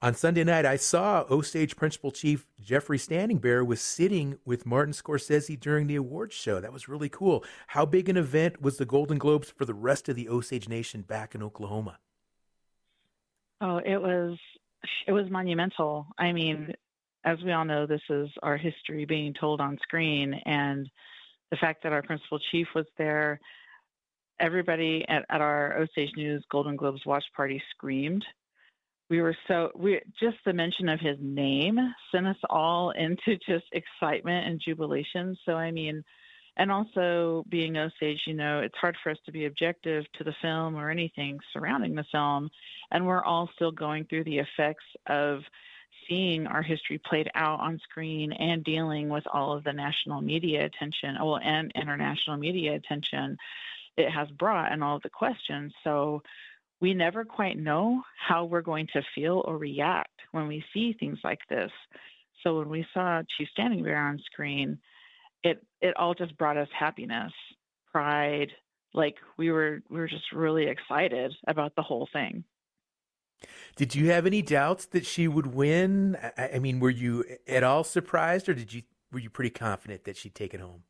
on 0.00 0.14
Sunday 0.14 0.44
night, 0.44 0.64
I 0.64 0.76
saw 0.76 1.24
Osage 1.30 1.76
Principal 1.76 2.10
Chief 2.10 2.46
Jeffrey 2.62 2.98
Standing 2.98 3.38
Bear 3.38 3.64
was 3.64 3.80
sitting 3.80 4.38
with 4.44 4.64
Martin 4.64 4.94
Scorsese 4.94 5.58
during 5.58 5.86
the 5.86 5.96
awards 5.96 6.34
show. 6.34 6.60
That 6.60 6.72
was 6.72 6.88
really 6.88 7.08
cool. 7.08 7.44
How 7.68 7.84
big 7.84 8.08
an 8.08 8.16
event 8.16 8.62
was 8.62 8.78
the 8.78 8.86
Golden 8.86 9.18
Globes 9.18 9.50
for 9.50 9.64
the 9.64 9.74
rest 9.74 10.08
of 10.08 10.16
the 10.16 10.28
Osage 10.28 10.68
Nation 10.68 11.02
back 11.02 11.34
in 11.34 11.42
Oklahoma? 11.42 11.98
Oh, 13.60 13.78
it 13.78 14.00
was 14.00 14.38
it 15.06 15.12
was 15.12 15.30
monumental. 15.30 16.06
I 16.18 16.32
mean, 16.32 16.74
as 17.24 17.38
we 17.44 17.52
all 17.52 17.64
know, 17.64 17.86
this 17.86 18.02
is 18.10 18.28
our 18.42 18.56
history 18.56 19.04
being 19.04 19.34
told 19.34 19.60
on 19.60 19.78
screen, 19.82 20.34
and 20.44 20.88
the 21.50 21.56
fact 21.56 21.82
that 21.82 21.92
our 21.92 22.02
principal 22.02 22.38
chief 22.50 22.66
was 22.74 22.86
there, 22.98 23.38
everybody 24.40 25.04
at, 25.08 25.24
at 25.30 25.40
our 25.40 25.78
Osage 25.78 26.12
News 26.16 26.44
Golden 26.50 26.76
Globes 26.76 27.06
watch 27.06 27.24
party 27.36 27.62
screamed. 27.70 28.24
We 29.12 29.20
were 29.20 29.36
so 29.46 29.70
we 29.74 30.00
just 30.18 30.38
the 30.46 30.54
mention 30.54 30.88
of 30.88 30.98
his 30.98 31.18
name 31.20 31.78
sent 32.10 32.26
us 32.26 32.38
all 32.48 32.90
into 32.96 33.36
just 33.46 33.66
excitement 33.72 34.48
and 34.48 34.58
jubilation. 34.58 35.36
So 35.44 35.52
I 35.52 35.70
mean, 35.70 36.02
and 36.56 36.72
also 36.72 37.44
being 37.50 37.76
Osage, 37.76 38.22
you 38.26 38.32
know, 38.32 38.60
it's 38.60 38.74
hard 38.80 38.96
for 39.02 39.10
us 39.10 39.18
to 39.26 39.32
be 39.32 39.44
objective 39.44 40.06
to 40.14 40.24
the 40.24 40.32
film 40.40 40.76
or 40.76 40.88
anything 40.88 41.38
surrounding 41.52 41.94
the 41.94 42.06
film. 42.10 42.48
And 42.90 43.06
we're 43.06 43.22
all 43.22 43.50
still 43.54 43.70
going 43.70 44.06
through 44.06 44.24
the 44.24 44.38
effects 44.38 44.84
of 45.06 45.40
seeing 46.08 46.46
our 46.46 46.62
history 46.62 46.96
played 46.96 47.30
out 47.34 47.60
on 47.60 47.78
screen 47.90 48.32
and 48.32 48.64
dealing 48.64 49.10
with 49.10 49.24
all 49.30 49.54
of 49.54 49.62
the 49.64 49.74
national 49.74 50.22
media 50.22 50.64
attention, 50.64 51.18
well, 51.20 51.38
and 51.44 51.70
international 51.74 52.38
media 52.38 52.76
attention 52.76 53.36
it 53.96 54.10
has 54.10 54.28
brought 54.30 54.72
and 54.72 54.82
all 54.82 54.96
of 54.96 55.02
the 55.02 55.10
questions. 55.10 55.72
So 55.84 56.22
we 56.82 56.92
never 56.92 57.24
quite 57.24 57.56
know 57.56 58.02
how 58.28 58.44
we're 58.44 58.60
going 58.60 58.88
to 58.92 59.02
feel 59.14 59.42
or 59.46 59.56
react 59.56 60.10
when 60.32 60.48
we 60.48 60.64
see 60.74 60.94
things 60.98 61.18
like 61.22 61.38
this. 61.48 61.70
So 62.42 62.58
when 62.58 62.68
we 62.68 62.84
saw 62.92 63.22
Chief 63.38 63.48
Standing 63.52 63.84
Bear 63.84 63.96
on 63.96 64.18
screen, 64.30 64.78
it 65.44 65.64
it 65.80 65.96
all 65.96 66.12
just 66.12 66.36
brought 66.36 66.56
us 66.56 66.68
happiness, 66.76 67.32
pride. 67.90 68.48
Like 68.92 69.14
we 69.38 69.52
were 69.52 69.80
we 69.88 69.98
were 69.98 70.08
just 70.08 70.32
really 70.34 70.66
excited 70.66 71.32
about 71.46 71.74
the 71.76 71.82
whole 71.82 72.08
thing. 72.12 72.42
Did 73.76 73.94
you 73.94 74.10
have 74.10 74.26
any 74.26 74.42
doubts 74.42 74.86
that 74.86 75.06
she 75.06 75.28
would 75.28 75.54
win? 75.54 76.18
I, 76.36 76.50
I 76.54 76.58
mean, 76.58 76.80
were 76.80 76.90
you 76.90 77.24
at 77.46 77.62
all 77.62 77.84
surprised, 77.84 78.48
or 78.48 78.54
did 78.54 78.74
you 78.74 78.82
were 79.12 79.20
you 79.20 79.30
pretty 79.30 79.50
confident 79.50 80.02
that 80.04 80.16
she'd 80.16 80.34
take 80.34 80.52
it 80.52 80.60
home? 80.60 80.82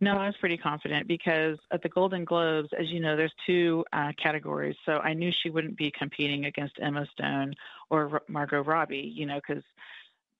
No, 0.00 0.12
I 0.12 0.26
was 0.26 0.36
pretty 0.38 0.56
confident 0.56 1.08
because 1.08 1.58
at 1.72 1.82
the 1.82 1.88
Golden 1.88 2.24
Globes, 2.24 2.68
as 2.78 2.88
you 2.88 3.00
know, 3.00 3.16
there's 3.16 3.34
two 3.46 3.84
uh, 3.92 4.12
categories. 4.22 4.76
So 4.86 4.98
I 4.98 5.12
knew 5.12 5.32
she 5.42 5.50
wouldn't 5.50 5.76
be 5.76 5.90
competing 5.90 6.44
against 6.44 6.76
Emma 6.80 7.04
Stone 7.12 7.54
or 7.90 8.08
R- 8.12 8.22
Margot 8.28 8.62
Robbie, 8.62 9.12
you 9.12 9.26
know, 9.26 9.40
because 9.46 9.64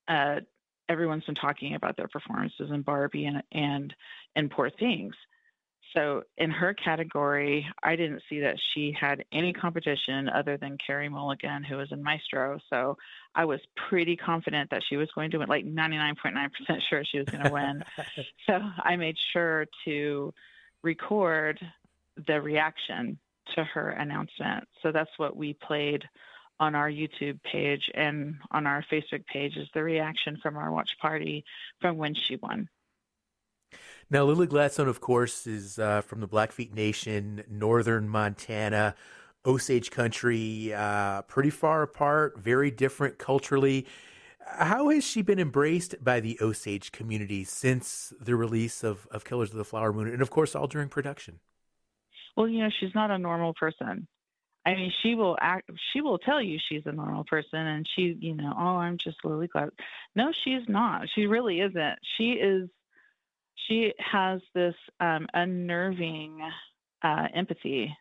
uh, 0.07 0.41
everyone's 0.89 1.25
been 1.25 1.35
talking 1.35 1.75
about 1.75 1.97
their 1.97 2.09
performances 2.09 2.71
in 2.71 2.83
Barbie 2.83 3.27
and 3.27 3.43
and 3.51 3.95
and 4.37 4.51
Poor 4.51 4.71
Things. 4.71 5.15
So 5.95 6.22
in 6.36 6.51
her 6.51 6.74
category, 6.74 7.66
I 7.82 7.97
didn't 7.97 8.22
see 8.28 8.41
that 8.41 8.57
she 8.72 8.95
had 8.99 9.24
any 9.32 9.53
competition 9.53 10.28
other 10.28 10.57
than 10.57 10.76
Carey 10.84 11.09
Mulligan, 11.09 11.64
who 11.64 11.76
was 11.76 11.91
in 11.93 12.03
Maestro. 12.03 12.59
So 12.68 12.97
I 13.34 13.47
was 13.47 13.61
pretty 13.89 14.16
confident 14.16 14.70
that 14.70 14.82
she 14.89 14.97
was 14.97 15.11
going 15.14 15.30
to 15.30 15.39
win, 15.39 15.49
like 15.49 15.64
99.9% 15.64 16.80
sure 16.89 17.05
she 17.05 17.18
was 17.18 17.28
going 17.28 17.45
to 17.45 17.53
win. 17.53 17.84
so 18.47 18.61
I 18.82 18.97
made 18.97 19.16
sure 19.32 19.66
to 19.86 20.34
record 20.82 21.59
the 22.26 22.41
reaction 22.41 23.18
to 23.55 23.64
her 23.64 23.91
announcement. 23.91 24.68
So 24.82 24.93
that's 24.93 25.11
what 25.16 25.36
we 25.36 25.55
played 25.55 26.05
on 26.61 26.74
our 26.74 26.91
YouTube 26.91 27.41
page 27.43 27.89
and 27.95 28.36
on 28.51 28.66
our 28.66 28.84
Facebook 28.91 29.24
page 29.26 29.57
is 29.57 29.68
the 29.74 29.82
reaction 29.82 30.39
from 30.43 30.57
our 30.57 30.72
watch 30.72 30.91
party 31.01 31.45
from 31.80 31.97
when 31.97 32.14
she 32.14 32.36
won. 32.36 32.68
Now, 34.11 34.25
Lily 34.25 34.47
Gladstone, 34.47 34.89
of 34.89 35.03
course, 35.03 35.47
is 35.47 35.79
uh, 35.79 36.01
from 36.01 36.21
the 36.21 36.27
Blackfeet 36.27 36.73
Nation, 36.75 37.45
northern 37.47 38.09
Montana, 38.09 38.95
Osage 39.45 39.91
country, 39.91 40.73
uh, 40.73 41.23
pretty 41.23 41.51
far 41.51 41.83
apart, 41.83 42.39
very 42.39 42.71
different 42.71 43.19
culturally. 43.19 43.87
How 44.41 44.89
has 44.89 45.05
she 45.05 45.21
been 45.21 45.39
embraced 45.39 46.03
by 46.03 46.21
the 46.21 46.39
Osage 46.41 46.91
community 46.91 47.45
since 47.45 48.15
the 48.19 48.35
release 48.35 48.83
of, 48.83 49.07
of 49.11 49.27
Killers 49.27 49.51
of 49.51 49.59
the 49.59 49.65
Flower 49.65 49.93
Moon, 49.93 50.09
and 50.09 50.23
of 50.23 50.31
course, 50.31 50.55
all 50.55 50.67
during 50.67 50.89
production? 50.89 51.41
Well, 52.35 52.49
you 52.49 52.61
know, 52.61 52.71
she's 52.81 52.95
not 52.95 53.11
a 53.11 53.19
normal 53.19 53.53
person. 53.53 54.09
I 54.65 54.75
mean, 54.75 54.93
she 55.03 55.15
will 55.17 55.37
act. 55.41 55.71
She 55.93 56.01
will 56.01 56.19
tell 56.19 56.41
you 56.43 56.59
she's 56.67 56.83
a 56.87 56.93
normal 56.93 57.25
person, 57.25 57.59
and 57.59 57.87
she, 57.95 58.17
you 58.21 58.35
know, 58.35 58.55
oh, 58.57 58.77
I'm 58.77 58.97
just 58.97 59.19
Lily 59.23 59.49
Glad. 59.49 59.71
No, 60.17 60.33
she's 60.45 60.67
not. 60.67 61.09
She 61.15 61.27
really 61.27 61.61
isn't. 61.61 61.99
She 62.17 62.33
is 62.33 62.71
she 63.67 63.93
has 63.99 64.41
this 64.55 64.75
um, 65.01 65.27
unnerving 65.35 66.41
uh, 67.03 67.29
empathy 67.35 67.97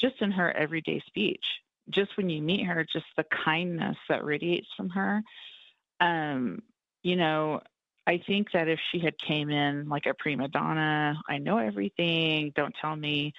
just 0.00 0.20
in 0.20 0.30
her 0.30 0.50
everyday 0.52 1.00
speech. 1.06 1.44
Just 1.90 2.16
when 2.16 2.30
you 2.30 2.40
meet 2.40 2.64
her, 2.64 2.84
just 2.90 3.04
the 3.16 3.24
kindness 3.44 3.96
that 4.08 4.24
radiates 4.24 4.68
from 4.76 4.88
her. 4.90 5.22
Um, 6.00 6.62
you 7.02 7.16
know, 7.16 7.60
I 8.06 8.22
think 8.26 8.52
that 8.52 8.68
if 8.68 8.78
she 8.90 8.98
had 8.98 9.18
came 9.18 9.50
in 9.50 9.88
like 9.88 10.06
a 10.06 10.14
prima 10.14 10.48
donna, 10.48 11.20
I 11.28 11.38
know 11.38 11.58
everything, 11.58 12.52
don't 12.54 12.74
tell 12.80 12.96
me, 12.96 13.32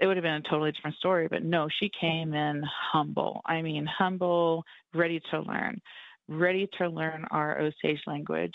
it 0.00 0.06
would 0.06 0.16
have 0.16 0.24
been 0.24 0.34
a 0.34 0.40
totally 0.42 0.72
different 0.72 0.96
story. 0.96 1.28
But 1.28 1.44
no, 1.44 1.68
she 1.68 1.90
came 1.90 2.34
in 2.34 2.62
humble. 2.92 3.40
I 3.44 3.62
mean, 3.62 3.86
humble, 3.86 4.64
ready 4.94 5.20
to 5.30 5.40
learn, 5.40 5.80
ready 6.28 6.68
to 6.78 6.88
learn 6.88 7.26
our 7.30 7.60
Osage 7.60 8.02
language 8.06 8.54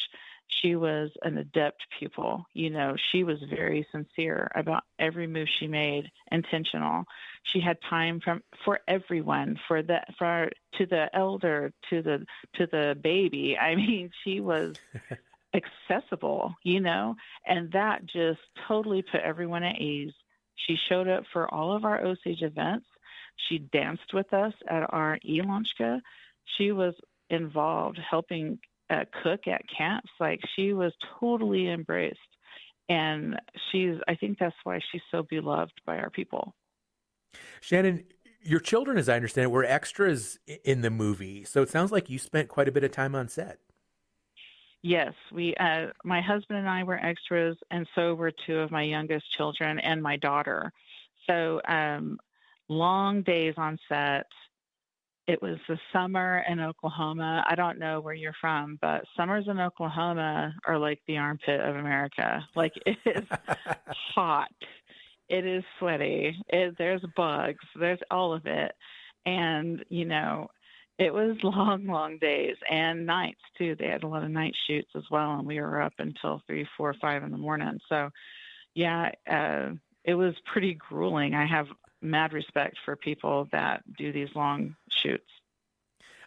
she 0.50 0.76
was 0.76 1.12
an 1.22 1.38
adept 1.38 1.86
pupil. 1.98 2.46
You 2.54 2.70
know, 2.72 2.96
she 3.12 3.24
was 3.24 3.38
very 3.50 3.88
sincere 3.92 4.52
about 4.56 4.84
every 4.98 5.28
move 5.28 5.48
she 5.60 5.68
made, 5.68 6.12
intentional. 6.32 7.06
She 7.44 7.60
had 7.60 7.78
time 7.90 8.20
from 8.20 8.42
for 8.66 8.80
everyone, 8.88 9.60
for 9.68 9.82
the 9.82 10.02
for 10.18 10.50
to 10.78 10.86
the 10.86 11.10
elder, 11.14 11.72
to 11.90 12.02
the 12.02 12.26
to 12.56 12.68
the 12.68 12.98
baby. 13.02 13.58
I 13.62 13.76
mean, 13.76 14.12
she 14.24 14.40
was 14.40 14.76
accessible, 15.54 16.56
you 16.64 16.80
know, 16.80 17.16
and 17.46 17.72
that 17.72 18.06
just 18.06 18.42
totally 18.68 19.04
put 19.04 19.22
everyone 19.22 19.64
at 19.64 19.80
ease. 19.80 20.14
She 20.56 20.78
showed 20.90 21.08
up 21.08 21.24
for 21.32 21.52
all 21.54 21.76
of 21.76 21.86
our 21.86 22.04
Osage 22.04 22.42
events. 22.42 22.86
She 23.48 23.60
danced 23.60 24.14
with 24.14 24.34
us 24.34 24.54
at 24.68 24.92
our 24.94 25.18
In-Lon-Schka. 25.24 26.02
She 26.58 26.74
was 26.74 26.94
involved 27.30 27.98
helping 27.98 28.60
uh, 28.90 29.06
cook 29.24 29.48
at 29.48 29.62
camps. 29.76 30.10
Like 30.20 30.40
she 30.56 30.74
was 30.74 30.94
totally 31.20 31.70
embraced, 31.70 32.18
and 32.88 33.40
she's. 33.72 33.96
I 34.08 34.16
think 34.16 34.40
that's 34.40 34.56
why 34.64 34.80
she's 34.92 35.02
so 35.12 35.24
beloved 35.24 35.82
by 35.86 35.98
our 35.98 36.10
people. 36.10 36.56
Shannon, 37.62 38.06
your 38.42 38.60
children, 38.60 38.98
as 38.98 39.10
I 39.10 39.16
understand 39.16 39.46
it, 39.46 39.52
were 39.52 39.66
extras 39.66 40.40
in 40.64 40.82
the 40.82 40.90
movie, 40.90 41.44
so 41.44 41.62
it 41.62 41.70
sounds 41.70 41.92
like 41.92 42.10
you 42.10 42.20
spent 42.20 42.50
quite 42.50 42.68
a 42.68 42.72
bit 42.72 42.84
of 42.84 42.92
time 42.92 43.16
on 43.16 43.28
set. 43.28 43.60
Yes, 44.82 45.14
we. 45.32 45.54
Uh, 45.56 45.88
my 46.04 46.22
husband 46.22 46.60
and 46.60 46.70
I 46.70 46.84
were 46.84 46.98
extras, 46.98 47.58
and 47.70 47.88
so 47.96 48.14
were 48.16 48.32
two 48.48 48.58
of 48.58 48.72
my 48.72 48.84
youngest 48.84 49.26
children 49.38 49.80
and 49.80 50.02
my 50.02 50.16
daughter. 50.18 50.72
So 51.28 51.62
um, 51.68 52.18
long 52.70 53.22
days 53.24 53.56
on 53.58 53.78
set 53.90 54.28
it 55.30 55.44
was 55.44 55.60
the 55.68 55.78
summer 55.94 56.44
in 56.50 56.60
Oklahoma. 56.60 57.46
I 57.48 57.54
don't 57.54 57.78
know 57.78 58.02
where 58.02 58.16
you're 58.16 58.34
from, 58.42 58.80
but 58.82 59.04
summers 59.16 59.46
in 59.48 59.60
Oklahoma 59.60 60.56
are 60.66 60.80
like 60.80 61.00
the 61.08 61.18
armpit 61.18 61.62
of 61.62 61.76
America. 61.76 62.44
Like 62.56 62.74
it 62.88 62.98
is 63.06 63.24
hot. 64.16 64.50
It 65.28 65.46
is 65.46 65.64
sweaty. 65.78 66.36
It, 66.50 66.74
there's 66.80 67.04
bugs. 67.16 67.64
There's 67.80 68.00
all 68.10 68.34
of 68.34 68.48
it. 68.48 68.72
And, 69.28 69.86
you 69.90 70.06
know, 70.06 70.48
it 70.98 71.14
was 71.14 71.38
long, 71.44 71.86
long 71.86 72.18
days 72.18 72.56
and 72.68 73.06
nights 73.06 73.42
too. 73.56 73.76
They 73.78 73.86
had 73.86 74.02
a 74.02 74.08
lot 74.08 74.24
of 74.24 74.32
night 74.32 74.56
shoots 74.66 74.90
as 74.96 75.04
well. 75.12 75.38
And 75.38 75.46
we 75.46 75.62
were 75.62 75.80
up 75.80 75.94
until 76.00 76.42
three, 76.48 76.68
four, 76.76 76.96
five 77.00 77.22
in 77.22 77.30
the 77.30 77.38
morning. 77.38 77.80
So, 77.88 78.10
yeah, 78.74 79.12
uh, 79.30 79.74
it 80.04 80.16
was 80.16 80.34
pretty 80.52 80.74
grueling. 80.74 81.36
I 81.36 81.46
have 81.46 81.68
mad 82.02 82.34
respect 82.34 82.78
for 82.86 82.96
people 82.96 83.48
that 83.52 83.84
do 83.98 84.12
these 84.12 84.30
long 84.36 84.76
shoots. 84.90 85.30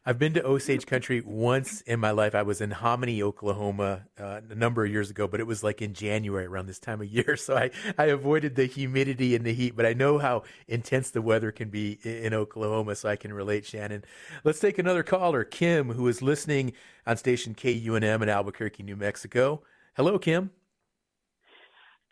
I've 0.05 0.19
been 0.19 0.35
to 0.35 0.45
Osage 0.45 0.85
country 0.85 1.23
once 1.25 1.81
in 1.83 2.01
my 2.01 2.11
life. 2.11 2.35
I 2.35 2.43
was 2.43 2.61
in 2.61 2.73
Hominy, 2.73 3.23
Oklahoma, 3.23 4.07
uh, 4.19 4.41
a 4.51 4.55
number 4.57 4.85
of 4.85 4.91
years 4.91 5.11
ago, 5.11 5.29
but 5.29 5.39
it 5.39 5.47
was 5.47 5.63
like 5.63 5.81
in 5.81 5.95
January 5.95 6.45
around 6.45 6.67
this 6.67 6.81
time 6.81 7.01
of 7.01 7.07
year. 7.07 7.37
So 7.43 7.57
I, 7.57 7.71
I 7.99 8.07
avoided 8.07 8.57
the 8.57 8.67
humidity 8.67 9.35
and 9.35 9.45
the 9.45 9.53
heat, 9.53 9.77
but 9.77 9.87
I 9.87 9.95
know 9.95 10.19
how 10.19 10.43
intense 10.69 11.11
the 11.11 11.23
weather 11.23 11.51
can 11.51 11.71
be 11.71 11.99
in, 12.03 12.27
in 12.27 12.35
Oklahoma, 12.35 12.95
so 12.97 13.09
I 13.09 13.17
can 13.17 13.33
relate, 13.33 13.65
Shannon. 13.65 14.05
Let's 14.45 14.61
take 14.61 14.79
another 14.79 15.03
caller, 15.03 15.45
Kim, 15.45 15.93
who 15.93 16.07
is 16.09 16.21
listening 16.21 16.73
on 17.07 17.17
station 17.17 17.55
KUNM 17.55 18.23
in 18.23 18.29
Albuquerque, 18.29 18.83
New 18.83 18.97
Mexico. 18.97 19.63
Hello, 19.95 20.19
Kim. 20.19 20.51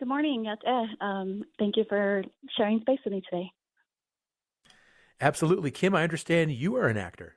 Good 0.01 0.09
morning. 0.09 0.47
Um, 1.03 1.45
thank 1.59 1.77
you 1.77 1.85
for 1.87 2.25
sharing 2.57 2.81
space 2.81 3.01
with 3.05 3.13
me 3.13 3.23
today. 3.31 3.53
Absolutely. 5.21 5.71
Kim, 5.71 5.95
I 5.95 6.03
understand 6.03 6.53
you 6.53 6.77
are 6.77 6.87
an 6.87 6.97
actor. 6.97 7.35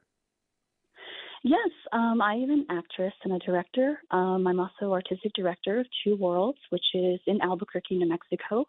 Yes, 1.43 1.69
um, 1.91 2.21
I 2.21 2.35
am 2.35 2.49
an 2.51 2.65
actress 2.69 3.11
and 3.25 3.33
a 3.33 3.39
director. 3.39 3.99
Um, 4.11 4.47
I'm 4.47 4.61
also 4.61 4.93
artistic 4.93 5.33
director 5.35 5.81
of 5.81 5.87
Two 6.05 6.15
Worlds, 6.15 6.59
which 6.69 6.85
is 6.93 7.19
in 7.27 7.41
Albuquerque, 7.41 7.97
New 7.97 8.07
Mexico. 8.07 8.65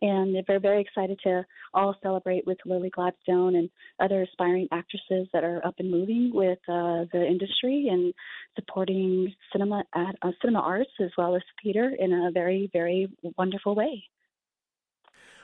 And 0.00 0.36
we're 0.48 0.60
very 0.60 0.80
excited 0.80 1.18
to 1.24 1.44
all 1.74 1.94
celebrate 2.02 2.46
with 2.46 2.58
Lily 2.64 2.90
Gladstone 2.90 3.56
and 3.56 3.68
other 4.00 4.22
aspiring 4.22 4.68
actresses 4.70 5.28
that 5.32 5.44
are 5.44 5.64
up 5.66 5.74
and 5.78 5.90
moving 5.90 6.30
with 6.32 6.58
uh, 6.68 7.04
the 7.12 7.24
industry 7.26 7.88
and 7.90 8.14
supporting 8.54 9.34
cinema 9.52 9.84
at, 9.94 10.16
uh, 10.22 10.30
cinema 10.40 10.60
arts 10.60 10.90
as 11.00 11.10
well 11.18 11.34
as 11.34 11.42
theater 11.62 11.92
in 11.98 12.12
a 12.12 12.30
very, 12.32 12.70
very 12.72 13.08
wonderful 13.36 13.74
way. 13.74 14.04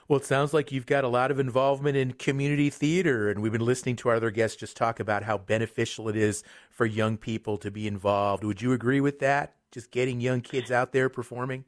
Well, 0.06 0.18
it 0.18 0.26
sounds 0.26 0.52
like 0.52 0.70
you've 0.70 0.84
got 0.84 1.04
a 1.04 1.08
lot 1.08 1.30
of 1.30 1.38
involvement 1.38 1.96
in 1.96 2.12
community 2.12 2.68
theater, 2.68 3.30
and 3.30 3.40
we've 3.40 3.52
been 3.52 3.64
listening 3.64 3.96
to 3.96 4.10
our 4.10 4.16
other 4.16 4.30
guests 4.30 4.56
just 4.58 4.76
talk 4.76 5.00
about 5.00 5.22
how 5.22 5.38
beneficial 5.38 6.10
it 6.10 6.16
is 6.16 6.44
for 6.68 6.84
young 6.84 7.16
people 7.16 7.56
to 7.56 7.70
be 7.70 7.86
involved. 7.86 8.44
Would 8.44 8.60
you 8.60 8.72
agree 8.72 9.00
with 9.00 9.18
that? 9.20 9.54
Just 9.72 9.90
getting 9.90 10.20
young 10.20 10.42
kids 10.42 10.70
out 10.70 10.92
there 10.92 11.08
performing? 11.08 11.64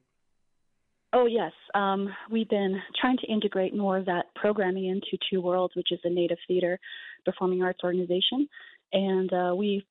Oh, 1.12 1.26
yes. 1.26 1.52
Um, 1.74 2.08
we've 2.30 2.48
been 2.48 2.80
trying 3.00 3.16
to 3.18 3.26
integrate 3.26 3.74
more 3.74 3.96
of 3.98 4.06
that 4.06 4.26
programming 4.34 4.86
into 4.86 5.16
Two 5.30 5.40
Worlds, 5.40 5.74
which 5.76 5.92
is 5.92 6.00
a 6.04 6.10
Native 6.10 6.38
theater 6.48 6.78
performing 7.24 7.62
arts 7.62 7.80
organization. 7.84 8.48
And 8.92 9.32
uh, 9.32 9.54
we 9.56 9.86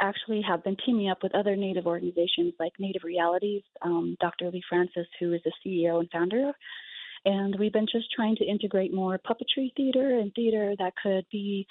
actually 0.00 0.42
have 0.46 0.62
been 0.62 0.76
teaming 0.84 1.08
up 1.08 1.18
with 1.22 1.34
other 1.34 1.56
Native 1.56 1.86
organizations 1.86 2.54
like 2.60 2.72
Native 2.78 3.02
Realities, 3.04 3.62
um, 3.82 4.16
Dr. 4.20 4.50
Lee 4.50 4.62
Francis, 4.68 5.06
who 5.18 5.32
is 5.32 5.40
the 5.44 5.52
CEO 5.64 6.00
and 6.00 6.10
founder. 6.10 6.52
And 7.26 7.56
we've 7.58 7.72
been 7.72 7.88
just 7.90 8.06
trying 8.14 8.36
to 8.36 8.44
integrate 8.44 8.94
more 8.94 9.18
puppetry 9.18 9.74
theater 9.76 10.18
and 10.20 10.32
theater 10.34 10.74
that 10.78 10.94
could 11.02 11.26
be 11.30 11.66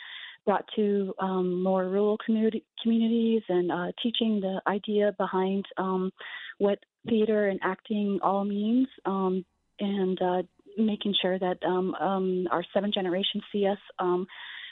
brought 0.45 0.66
to 0.76 1.14
um, 1.20 1.64
more 1.64 1.86
rural 1.86 2.18
community, 2.24 2.64
communities 2.84 3.41
and 3.49 3.72
uh, 3.72 3.91
teaching 4.03 4.41
the 4.41 4.62
idea 4.68 5.16
behind 5.18 5.66
um, 5.78 6.12
what 6.60 6.78
theater 7.08 7.47
and 7.47 7.60
acting 7.64 8.20
all 8.22 8.43
means 8.43 8.88
um, 9.06 9.43
and 9.80 10.22
uh, 10.22 10.43
making 10.78 11.16
sure 11.22 11.39
that 11.39 11.58
um, 11.66 11.95
um, 11.95 12.47
our 12.51 12.64
seven 12.74 12.91
generations 12.93 13.43
see 13.51 13.66
us 13.66 13.78
um, 13.99 14.28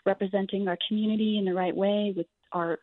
representing 0.06 0.68
our 0.68 0.78
community 0.88 1.38
in 1.38 1.46
the 1.46 1.54
right 1.54 1.76
way 1.76 2.14
with 2.16 2.28
our 2.52 2.78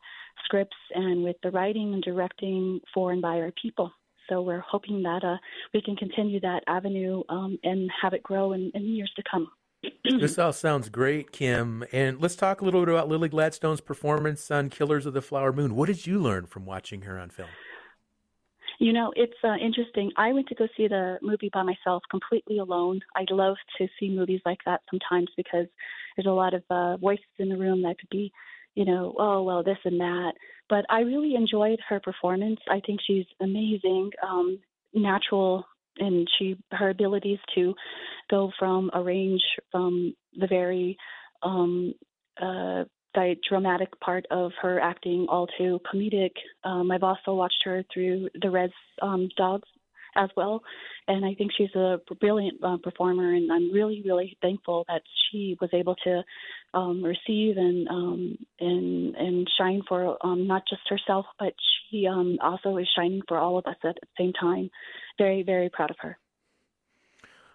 scripts 0.45 0.77
and 0.95 1.23
with 1.23 1.37
the 1.43 1.51
writing 1.51 1.95
and 1.95 2.03
directing 2.03 2.81
for 2.95 3.13
and 3.13 3.23
by 3.23 3.37
our 3.41 3.53
people. 3.61 3.93
So 4.31 4.41
we're 4.41 4.65
hoping 4.67 5.03
that 5.03 5.23
uh, 5.23 5.37
we 5.75 5.83
can 5.83 5.97
continue 5.97 6.41
that 6.41 6.63
avenue 6.67 7.23
and 7.29 7.91
have 8.01 8.15
it 8.15 8.23
grow 8.23 8.53
in, 8.53 8.71
in 8.75 8.85
years 8.85 9.13
to 9.17 9.23
come 9.31 9.51
this 10.05 10.39
all 10.39 10.53
sounds 10.53 10.89
great, 10.89 11.33
Kim. 11.33 11.85
And 11.93 12.21
let's 12.21 12.37
talk 12.37 12.61
a 12.61 12.65
little 12.65 12.81
bit 12.81 12.93
about 12.93 13.09
Lily 13.09 13.29
Gladstone's 13.29 13.81
performance 13.81 14.51
on 14.51 14.69
Killers 14.69 15.07
of 15.07 15.15
the 15.15 15.23
Flower 15.23 15.53
Moon. 15.53 15.75
What 15.75 15.87
did 15.87 16.07
you 16.07 16.19
learn 16.19 16.47
from 16.47 16.67
watching 16.67 17.03
her 17.03 17.19
on 17.19 17.31
film? 17.31 17.49
You 18.79 18.93
know, 18.93 19.13
it's 19.15 19.37
uh, 19.45 19.57
interesting. 19.57 20.11
I 20.17 20.33
went 20.33 20.49
to 20.49 20.55
go 20.55 20.67
see 20.77 20.89
the 20.89 21.19
movie 21.23 21.51
by 21.53 21.63
myself, 21.63 22.03
completely 22.11 22.59
alone. 22.59 23.01
I 23.15 23.25
love 23.31 23.57
to 23.79 23.89
see 23.99 24.09
movies 24.09 24.41
like 24.47 24.59
that 24.65 24.81
sometimes 24.91 25.29
because 25.37 25.67
there's 26.17 26.27
a 26.27 26.31
lot 26.31 26.55
of 26.55 26.63
uh, 26.71 26.97
voices 26.97 27.25
in 27.39 27.51
the 27.51 27.59
room 27.59 27.83
that 27.83 27.99
could 27.99 28.09
be, 28.11 28.33
you 28.75 28.85
know, 28.85 29.15
oh 29.19 29.43
well, 29.43 29.63
this 29.63 29.79
and 29.85 30.01
that. 30.01 30.33
But 30.71 30.87
I 30.89 31.01
really 31.01 31.35
enjoyed 31.35 31.81
her 31.89 32.01
performance. 32.01 32.61
I 32.71 32.81
think 32.87 33.01
she's 33.07 33.27
amazing, 33.41 34.11
um, 34.23 34.59
natural, 34.95 35.67
and 35.99 36.27
she 36.39 36.57
her 36.71 36.91
abilities 36.91 37.41
to 37.57 37.75
go 38.31 38.51
from 38.59 38.91
a 38.95 39.03
range 39.03 39.43
from 39.73 40.15
the 40.35 40.47
very 40.47 40.97
um, 41.43 41.95
uh, 42.41 42.85
the 43.15 43.35
dramatic 43.49 43.99
part 44.01 44.25
of 44.31 44.53
her 44.63 44.79
acting 44.79 45.27
all 45.29 45.49
to 45.59 45.81
comedic. 45.93 46.31
Um, 46.63 46.93
I've 46.93 47.03
also 47.03 47.35
watched 47.35 47.63
her 47.65 47.83
through 47.93 48.29
the 48.41 48.51
Rez 48.51 48.71
um, 49.03 49.29
Dogs 49.37 49.69
as 50.17 50.31
well, 50.37 50.63
and 51.09 51.25
I 51.25 51.35
think 51.35 51.53
she's 51.57 51.75
a 51.75 51.99
brilliant 52.21 52.63
uh, 52.63 52.77
performer. 52.83 53.33
And 53.33 53.51
I'm 53.51 53.73
really, 53.73 54.03
really 54.05 54.37
thankful 54.43 54.85
that 54.89 55.03
she 55.31 55.57
was 55.61 55.71
able 55.73 55.97
to 56.05 56.23
um, 56.75 57.03
receive 57.03 57.57
and 57.57 57.89
um, 57.89 58.39
and 58.59 59.15
and 59.17 59.51
shine 59.59 59.83
for 59.89 60.17
um, 60.25 60.47
not 60.47 60.63
just 60.69 60.83
herself, 60.89 61.27
but 61.39 61.55
she 61.91 62.07
um, 62.07 62.39
also 62.43 62.77
is 62.77 62.89
shining 62.97 63.23
for 63.27 63.39
all 63.39 63.59
of 63.59 63.67
us 63.67 63.77
at 63.85 63.97
the 64.01 64.07
same 64.19 64.33
time. 64.33 64.71
Very, 65.19 65.43
very 65.43 65.69
proud 65.69 65.91
of 65.91 65.97
her. 66.01 66.19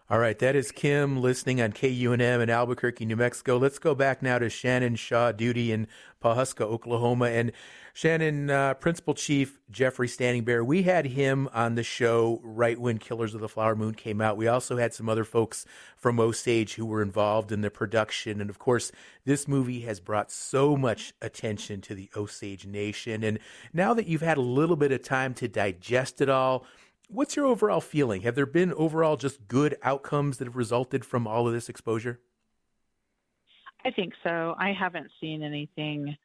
All 0.08 0.20
right, 0.20 0.38
that 0.38 0.56
is 0.56 0.72
Kim 0.72 1.20
listening 1.20 1.60
on 1.60 1.72
KUNM 1.74 2.40
in 2.40 2.48
Albuquerque, 2.48 3.08
New 3.08 3.16
Mexico. 3.16 3.58
Let's 3.58 3.80
go 3.80 3.96
back 3.96 4.22
now 4.22 4.38
to 4.38 4.52
Shannon 4.52 4.96
Shaw 4.98 5.32
Duty 5.32 5.72
in 5.72 5.88
Pawhuska, 6.24 6.62
Oklahoma. 6.62 7.26
And 7.30 7.52
Shannon, 7.92 8.52
uh, 8.52 8.76
Principal 8.76 9.16
Chief 9.16 9.60
Jeffrey 9.72 10.08
Standing 10.08 10.44
Bear, 10.44 10.64
we 10.64 10.84
had 10.84 11.08
him 11.08 11.50
on 11.56 11.74
the 11.74 11.82
show 11.82 12.40
right 12.44 12.80
when 12.80 13.00
Killers 13.00 13.34
of 13.34 13.42
the 13.42 13.50
Flower 13.50 13.76
Moon 13.76 13.96
came 13.96 14.22
out. 14.22 14.38
We 14.38 14.48
also 14.48 14.78
had 14.78 14.94
some 14.94 15.10
other 15.10 15.24
folks 15.24 15.66
from 15.98 16.20
Osage 16.20 16.76
who 16.76 16.86
were 16.86 17.02
involved 17.02 17.52
in 17.52 17.62
the 17.62 17.72
production. 17.72 18.40
And 18.40 18.52
of 18.52 18.60
course, 18.60 18.92
this 19.26 19.48
movie 19.48 19.80
has 19.82 20.00
brought 20.00 20.30
so 20.30 20.78
much 20.78 21.16
attention 21.20 21.82
to 21.82 21.96
the 21.96 22.12
Osage 22.16 22.68
Nation. 22.68 23.24
And 23.24 23.40
now 23.74 23.96
that 23.96 24.06
you've 24.06 24.22
had 24.22 24.38
a 24.38 24.42
little 24.42 24.76
bit 24.76 24.92
of 24.92 25.02
time 25.02 25.34
to 25.34 25.48
digest 25.48 26.22
it 26.22 26.30
all, 26.30 26.64
What's 27.10 27.36
your 27.36 27.46
overall 27.46 27.82
feeling? 27.82 28.22
Have 28.22 28.36
there 28.36 28.46
been 28.46 28.74
overall 28.74 29.16
just 29.16 29.48
good 29.48 29.78
outcomes 29.84 30.38
that 30.38 30.46
have 30.46 30.56
resulted 30.56 31.06
from 31.06 31.28
all 31.28 31.48
of 31.48 31.54
this 31.54 31.70
exposure? 31.70 32.20
I 33.86 33.92
think 33.92 34.14
so. 34.24 34.56
I 34.58 34.74
haven't 34.74 35.12
seen 35.22 35.44
anything 35.44 36.18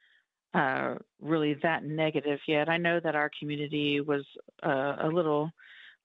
uh, 0.54 0.94
really 1.20 1.54
that 1.62 1.84
negative 1.84 2.38
yet. 2.48 2.68
I 2.68 2.78
know 2.78 2.98
that 3.00 3.14
our 3.14 3.30
community 3.38 4.00
was 4.00 4.24
uh, 4.62 4.96
a 5.02 5.08
little 5.08 5.50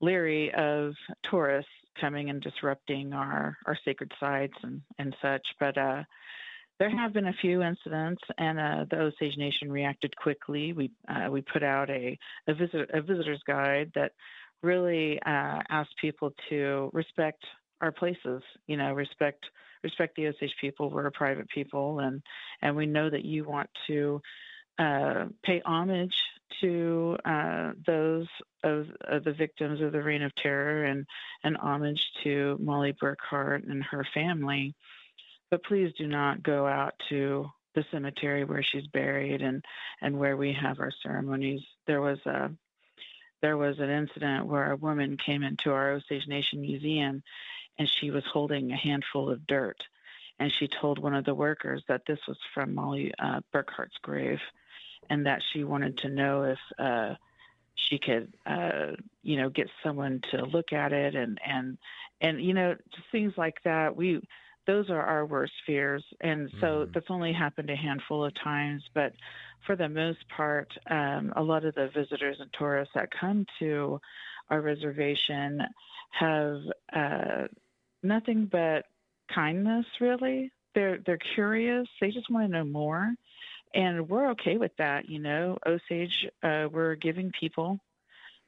leery 0.02 0.54
of 0.54 0.94
tourists 1.30 1.72
coming 2.00 2.30
and 2.30 2.42
disrupting 2.42 3.14
our, 3.14 3.58
our 3.66 3.78
sacred 3.86 4.12
sites 4.20 4.54
and, 4.64 4.82
and 5.00 5.16
such, 5.22 5.48
but 5.60 5.78
uh, 5.78 6.04
there 6.78 6.90
have 6.90 7.14
been 7.14 7.28
a 7.28 7.34
few 7.42 7.62
incidents, 7.62 8.22
and 8.38 8.60
uh, 8.60 8.86
the 8.90 8.98
Osage 8.98 9.38
Nation 9.38 9.72
reacted 9.72 10.16
quickly. 10.18 10.74
We 10.74 10.92
uh, 11.08 11.32
we 11.32 11.42
put 11.42 11.64
out 11.64 11.90
a 11.90 12.18
a, 12.48 12.54
visit, 12.54 12.90
a 12.94 13.02
visitor's 13.02 13.42
guide 13.48 13.92
that 13.96 14.12
really 14.66 15.20
uh, 15.22 15.62
ask 15.70 15.90
people 16.02 16.34
to 16.50 16.90
respect 16.94 17.44
our 17.82 17.92
places. 17.92 18.42
You 18.68 18.78
know, 18.78 18.94
respect 18.94 19.46
respect 19.84 20.16
the 20.16 20.28
Osage 20.28 20.56
people. 20.60 20.90
We're 20.90 21.06
a 21.06 21.12
private 21.12 21.48
people, 21.50 22.00
and 22.00 22.22
and 22.62 22.76
we 22.76 22.86
know 22.86 23.10
that 23.10 23.24
you 23.24 23.46
want 23.46 23.70
to 23.88 24.22
uh, 24.78 25.26
pay 25.44 25.62
homage 25.66 26.16
to 26.62 27.18
uh, 27.26 27.72
those 27.86 28.28
of, 28.64 28.88
of, 29.02 29.24
the 29.24 29.34
victims 29.34 29.82
of 29.82 29.92
the 29.92 30.02
Reign 30.02 30.22
of 30.22 30.36
Terror, 30.36 30.84
and 30.84 31.06
and 31.44 31.58
homage 31.58 32.02
to 32.24 32.58
Mollie 32.60 32.94
Burkhart 33.02 33.70
and 33.70 33.84
her 33.84 34.06
family. 34.14 34.76
But 35.52 35.64
please 35.64 35.94
do 35.98 36.08
not 36.08 36.44
go 36.44 36.66
out 36.68 36.94
to 37.10 37.46
the 37.76 37.86
cemetery 37.92 38.46
where 38.46 38.64
she's 38.64 38.88
buried 38.88 39.42
and 39.42 39.64
and 40.02 40.18
where 40.18 40.38
we 40.38 40.54
have 40.54 40.80
our 40.80 40.92
ceremonies. 41.04 41.62
There 41.88 42.02
was 42.02 42.20
a 42.26 42.50
there 43.46 43.58
was 43.58 43.78
an 43.78 43.92
incident 43.92 44.48
where 44.48 44.72
a 44.72 44.76
woman 44.76 45.18
came 45.24 45.44
into 45.44 45.70
our 45.70 45.92
Osage 45.92 46.26
Nation 46.28 46.62
Museum 46.62 47.22
and 47.78 47.88
she 47.88 48.10
was 48.10 48.24
holding 48.34 48.72
a 48.72 48.76
handful 48.76 49.30
of 49.30 49.46
dirt. 49.46 49.78
And 50.40 50.52
she 50.52 50.68
told 50.68 50.98
one 50.98 51.14
of 51.14 51.26
the 51.26 51.36
workers 51.36 51.84
that 51.88 52.02
this 52.08 52.18
was 52.28 52.38
from 52.56 52.74
Mollie 52.74 53.14
uh, 53.20 53.42
Burkhart's 53.54 54.00
grave 54.02 54.40
and 55.12 55.28
that 55.28 55.44
she 55.54 55.64
wanted 55.64 56.00
to 56.00 56.10
know 56.10 56.42
if 56.42 56.58
uh, 56.80 57.14
she 57.76 58.00
could, 58.00 58.34
uh, 58.48 58.94
you 59.22 59.38
know, 59.38 59.52
get 59.52 59.70
someone 59.84 60.22
to 60.32 60.44
look 60.46 60.74
at 60.74 60.92
it 60.92 61.14
and, 61.14 61.40
and, 61.48 61.78
and, 62.22 62.44
you 62.44 62.56
know, 62.56 62.74
just 62.96 63.12
things 63.12 63.34
like 63.38 63.62
that. 63.64 63.96
We, 63.96 64.28
those 64.68 64.90
are 64.90 65.02
our 65.02 65.26
worst 65.26 65.54
fears. 65.66 66.04
And 66.22 66.50
so 66.60 66.68
mm-hmm. 66.68 66.92
that's 66.94 67.08
only 67.10 67.34
happened 67.34 67.70
a 67.70 67.76
handful 67.76 68.26
of 68.26 68.34
times, 68.44 68.84
but 68.94 69.14
for 69.66 69.76
the 69.76 69.90
most 69.90 70.20
part, 70.36 70.72
um, 70.90 71.34
a 71.36 71.42
lot 71.42 71.66
of 71.66 71.76
the 71.76 71.90
visitors 71.94 72.38
and 72.40 72.50
tourists 72.58 72.94
that 72.96 73.10
come 73.20 73.46
to 73.60 74.00
our 74.50 74.62
reservation 74.62 75.60
have 76.12 76.60
uh, 76.94 77.48
nothing 78.04 78.48
but 78.52 78.86
kindness. 79.34 79.86
Really, 80.00 80.52
they're 80.74 81.00
they're 81.06 81.20
curious. 81.34 81.88
They 82.00 82.12
just 82.12 82.30
want 82.30 82.46
to 82.46 82.58
know 82.58 82.66
more, 82.66 83.14
and 83.74 84.08
we're 84.08 84.32
okay 84.32 84.58
with 84.58 84.72
that. 84.78 85.10
You 85.10 85.20
know, 85.20 85.58
Osage, 85.66 86.28
uh, 86.44 86.68
we're 86.72 86.96
giving 86.96 87.32
people. 87.40 87.80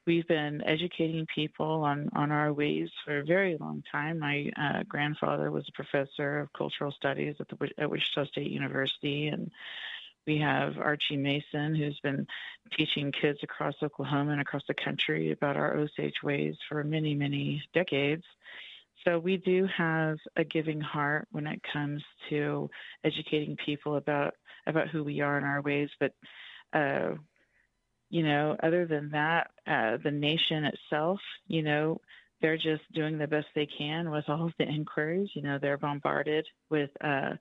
We've 0.08 0.26
been 0.26 0.62
educating 0.64 1.26
people 1.26 1.84
on, 1.84 2.08
on 2.16 2.32
our 2.32 2.50
ways 2.50 2.88
for 3.04 3.18
a 3.18 3.24
very 3.26 3.58
long 3.60 3.84
time. 3.92 4.20
My 4.20 4.50
uh, 4.56 4.84
grandfather 4.88 5.50
was 5.50 5.68
a 5.68 5.72
professor 5.72 6.38
of 6.38 6.52
cultural 6.54 6.90
studies 6.92 7.34
at 7.38 7.48
the 7.48 7.68
at 7.76 7.90
Wichita 7.90 8.24
State 8.24 8.50
University, 8.50 9.28
and 9.28 9.50
we 10.26 10.38
have 10.38 10.78
Archie 10.78 11.18
Mason, 11.18 11.74
who's 11.74 12.00
been 12.00 12.26
teaching 12.74 13.12
kids 13.12 13.40
across 13.42 13.74
Oklahoma 13.82 14.32
and 14.32 14.40
across 14.40 14.62
the 14.66 14.72
country 14.72 15.32
about 15.32 15.58
our 15.58 15.76
Osage 15.76 16.22
ways 16.22 16.56
for 16.70 16.82
many, 16.82 17.14
many 17.14 17.62
decades. 17.74 18.24
So 19.04 19.18
we 19.18 19.36
do 19.36 19.66
have 19.66 20.16
a 20.36 20.42
giving 20.44 20.80
heart 20.80 21.28
when 21.32 21.46
it 21.46 21.60
comes 21.70 22.02
to 22.30 22.70
educating 23.04 23.58
people 23.62 23.96
about 23.96 24.32
about 24.66 24.88
who 24.88 25.04
we 25.04 25.20
are 25.20 25.36
and 25.36 25.44
our 25.44 25.60
ways. 25.60 25.90
But 26.00 26.14
uh, 26.72 27.16
you 28.10 28.22
know, 28.22 28.56
other 28.62 28.86
than 28.86 29.10
that, 29.10 29.50
uh, 29.66 29.98
the 30.02 30.10
nation 30.10 30.64
itself, 30.64 31.20
you 31.46 31.62
know, 31.62 32.00
they're 32.40 32.56
just 32.56 32.82
doing 32.94 33.18
the 33.18 33.26
best 33.26 33.46
they 33.54 33.66
can 33.66 34.10
with 34.10 34.24
all 34.28 34.46
of 34.46 34.52
the 34.58 34.64
inquiries. 34.64 35.30
You 35.34 35.42
know, 35.42 35.58
they're 35.60 35.78
bombarded 35.78 36.46
with 36.70 36.90
uh, 37.02 37.34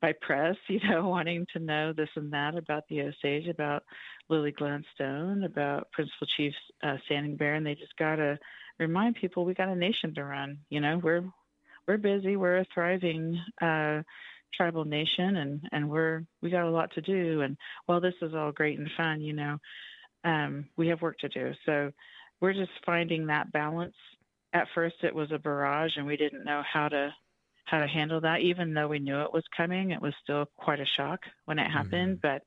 by 0.00 0.14
press, 0.20 0.56
you 0.68 0.80
know, 0.88 1.08
wanting 1.08 1.46
to 1.52 1.58
know 1.58 1.92
this 1.92 2.08
and 2.16 2.32
that 2.32 2.56
about 2.56 2.84
the 2.88 3.02
Osage, 3.02 3.48
about 3.48 3.84
Lily 4.28 4.52
Gladstone, 4.52 5.44
about 5.44 5.90
Principal 5.92 6.26
Chief 6.36 6.54
uh, 6.82 6.96
Standing 7.06 7.36
Bear, 7.36 7.54
and 7.54 7.66
they 7.66 7.74
just 7.74 7.96
gotta 7.98 8.38
remind 8.78 9.16
people 9.16 9.44
we 9.44 9.54
got 9.54 9.68
a 9.68 9.76
nation 9.76 10.14
to 10.14 10.24
run. 10.24 10.58
You 10.70 10.80
know, 10.80 11.00
we're 11.02 11.24
we're 11.86 11.98
busy, 11.98 12.36
we're 12.36 12.58
a 12.58 12.66
thriving 12.72 13.40
uh, 13.60 14.02
tribal 14.54 14.84
nation, 14.84 15.36
and 15.36 15.60
and 15.72 15.90
we're 15.90 16.24
we 16.42 16.50
got 16.50 16.66
a 16.66 16.70
lot 16.70 16.92
to 16.94 17.00
do. 17.00 17.42
And 17.42 17.56
while 17.86 18.00
this 18.00 18.14
is 18.22 18.34
all 18.34 18.52
great 18.52 18.78
and 18.78 18.90
fun, 18.96 19.20
you 19.20 19.32
know, 19.32 19.58
um, 20.24 20.68
we 20.76 20.88
have 20.88 21.02
work 21.02 21.18
to 21.18 21.28
do. 21.28 21.52
So 21.66 21.92
we're 22.40 22.52
just 22.52 22.70
finding 22.84 23.26
that 23.26 23.52
balance. 23.52 23.94
At 24.52 24.68
first, 24.74 24.96
it 25.02 25.14
was 25.14 25.30
a 25.32 25.38
barrage, 25.38 25.92
and 25.96 26.06
we 26.06 26.16
didn't 26.16 26.44
know 26.44 26.62
how 26.70 26.88
to 26.88 27.14
how 27.66 27.80
to 27.80 27.86
handle 27.86 28.20
that. 28.22 28.40
Even 28.40 28.72
though 28.72 28.88
we 28.88 28.98
knew 28.98 29.20
it 29.20 29.32
was 29.32 29.44
coming, 29.54 29.90
it 29.90 30.00
was 30.00 30.14
still 30.22 30.46
quite 30.56 30.80
a 30.80 30.86
shock 30.96 31.20
when 31.44 31.58
it 31.58 31.70
happened. 31.70 32.18
Mm-hmm. 32.18 32.34
But 32.34 32.42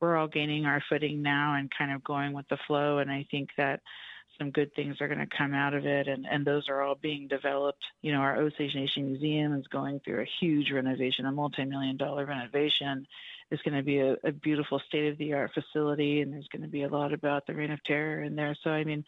we're 0.00 0.16
all 0.16 0.28
gaining 0.28 0.64
our 0.64 0.82
footing 0.88 1.22
now 1.22 1.54
and 1.54 1.70
kind 1.76 1.92
of 1.92 2.02
going 2.02 2.32
with 2.32 2.46
the 2.48 2.58
flow. 2.66 2.98
And 2.98 3.10
I 3.10 3.26
think 3.30 3.50
that 3.58 3.80
some 4.38 4.50
good 4.50 4.74
things 4.74 5.00
are 5.00 5.08
going 5.08 5.20
to 5.20 5.36
come 5.36 5.54
out 5.54 5.74
of 5.74 5.86
it, 5.86 6.08
and, 6.08 6.26
and 6.30 6.44
those 6.44 6.68
are 6.68 6.82
all 6.82 6.96
being 6.96 7.28
developed. 7.28 7.84
You 8.02 8.12
know, 8.12 8.18
our 8.18 8.36
Osage 8.36 8.74
Nation 8.74 9.06
Museum 9.06 9.54
is 9.54 9.66
going 9.68 10.00
through 10.00 10.22
a 10.22 10.30
huge 10.40 10.70
renovation, 10.70 11.26
a 11.26 11.32
multi-million 11.32 11.96
dollar 11.96 12.26
renovation. 12.26 13.06
It's 13.50 13.62
going 13.62 13.76
to 13.76 13.82
be 13.82 13.98
a, 13.98 14.16
a 14.24 14.32
beautiful 14.32 14.80
state-of-the-art 14.88 15.52
facility, 15.54 16.20
and 16.20 16.32
there's 16.32 16.48
going 16.48 16.62
to 16.62 16.68
be 16.68 16.82
a 16.82 16.88
lot 16.88 17.12
about 17.12 17.46
the 17.46 17.54
Reign 17.54 17.70
of 17.70 17.82
Terror 17.84 18.22
in 18.22 18.34
there. 18.34 18.56
So, 18.64 18.70
I 18.70 18.84
mean, 18.84 19.04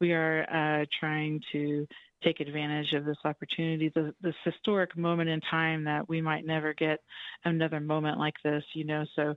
we 0.00 0.12
are 0.12 0.42
uh, 0.82 0.86
trying 0.98 1.42
to 1.52 1.86
take 2.24 2.40
advantage 2.40 2.92
of 2.92 3.04
this 3.04 3.18
opportunity, 3.24 3.92
this, 3.94 4.12
this 4.20 4.34
historic 4.44 4.96
moment 4.96 5.28
in 5.28 5.40
time 5.42 5.84
that 5.84 6.08
we 6.08 6.20
might 6.20 6.46
never 6.46 6.74
get 6.74 7.00
another 7.44 7.78
moment 7.78 8.18
like 8.18 8.34
this, 8.42 8.64
you 8.72 8.84
know. 8.84 9.04
So 9.14 9.34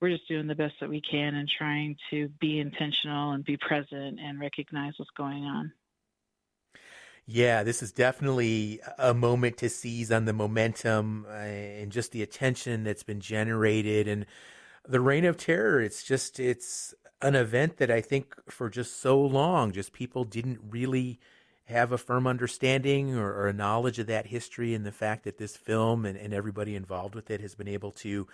we're 0.00 0.10
just 0.10 0.28
doing 0.28 0.46
the 0.46 0.54
best 0.54 0.74
that 0.80 0.88
we 0.88 1.00
can 1.00 1.34
and 1.34 1.48
trying 1.48 1.96
to 2.10 2.28
be 2.40 2.60
intentional 2.60 3.32
and 3.32 3.44
be 3.44 3.56
present 3.56 4.18
and 4.20 4.40
recognize 4.40 4.94
what's 4.96 5.10
going 5.16 5.44
on. 5.44 5.72
Yeah, 7.26 7.62
this 7.62 7.82
is 7.82 7.92
definitely 7.92 8.80
a 8.96 9.12
moment 9.12 9.58
to 9.58 9.68
seize 9.68 10.10
on 10.10 10.24
the 10.24 10.32
momentum 10.32 11.26
uh, 11.28 11.34
and 11.34 11.92
just 11.92 12.12
the 12.12 12.22
attention 12.22 12.84
that's 12.84 13.02
been 13.02 13.20
generated 13.20 14.08
and 14.08 14.24
the 14.88 15.00
reign 15.00 15.26
of 15.26 15.36
terror. 15.36 15.82
It's 15.82 16.02
just 16.02 16.40
it's 16.40 16.94
an 17.20 17.34
event 17.34 17.76
that 17.78 17.90
I 17.90 18.00
think 18.00 18.34
for 18.48 18.70
just 18.70 19.00
so 19.00 19.20
long, 19.20 19.72
just 19.72 19.92
people 19.92 20.24
didn't 20.24 20.60
really 20.70 21.20
have 21.66 21.92
a 21.92 21.98
firm 21.98 22.26
understanding 22.26 23.14
or, 23.14 23.30
or, 23.30 23.46
a 23.46 23.52
knowledge 23.52 23.98
of 23.98 24.06
that 24.06 24.28
history 24.28 24.72
and 24.72 24.86
the 24.86 24.92
fact 24.92 25.24
that 25.24 25.36
this 25.36 25.54
film 25.54 26.06
and, 26.06 26.16
and 26.16 26.32
everybody 26.32 26.74
involved 26.74 27.14
with 27.14 27.30
it 27.30 27.42
has 27.42 27.54
been 27.54 27.68
able 27.68 27.90
to 27.90 28.26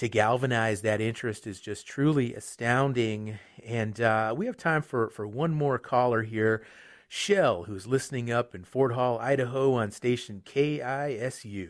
to 0.00 0.08
galvanize 0.08 0.80
that 0.80 0.98
interest 0.98 1.46
is 1.46 1.60
just 1.60 1.86
truly 1.86 2.34
astounding. 2.34 3.38
And 3.62 4.00
uh, 4.00 4.34
we 4.34 4.46
have 4.46 4.56
time 4.56 4.80
for, 4.80 5.10
for 5.10 5.26
one 5.26 5.52
more 5.52 5.78
caller 5.78 6.22
here. 6.22 6.64
Shell, 7.06 7.64
who's 7.64 7.86
listening 7.86 8.30
up 8.30 8.54
in 8.54 8.64
Fort 8.64 8.94
Hall, 8.94 9.18
Idaho 9.18 9.74
on 9.74 9.90
station 9.90 10.40
KISU. 10.42 11.68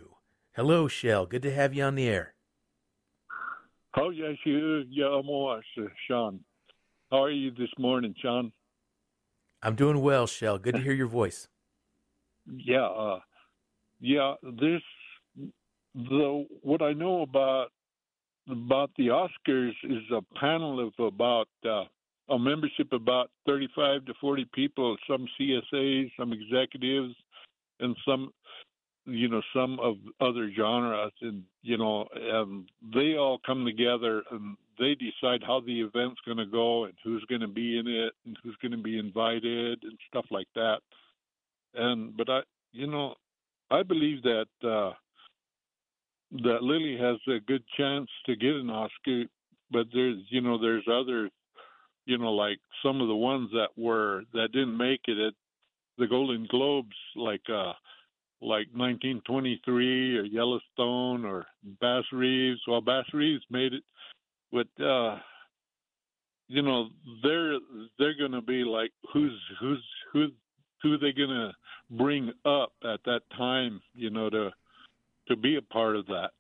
Hello, 0.54 0.86
Shell. 0.86 1.26
Good 1.26 1.42
to 1.42 1.52
have 1.52 1.74
you 1.74 1.82
on 1.82 1.96
the 1.96 2.06
air. 2.06 2.34
Oh, 3.96 4.10
yes, 4.10 4.36
you, 4.44 4.84
yeah, 4.88 5.06
I'm 5.06 5.28
uh, 5.28 5.60
Sean. 6.06 6.38
How 7.10 7.24
are 7.24 7.32
you 7.32 7.50
this 7.50 7.70
morning, 7.78 8.14
Sean? 8.22 8.52
I'm 9.60 9.74
doing 9.74 10.00
well, 10.00 10.28
Shell. 10.28 10.58
Good 10.58 10.76
to 10.76 10.80
hear 10.80 10.92
your 10.92 11.08
voice. 11.08 11.48
Yeah, 12.46 12.86
uh, 12.86 13.18
yeah. 14.00 14.34
This 14.42 14.82
the 15.94 16.46
what 16.62 16.80
I 16.80 16.92
know 16.92 17.22
about 17.22 17.72
about 18.48 18.90
the 18.96 19.08
Oscars 19.08 19.74
is 19.84 20.02
a 20.12 20.22
panel 20.38 20.86
of 20.86 20.92
about 21.04 21.48
uh, 21.64 21.84
a 22.28 22.38
membership 22.38 22.92
about 22.92 23.30
35 23.46 24.06
to 24.06 24.14
40 24.20 24.46
people, 24.54 24.96
some 25.08 25.26
CSAs, 25.38 26.10
some 26.18 26.32
executives, 26.32 27.14
and 27.80 27.96
some 28.06 28.32
you 29.06 29.28
know 29.28 29.42
some 29.54 29.80
of 29.80 29.96
other 30.20 30.50
genres. 30.56 31.12
And 31.22 31.42
you 31.62 31.76
know 31.78 32.06
and 32.14 32.68
they 32.94 33.16
all 33.16 33.40
come 33.44 33.64
together 33.64 34.22
and 34.30 34.56
they 34.78 34.94
decide 34.94 35.42
how 35.46 35.60
the 35.60 35.80
event's 35.80 36.20
going 36.24 36.38
to 36.38 36.46
go 36.46 36.84
and 36.84 36.94
who's 37.04 37.24
going 37.28 37.42
to 37.42 37.48
be 37.48 37.78
in 37.78 37.86
it 37.86 38.12
and 38.24 38.36
who's 38.42 38.56
going 38.62 38.72
to 38.72 38.78
be 38.78 38.98
invited 38.98 39.82
and 39.82 39.98
stuff 40.08 40.26
like 40.30 40.48
that. 40.54 40.78
And 41.74 42.16
but 42.16 42.28
i 42.28 42.40
you 42.72 42.86
know 42.86 43.14
i 43.70 43.82
believe 43.82 44.22
that 44.22 44.46
uh 44.62 44.92
that 46.32 46.62
lily 46.62 46.96
has 46.96 47.16
a 47.28 47.40
good 47.40 47.62
chance 47.76 48.08
to 48.26 48.36
get 48.36 48.54
an 48.54 48.70
oscar 48.70 49.24
but 49.70 49.86
there's 49.92 50.18
you 50.28 50.40
know 50.40 50.58
there's 50.60 50.86
other 50.90 51.28
you 52.06 52.18
know 52.18 52.32
like 52.32 52.58
some 52.82 53.00
of 53.00 53.08
the 53.08 53.14
ones 53.14 53.50
that 53.52 53.68
were 53.76 54.22
that 54.32 54.52
didn't 54.52 54.76
make 54.76 55.00
it 55.06 55.18
at 55.18 55.34
the 55.98 56.06
golden 56.06 56.46
globes 56.50 56.96
like 57.16 57.42
uh 57.52 57.72
like 58.42 58.68
1923 58.72 60.16
or 60.16 60.24
Yellowstone 60.24 61.24
or 61.24 61.46
Bass 61.80 62.04
Reeves. 62.12 62.60
Well, 62.66 62.80
Bass 62.80 63.04
Reeves 63.12 63.44
made 63.50 63.74
it, 63.74 63.84
but 64.50 64.84
uh, 64.84 65.18
you 66.48 66.62
know 66.62 66.88
they're 67.22 67.58
they're 67.98 68.16
going 68.16 68.32
to 68.32 68.40
be 68.40 68.64
like 68.64 68.92
who's 69.12 69.38
who's 69.60 69.84
who 70.12 70.28
who 70.82 70.96
they 70.96 71.12
going 71.12 71.28
to 71.28 71.52
bring 71.90 72.32
up 72.46 72.72
at 72.82 73.00
that 73.04 73.20
time? 73.36 73.80
You 73.94 74.10
know 74.10 74.30
to 74.30 74.50
to 75.30 75.36
be 75.36 75.56
a 75.56 75.62
part 75.62 75.96
of 75.96 76.06
that. 76.06 76.30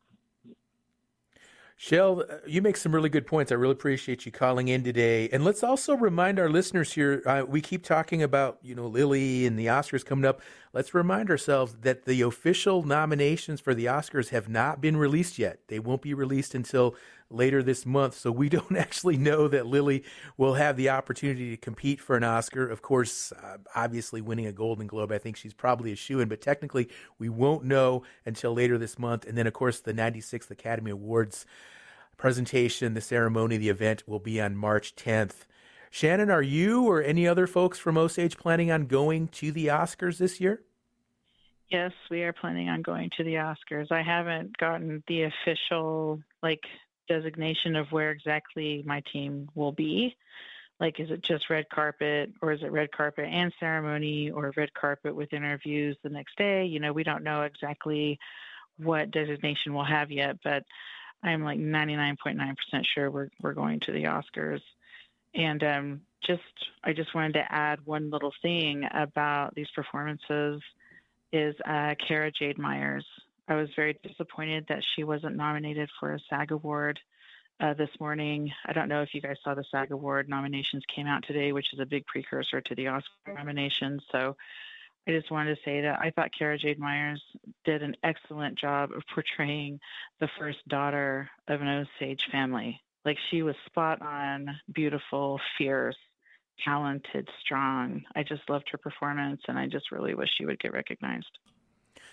Shell, 1.82 2.24
you 2.46 2.60
make 2.60 2.76
some 2.76 2.94
really 2.94 3.08
good 3.08 3.26
points. 3.26 3.50
I 3.50 3.54
really 3.54 3.72
appreciate 3.72 4.26
you 4.26 4.32
calling 4.32 4.68
in 4.68 4.84
today. 4.84 5.30
And 5.30 5.46
let's 5.46 5.64
also 5.64 5.96
remind 5.96 6.38
our 6.38 6.50
listeners 6.50 6.92
here 6.92 7.22
uh, 7.24 7.44
we 7.48 7.62
keep 7.62 7.82
talking 7.82 8.22
about, 8.22 8.58
you 8.60 8.74
know, 8.74 8.86
Lily 8.86 9.46
and 9.46 9.58
the 9.58 9.64
Oscars 9.64 10.04
coming 10.04 10.26
up. 10.26 10.42
Let's 10.74 10.92
remind 10.92 11.30
ourselves 11.30 11.76
that 11.80 12.04
the 12.04 12.20
official 12.20 12.82
nominations 12.82 13.62
for 13.62 13.74
the 13.74 13.86
Oscars 13.86 14.28
have 14.28 14.46
not 14.46 14.82
been 14.82 14.98
released 14.98 15.38
yet. 15.38 15.60
They 15.68 15.78
won't 15.78 16.02
be 16.02 16.12
released 16.12 16.54
until 16.54 16.96
later 17.30 17.62
this 17.62 17.86
month. 17.86 18.14
So 18.14 18.30
we 18.30 18.48
don't 18.50 18.76
actually 18.76 19.16
know 19.16 19.48
that 19.48 19.66
Lily 19.66 20.04
will 20.36 20.54
have 20.54 20.76
the 20.76 20.90
opportunity 20.90 21.50
to 21.50 21.56
compete 21.56 22.00
for 22.00 22.16
an 22.16 22.24
Oscar. 22.24 22.68
Of 22.68 22.82
course, 22.82 23.32
uh, 23.32 23.58
obviously 23.74 24.20
winning 24.20 24.46
a 24.46 24.52
Golden 24.52 24.86
Globe, 24.86 25.12
I 25.12 25.18
think 25.18 25.36
she's 25.36 25.54
probably 25.54 25.92
a 25.92 25.96
shoe 25.96 26.20
in, 26.20 26.28
but 26.28 26.40
technically 26.40 26.88
we 27.18 27.28
won't 27.28 27.64
know 27.64 28.02
until 28.26 28.52
later 28.52 28.78
this 28.78 28.98
month. 28.98 29.26
And 29.26 29.36
then, 29.38 29.46
of 29.46 29.52
course, 29.52 29.80
the 29.80 29.94
96th 29.94 30.50
Academy 30.50 30.90
Awards 30.90 31.46
presentation, 32.16 32.94
the 32.94 33.00
ceremony, 33.00 33.56
the 33.56 33.70
event 33.70 34.06
will 34.06 34.18
be 34.18 34.40
on 34.40 34.54
March 34.54 34.94
10th. 34.94 35.46
Shannon, 35.90 36.30
are 36.30 36.42
you 36.42 36.84
or 36.84 37.02
any 37.02 37.26
other 37.26 37.46
folks 37.46 37.78
from 37.78 37.98
Osage 37.98 38.36
planning 38.36 38.70
on 38.70 38.86
going 38.86 39.26
to 39.28 39.50
the 39.50 39.66
Oscars 39.66 40.18
this 40.18 40.40
year? 40.40 40.62
Yes, 41.68 41.92
we 42.10 42.22
are 42.22 42.32
planning 42.32 42.68
on 42.68 42.82
going 42.82 43.10
to 43.16 43.24
the 43.24 43.34
Oscars. 43.34 43.90
I 43.90 44.02
haven't 44.02 44.56
gotten 44.56 45.02
the 45.08 45.22
official 45.22 46.20
like 46.42 46.62
designation 47.10 47.74
of 47.74 47.90
where 47.90 48.10
exactly 48.10 48.82
my 48.86 49.02
team 49.12 49.48
will 49.54 49.72
be. 49.72 50.16
Like, 50.78 50.98
is 50.98 51.10
it 51.10 51.22
just 51.22 51.50
red 51.50 51.68
carpet, 51.68 52.30
or 52.40 52.52
is 52.52 52.62
it 52.62 52.72
red 52.72 52.90
carpet 52.92 53.26
and 53.30 53.52
ceremony, 53.60 54.30
or 54.30 54.52
red 54.56 54.72
carpet 54.72 55.14
with 55.14 55.32
interviews 55.34 55.96
the 56.02 56.08
next 56.08 56.38
day? 56.38 56.64
You 56.64 56.80
know, 56.80 56.92
we 56.92 57.04
don't 57.04 57.24
know 57.24 57.42
exactly 57.42 58.18
what 58.78 59.10
designation 59.10 59.74
we'll 59.74 59.84
have 59.84 60.10
yet, 60.10 60.36
but 60.42 60.62
I'm 61.22 61.44
like 61.44 61.58
99.9% 61.58 62.54
sure 62.94 63.10
we're 63.10 63.28
we're 63.42 63.52
going 63.52 63.80
to 63.80 63.92
the 63.92 64.04
Oscars. 64.04 64.62
And 65.34 65.62
um, 65.62 66.00
just 66.26 66.40
I 66.82 66.92
just 66.92 67.14
wanted 67.14 67.34
to 67.34 67.44
add 67.52 67.80
one 67.84 68.10
little 68.10 68.32
thing 68.40 68.84
about 68.94 69.54
these 69.54 69.68
performances 69.74 70.62
is 71.32 71.54
uh, 71.66 71.94
Cara 72.06 72.32
Jade 72.32 72.58
Myers. 72.58 73.04
I 73.50 73.56
was 73.56 73.68
very 73.74 73.98
disappointed 74.04 74.66
that 74.68 74.84
she 74.94 75.02
wasn't 75.02 75.34
nominated 75.34 75.90
for 75.98 76.14
a 76.14 76.20
SAG 76.30 76.52
award 76.52 77.00
uh, 77.58 77.74
this 77.74 77.90
morning. 77.98 78.52
I 78.64 78.72
don't 78.72 78.88
know 78.88 79.02
if 79.02 79.12
you 79.12 79.20
guys 79.20 79.38
saw 79.42 79.54
the 79.54 79.64
SAG 79.72 79.90
award 79.90 80.28
nominations 80.28 80.84
came 80.94 81.08
out 81.08 81.24
today, 81.26 81.50
which 81.50 81.72
is 81.72 81.80
a 81.80 81.84
big 81.84 82.06
precursor 82.06 82.60
to 82.60 82.74
the 82.76 82.86
Oscar 82.86 83.34
nominations. 83.34 84.02
So 84.12 84.36
I 85.08 85.10
just 85.10 85.32
wanted 85.32 85.56
to 85.56 85.62
say 85.64 85.80
that 85.80 85.98
I 85.98 86.12
thought 86.12 86.30
Cara 86.38 86.58
Jade 86.58 86.78
Myers 86.78 87.20
did 87.64 87.82
an 87.82 87.96
excellent 88.04 88.56
job 88.56 88.92
of 88.92 89.02
portraying 89.12 89.80
the 90.20 90.28
first 90.38 90.58
daughter 90.68 91.28
of 91.48 91.60
an 91.60 91.86
Osage 92.00 92.28
family. 92.30 92.80
Like 93.04 93.18
she 93.32 93.42
was 93.42 93.56
spot 93.66 94.00
on, 94.00 94.60
beautiful, 94.72 95.40
fierce, 95.58 95.96
talented, 96.64 97.28
strong. 97.40 98.04
I 98.14 98.22
just 98.22 98.48
loved 98.48 98.68
her 98.70 98.78
performance, 98.78 99.40
and 99.48 99.58
I 99.58 99.66
just 99.66 99.90
really 99.90 100.14
wish 100.14 100.28
she 100.36 100.46
would 100.46 100.60
get 100.60 100.72
recognized. 100.72 101.36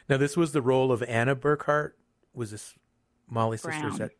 Now, 0.10 0.18
this 0.18 0.38
was 0.38 0.52
the 0.52 0.62
role 0.62 0.92
of 0.92 1.04
Anna 1.04 1.36
Burkhart. 1.36 1.92
Was 2.34 2.52
this 2.52 2.76
Mollie 3.30 3.58
Brown. 3.62 3.92
Sisters? 3.92 4.00
At, 4.00 4.12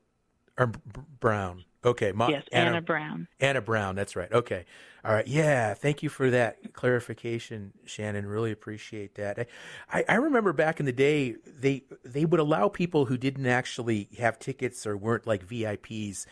or 0.58 0.68
B- 0.68 0.80
Brown? 1.20 1.64
Okay, 1.86 2.12
Mo- 2.12 2.28
yes, 2.30 2.44
Anna, 2.52 2.72
Anna 2.72 2.82
Brown. 2.82 3.28
Anna 3.40 3.62
Brown. 3.62 3.96
That's 3.96 4.16
right. 4.16 4.32
Okay, 4.32 4.66
all 5.06 5.14
right. 5.14 5.28
Yeah, 5.28 5.74
thank 5.74 6.04
you 6.04 6.10
for 6.10 6.30
that 6.32 6.74
clarification, 6.74 7.72
Shannon. 7.86 8.26
Really 8.26 8.52
appreciate 8.52 9.16
that. 9.16 9.48
I, 9.94 10.04
I 10.10 10.16
remember 10.16 10.52
back 10.52 10.80
in 10.80 10.86
the 10.86 10.92
day, 10.92 11.36
they 11.46 11.84
they 12.04 12.26
would 12.26 12.40
allow 12.40 12.68
people 12.68 13.06
who 13.06 13.18
didn't 13.18 13.46
actually 13.46 14.10
have 14.18 14.40
tickets 14.40 14.86
or 14.86 14.98
weren't 14.98 15.28
like 15.28 15.46
VIPs 15.48 16.26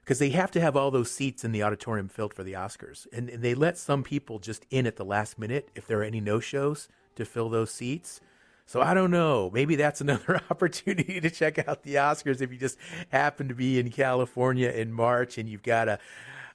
because 0.00 0.18
they 0.18 0.30
have 0.30 0.50
to 0.50 0.60
have 0.60 0.76
all 0.76 0.90
those 0.90 1.10
seats 1.10 1.44
in 1.44 1.52
the 1.52 1.62
auditorium 1.62 2.08
filled 2.08 2.34
for 2.34 2.42
the 2.42 2.52
Oscars, 2.54 3.06
and, 3.12 3.30
and 3.30 3.42
they 3.42 3.54
let 3.54 3.78
some 3.78 4.02
people 4.02 4.38
just 4.38 4.66
in 4.68 4.86
at 4.86 4.96
the 4.96 5.04
last 5.04 5.38
minute 5.38 5.70
if 5.74 5.86
there 5.86 6.00
are 6.00 6.04
any 6.04 6.20
no 6.20 6.40
shows 6.40 6.88
to 7.14 7.24
fill 7.24 7.48
those 7.48 7.70
seats. 7.70 8.20
So 8.68 8.82
I 8.82 8.92
don't 8.92 9.10
know. 9.10 9.50
Maybe 9.50 9.76
that's 9.76 10.02
another 10.02 10.42
opportunity 10.50 11.22
to 11.22 11.30
check 11.30 11.66
out 11.66 11.84
the 11.84 11.94
Oscars 11.94 12.42
if 12.42 12.52
you 12.52 12.58
just 12.58 12.76
happen 13.08 13.48
to 13.48 13.54
be 13.54 13.78
in 13.78 13.90
California 13.90 14.68
in 14.68 14.92
March 14.92 15.38
and 15.38 15.48
you've 15.48 15.62
got 15.62 15.88
a 15.88 15.98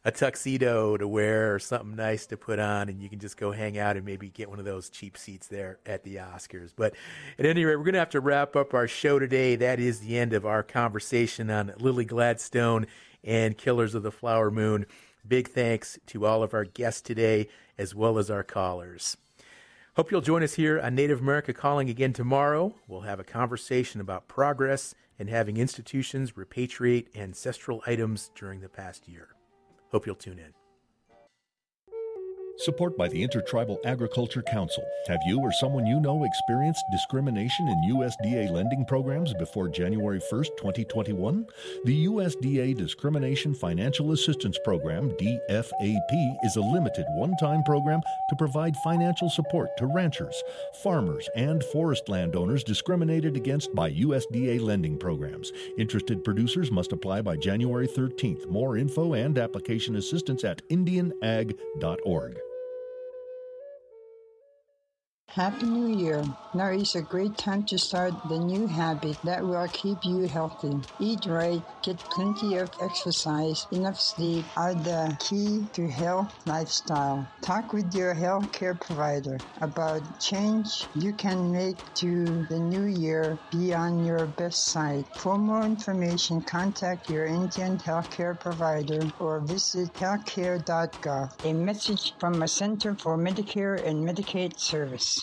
a 0.05 0.11
tuxedo 0.11 0.97
to 0.97 1.07
wear 1.07 1.55
or 1.55 1.59
something 1.59 1.95
nice 1.95 2.26
to 2.28 2.38
put 2.38 2.59
on 2.59 2.89
and 2.89 3.01
you 3.01 3.09
can 3.09 3.20
just 3.20 3.38
go 3.38 3.51
hang 3.51 3.80
out 3.80 3.95
and 3.95 4.05
maybe 4.05 4.30
get 4.30 4.49
one 4.49 4.59
of 4.59 4.66
those 4.66 4.89
cheap 4.89 5.18
seats 5.18 5.47
there 5.47 5.80
at 5.86 6.03
the 6.03 6.18
Oscars. 6.18 6.72
But 6.76 6.93
at 7.39 7.45
any 7.45 7.64
rate, 7.64 7.78
we're 7.78 7.86
going 7.86 7.93
to 7.93 7.99
have 7.99 8.09
to 8.09 8.20
wrap 8.20 8.55
up 8.55 8.76
our 8.76 8.88
show 8.88 9.18
today. 9.18 9.55
That 9.55 9.80
is 9.80 10.01
the 10.01 10.20
end 10.20 10.34
of 10.34 10.45
our 10.45 10.61
conversation 10.61 11.49
on 11.49 11.74
Lily 11.80 12.05
Gladstone 12.05 12.86
and 13.24 13.57
Killers 13.57 13.95
of 13.95 14.03
the 14.03 14.11
Flower 14.11 14.51
Moon. 14.51 14.86
Big 15.26 15.47
thanks 15.47 15.97
to 16.07 16.26
all 16.26 16.43
of 16.43 16.53
our 16.53 16.66
guests 16.66 17.01
today 17.01 17.47
as 17.78 17.95
well 17.95 18.20
as 18.20 18.30
our 18.30 18.43
callers. 18.43 19.16
Hope 19.95 20.09
you'll 20.09 20.21
join 20.21 20.41
us 20.41 20.55
here 20.55 20.79
on 20.79 20.95
Native 20.95 21.19
America 21.19 21.53
Calling 21.53 21.87
again 21.87 22.13
tomorrow. 22.13 22.73
We'll 22.87 23.01
have 23.01 23.19
a 23.19 23.23
conversation 23.23 24.01
about 24.01 24.27
progress 24.27 24.95
and 25.19 25.29
having 25.29 25.57
institutions 25.57 26.31
repatriate 26.31 27.15
ancestral 27.15 27.83
items 27.85 28.31
during 28.33 28.61
the 28.61 28.69
past 28.69 29.07
year. 29.07 29.35
Hope 29.91 30.07
you'll 30.07 30.15
tune 30.15 30.39
in. 30.39 30.62
Support 32.58 32.95
by 32.97 33.08
the 33.08 33.24
Intertribal 33.24 33.80
Agriculture 33.84 34.43
Council. 34.43 34.84
Have 35.08 35.20
you 35.26 35.39
or 35.39 35.51
someone 35.51 35.88
you 35.88 35.99
know 35.99 36.24
experienced 36.24 36.84
discrimination 36.91 37.68
in 37.68 37.95
USDA 37.95 38.51
lending 38.51 38.86
programs 38.86 39.34
before 39.34 39.68
January 39.68 40.20
1st, 40.20 40.56
2021? 40.58 41.47
The 41.86 42.06
USDA 42.06 42.78
Discrimination 42.78 43.56
Financial 43.56 44.12
Assistance 44.12 44.60
Program, 44.64 45.10
DFAP, 45.12 46.36
is 46.43 46.56
a 46.56 46.62
limited 46.62 47.06
one 47.16 47.36
time 47.38 47.64
program 47.64 48.01
to 48.30 48.36
provide 48.36 48.78
financial 48.78 49.32
support 49.32 49.76
to 49.78 49.88
ranchers, 49.88 50.43
farmers, 50.84 51.28
and 51.36 51.64
forest 51.64 52.08
landowners 52.08 52.64
discriminated 52.64 53.36
against 53.36 53.74
by 53.74 53.91
USDA 53.91 54.62
lending 54.62 54.99
programs. 54.99 55.51
Interested 55.80 56.24
producers 56.24 56.70
must 56.72 56.91
apply 56.91 57.24
by 57.24 57.36
January 57.36 57.88
13th. 57.88 58.47
More 58.47 58.78
info 58.78 59.14
and 59.14 59.39
application 59.39 59.95
assistance 59.95 60.43
at 60.43 60.62
indianag.org. 60.70 62.39
Happy 65.36 65.65
New 65.65 65.88
Year. 65.88 66.23
Now 66.53 66.69
is 66.69 66.93
a 66.93 67.01
great 67.01 67.36
time 67.39 67.63
to 67.63 67.79
start 67.79 68.13
the 68.29 68.38
new 68.38 68.67
habit 68.67 69.17
that 69.23 69.43
will 69.43 69.67
keep 69.69 69.97
you 70.05 70.27
healthy. 70.27 70.75
Eat 70.99 71.25
right, 71.25 71.63
get 71.81 71.97
plenty 72.11 72.57
of 72.57 72.69
exercise, 72.79 73.65
enough 73.71 73.99
sleep 73.99 74.45
are 74.55 74.75
the 74.75 75.17
key 75.19 75.65
to 75.73 75.88
health 75.88 76.31
lifestyle. 76.45 77.27
Talk 77.41 77.73
with 77.73 77.95
your 77.95 78.13
health 78.13 78.51
care 78.51 78.75
provider 78.75 79.39
about 79.61 80.03
change 80.19 80.86
you 80.93 81.13
can 81.13 81.51
make 81.51 81.77
to 81.95 82.45
the 82.51 82.59
new 82.59 82.86
year 82.86 83.39
be 83.51 83.73
on 83.73 84.05
your 84.05 84.27
best 84.27 84.65
side. 84.65 85.05
For 85.17 85.39
more 85.39 85.65
information, 85.65 86.43
contact 86.43 87.09
your 87.09 87.25
Indian 87.25 87.79
healthcare 87.79 88.39
provider 88.39 89.01
or 89.19 89.39
visit 89.39 89.91
healthcare.gov. 89.95 91.43
A 91.43 91.53
message 91.53 92.13
from 92.19 92.43
a 92.43 92.47
Center 92.47 92.93
for 92.93 93.17
Medicare 93.17 93.84
and 93.84 94.07
Medicaid 94.07 94.59
Service. 94.59 95.22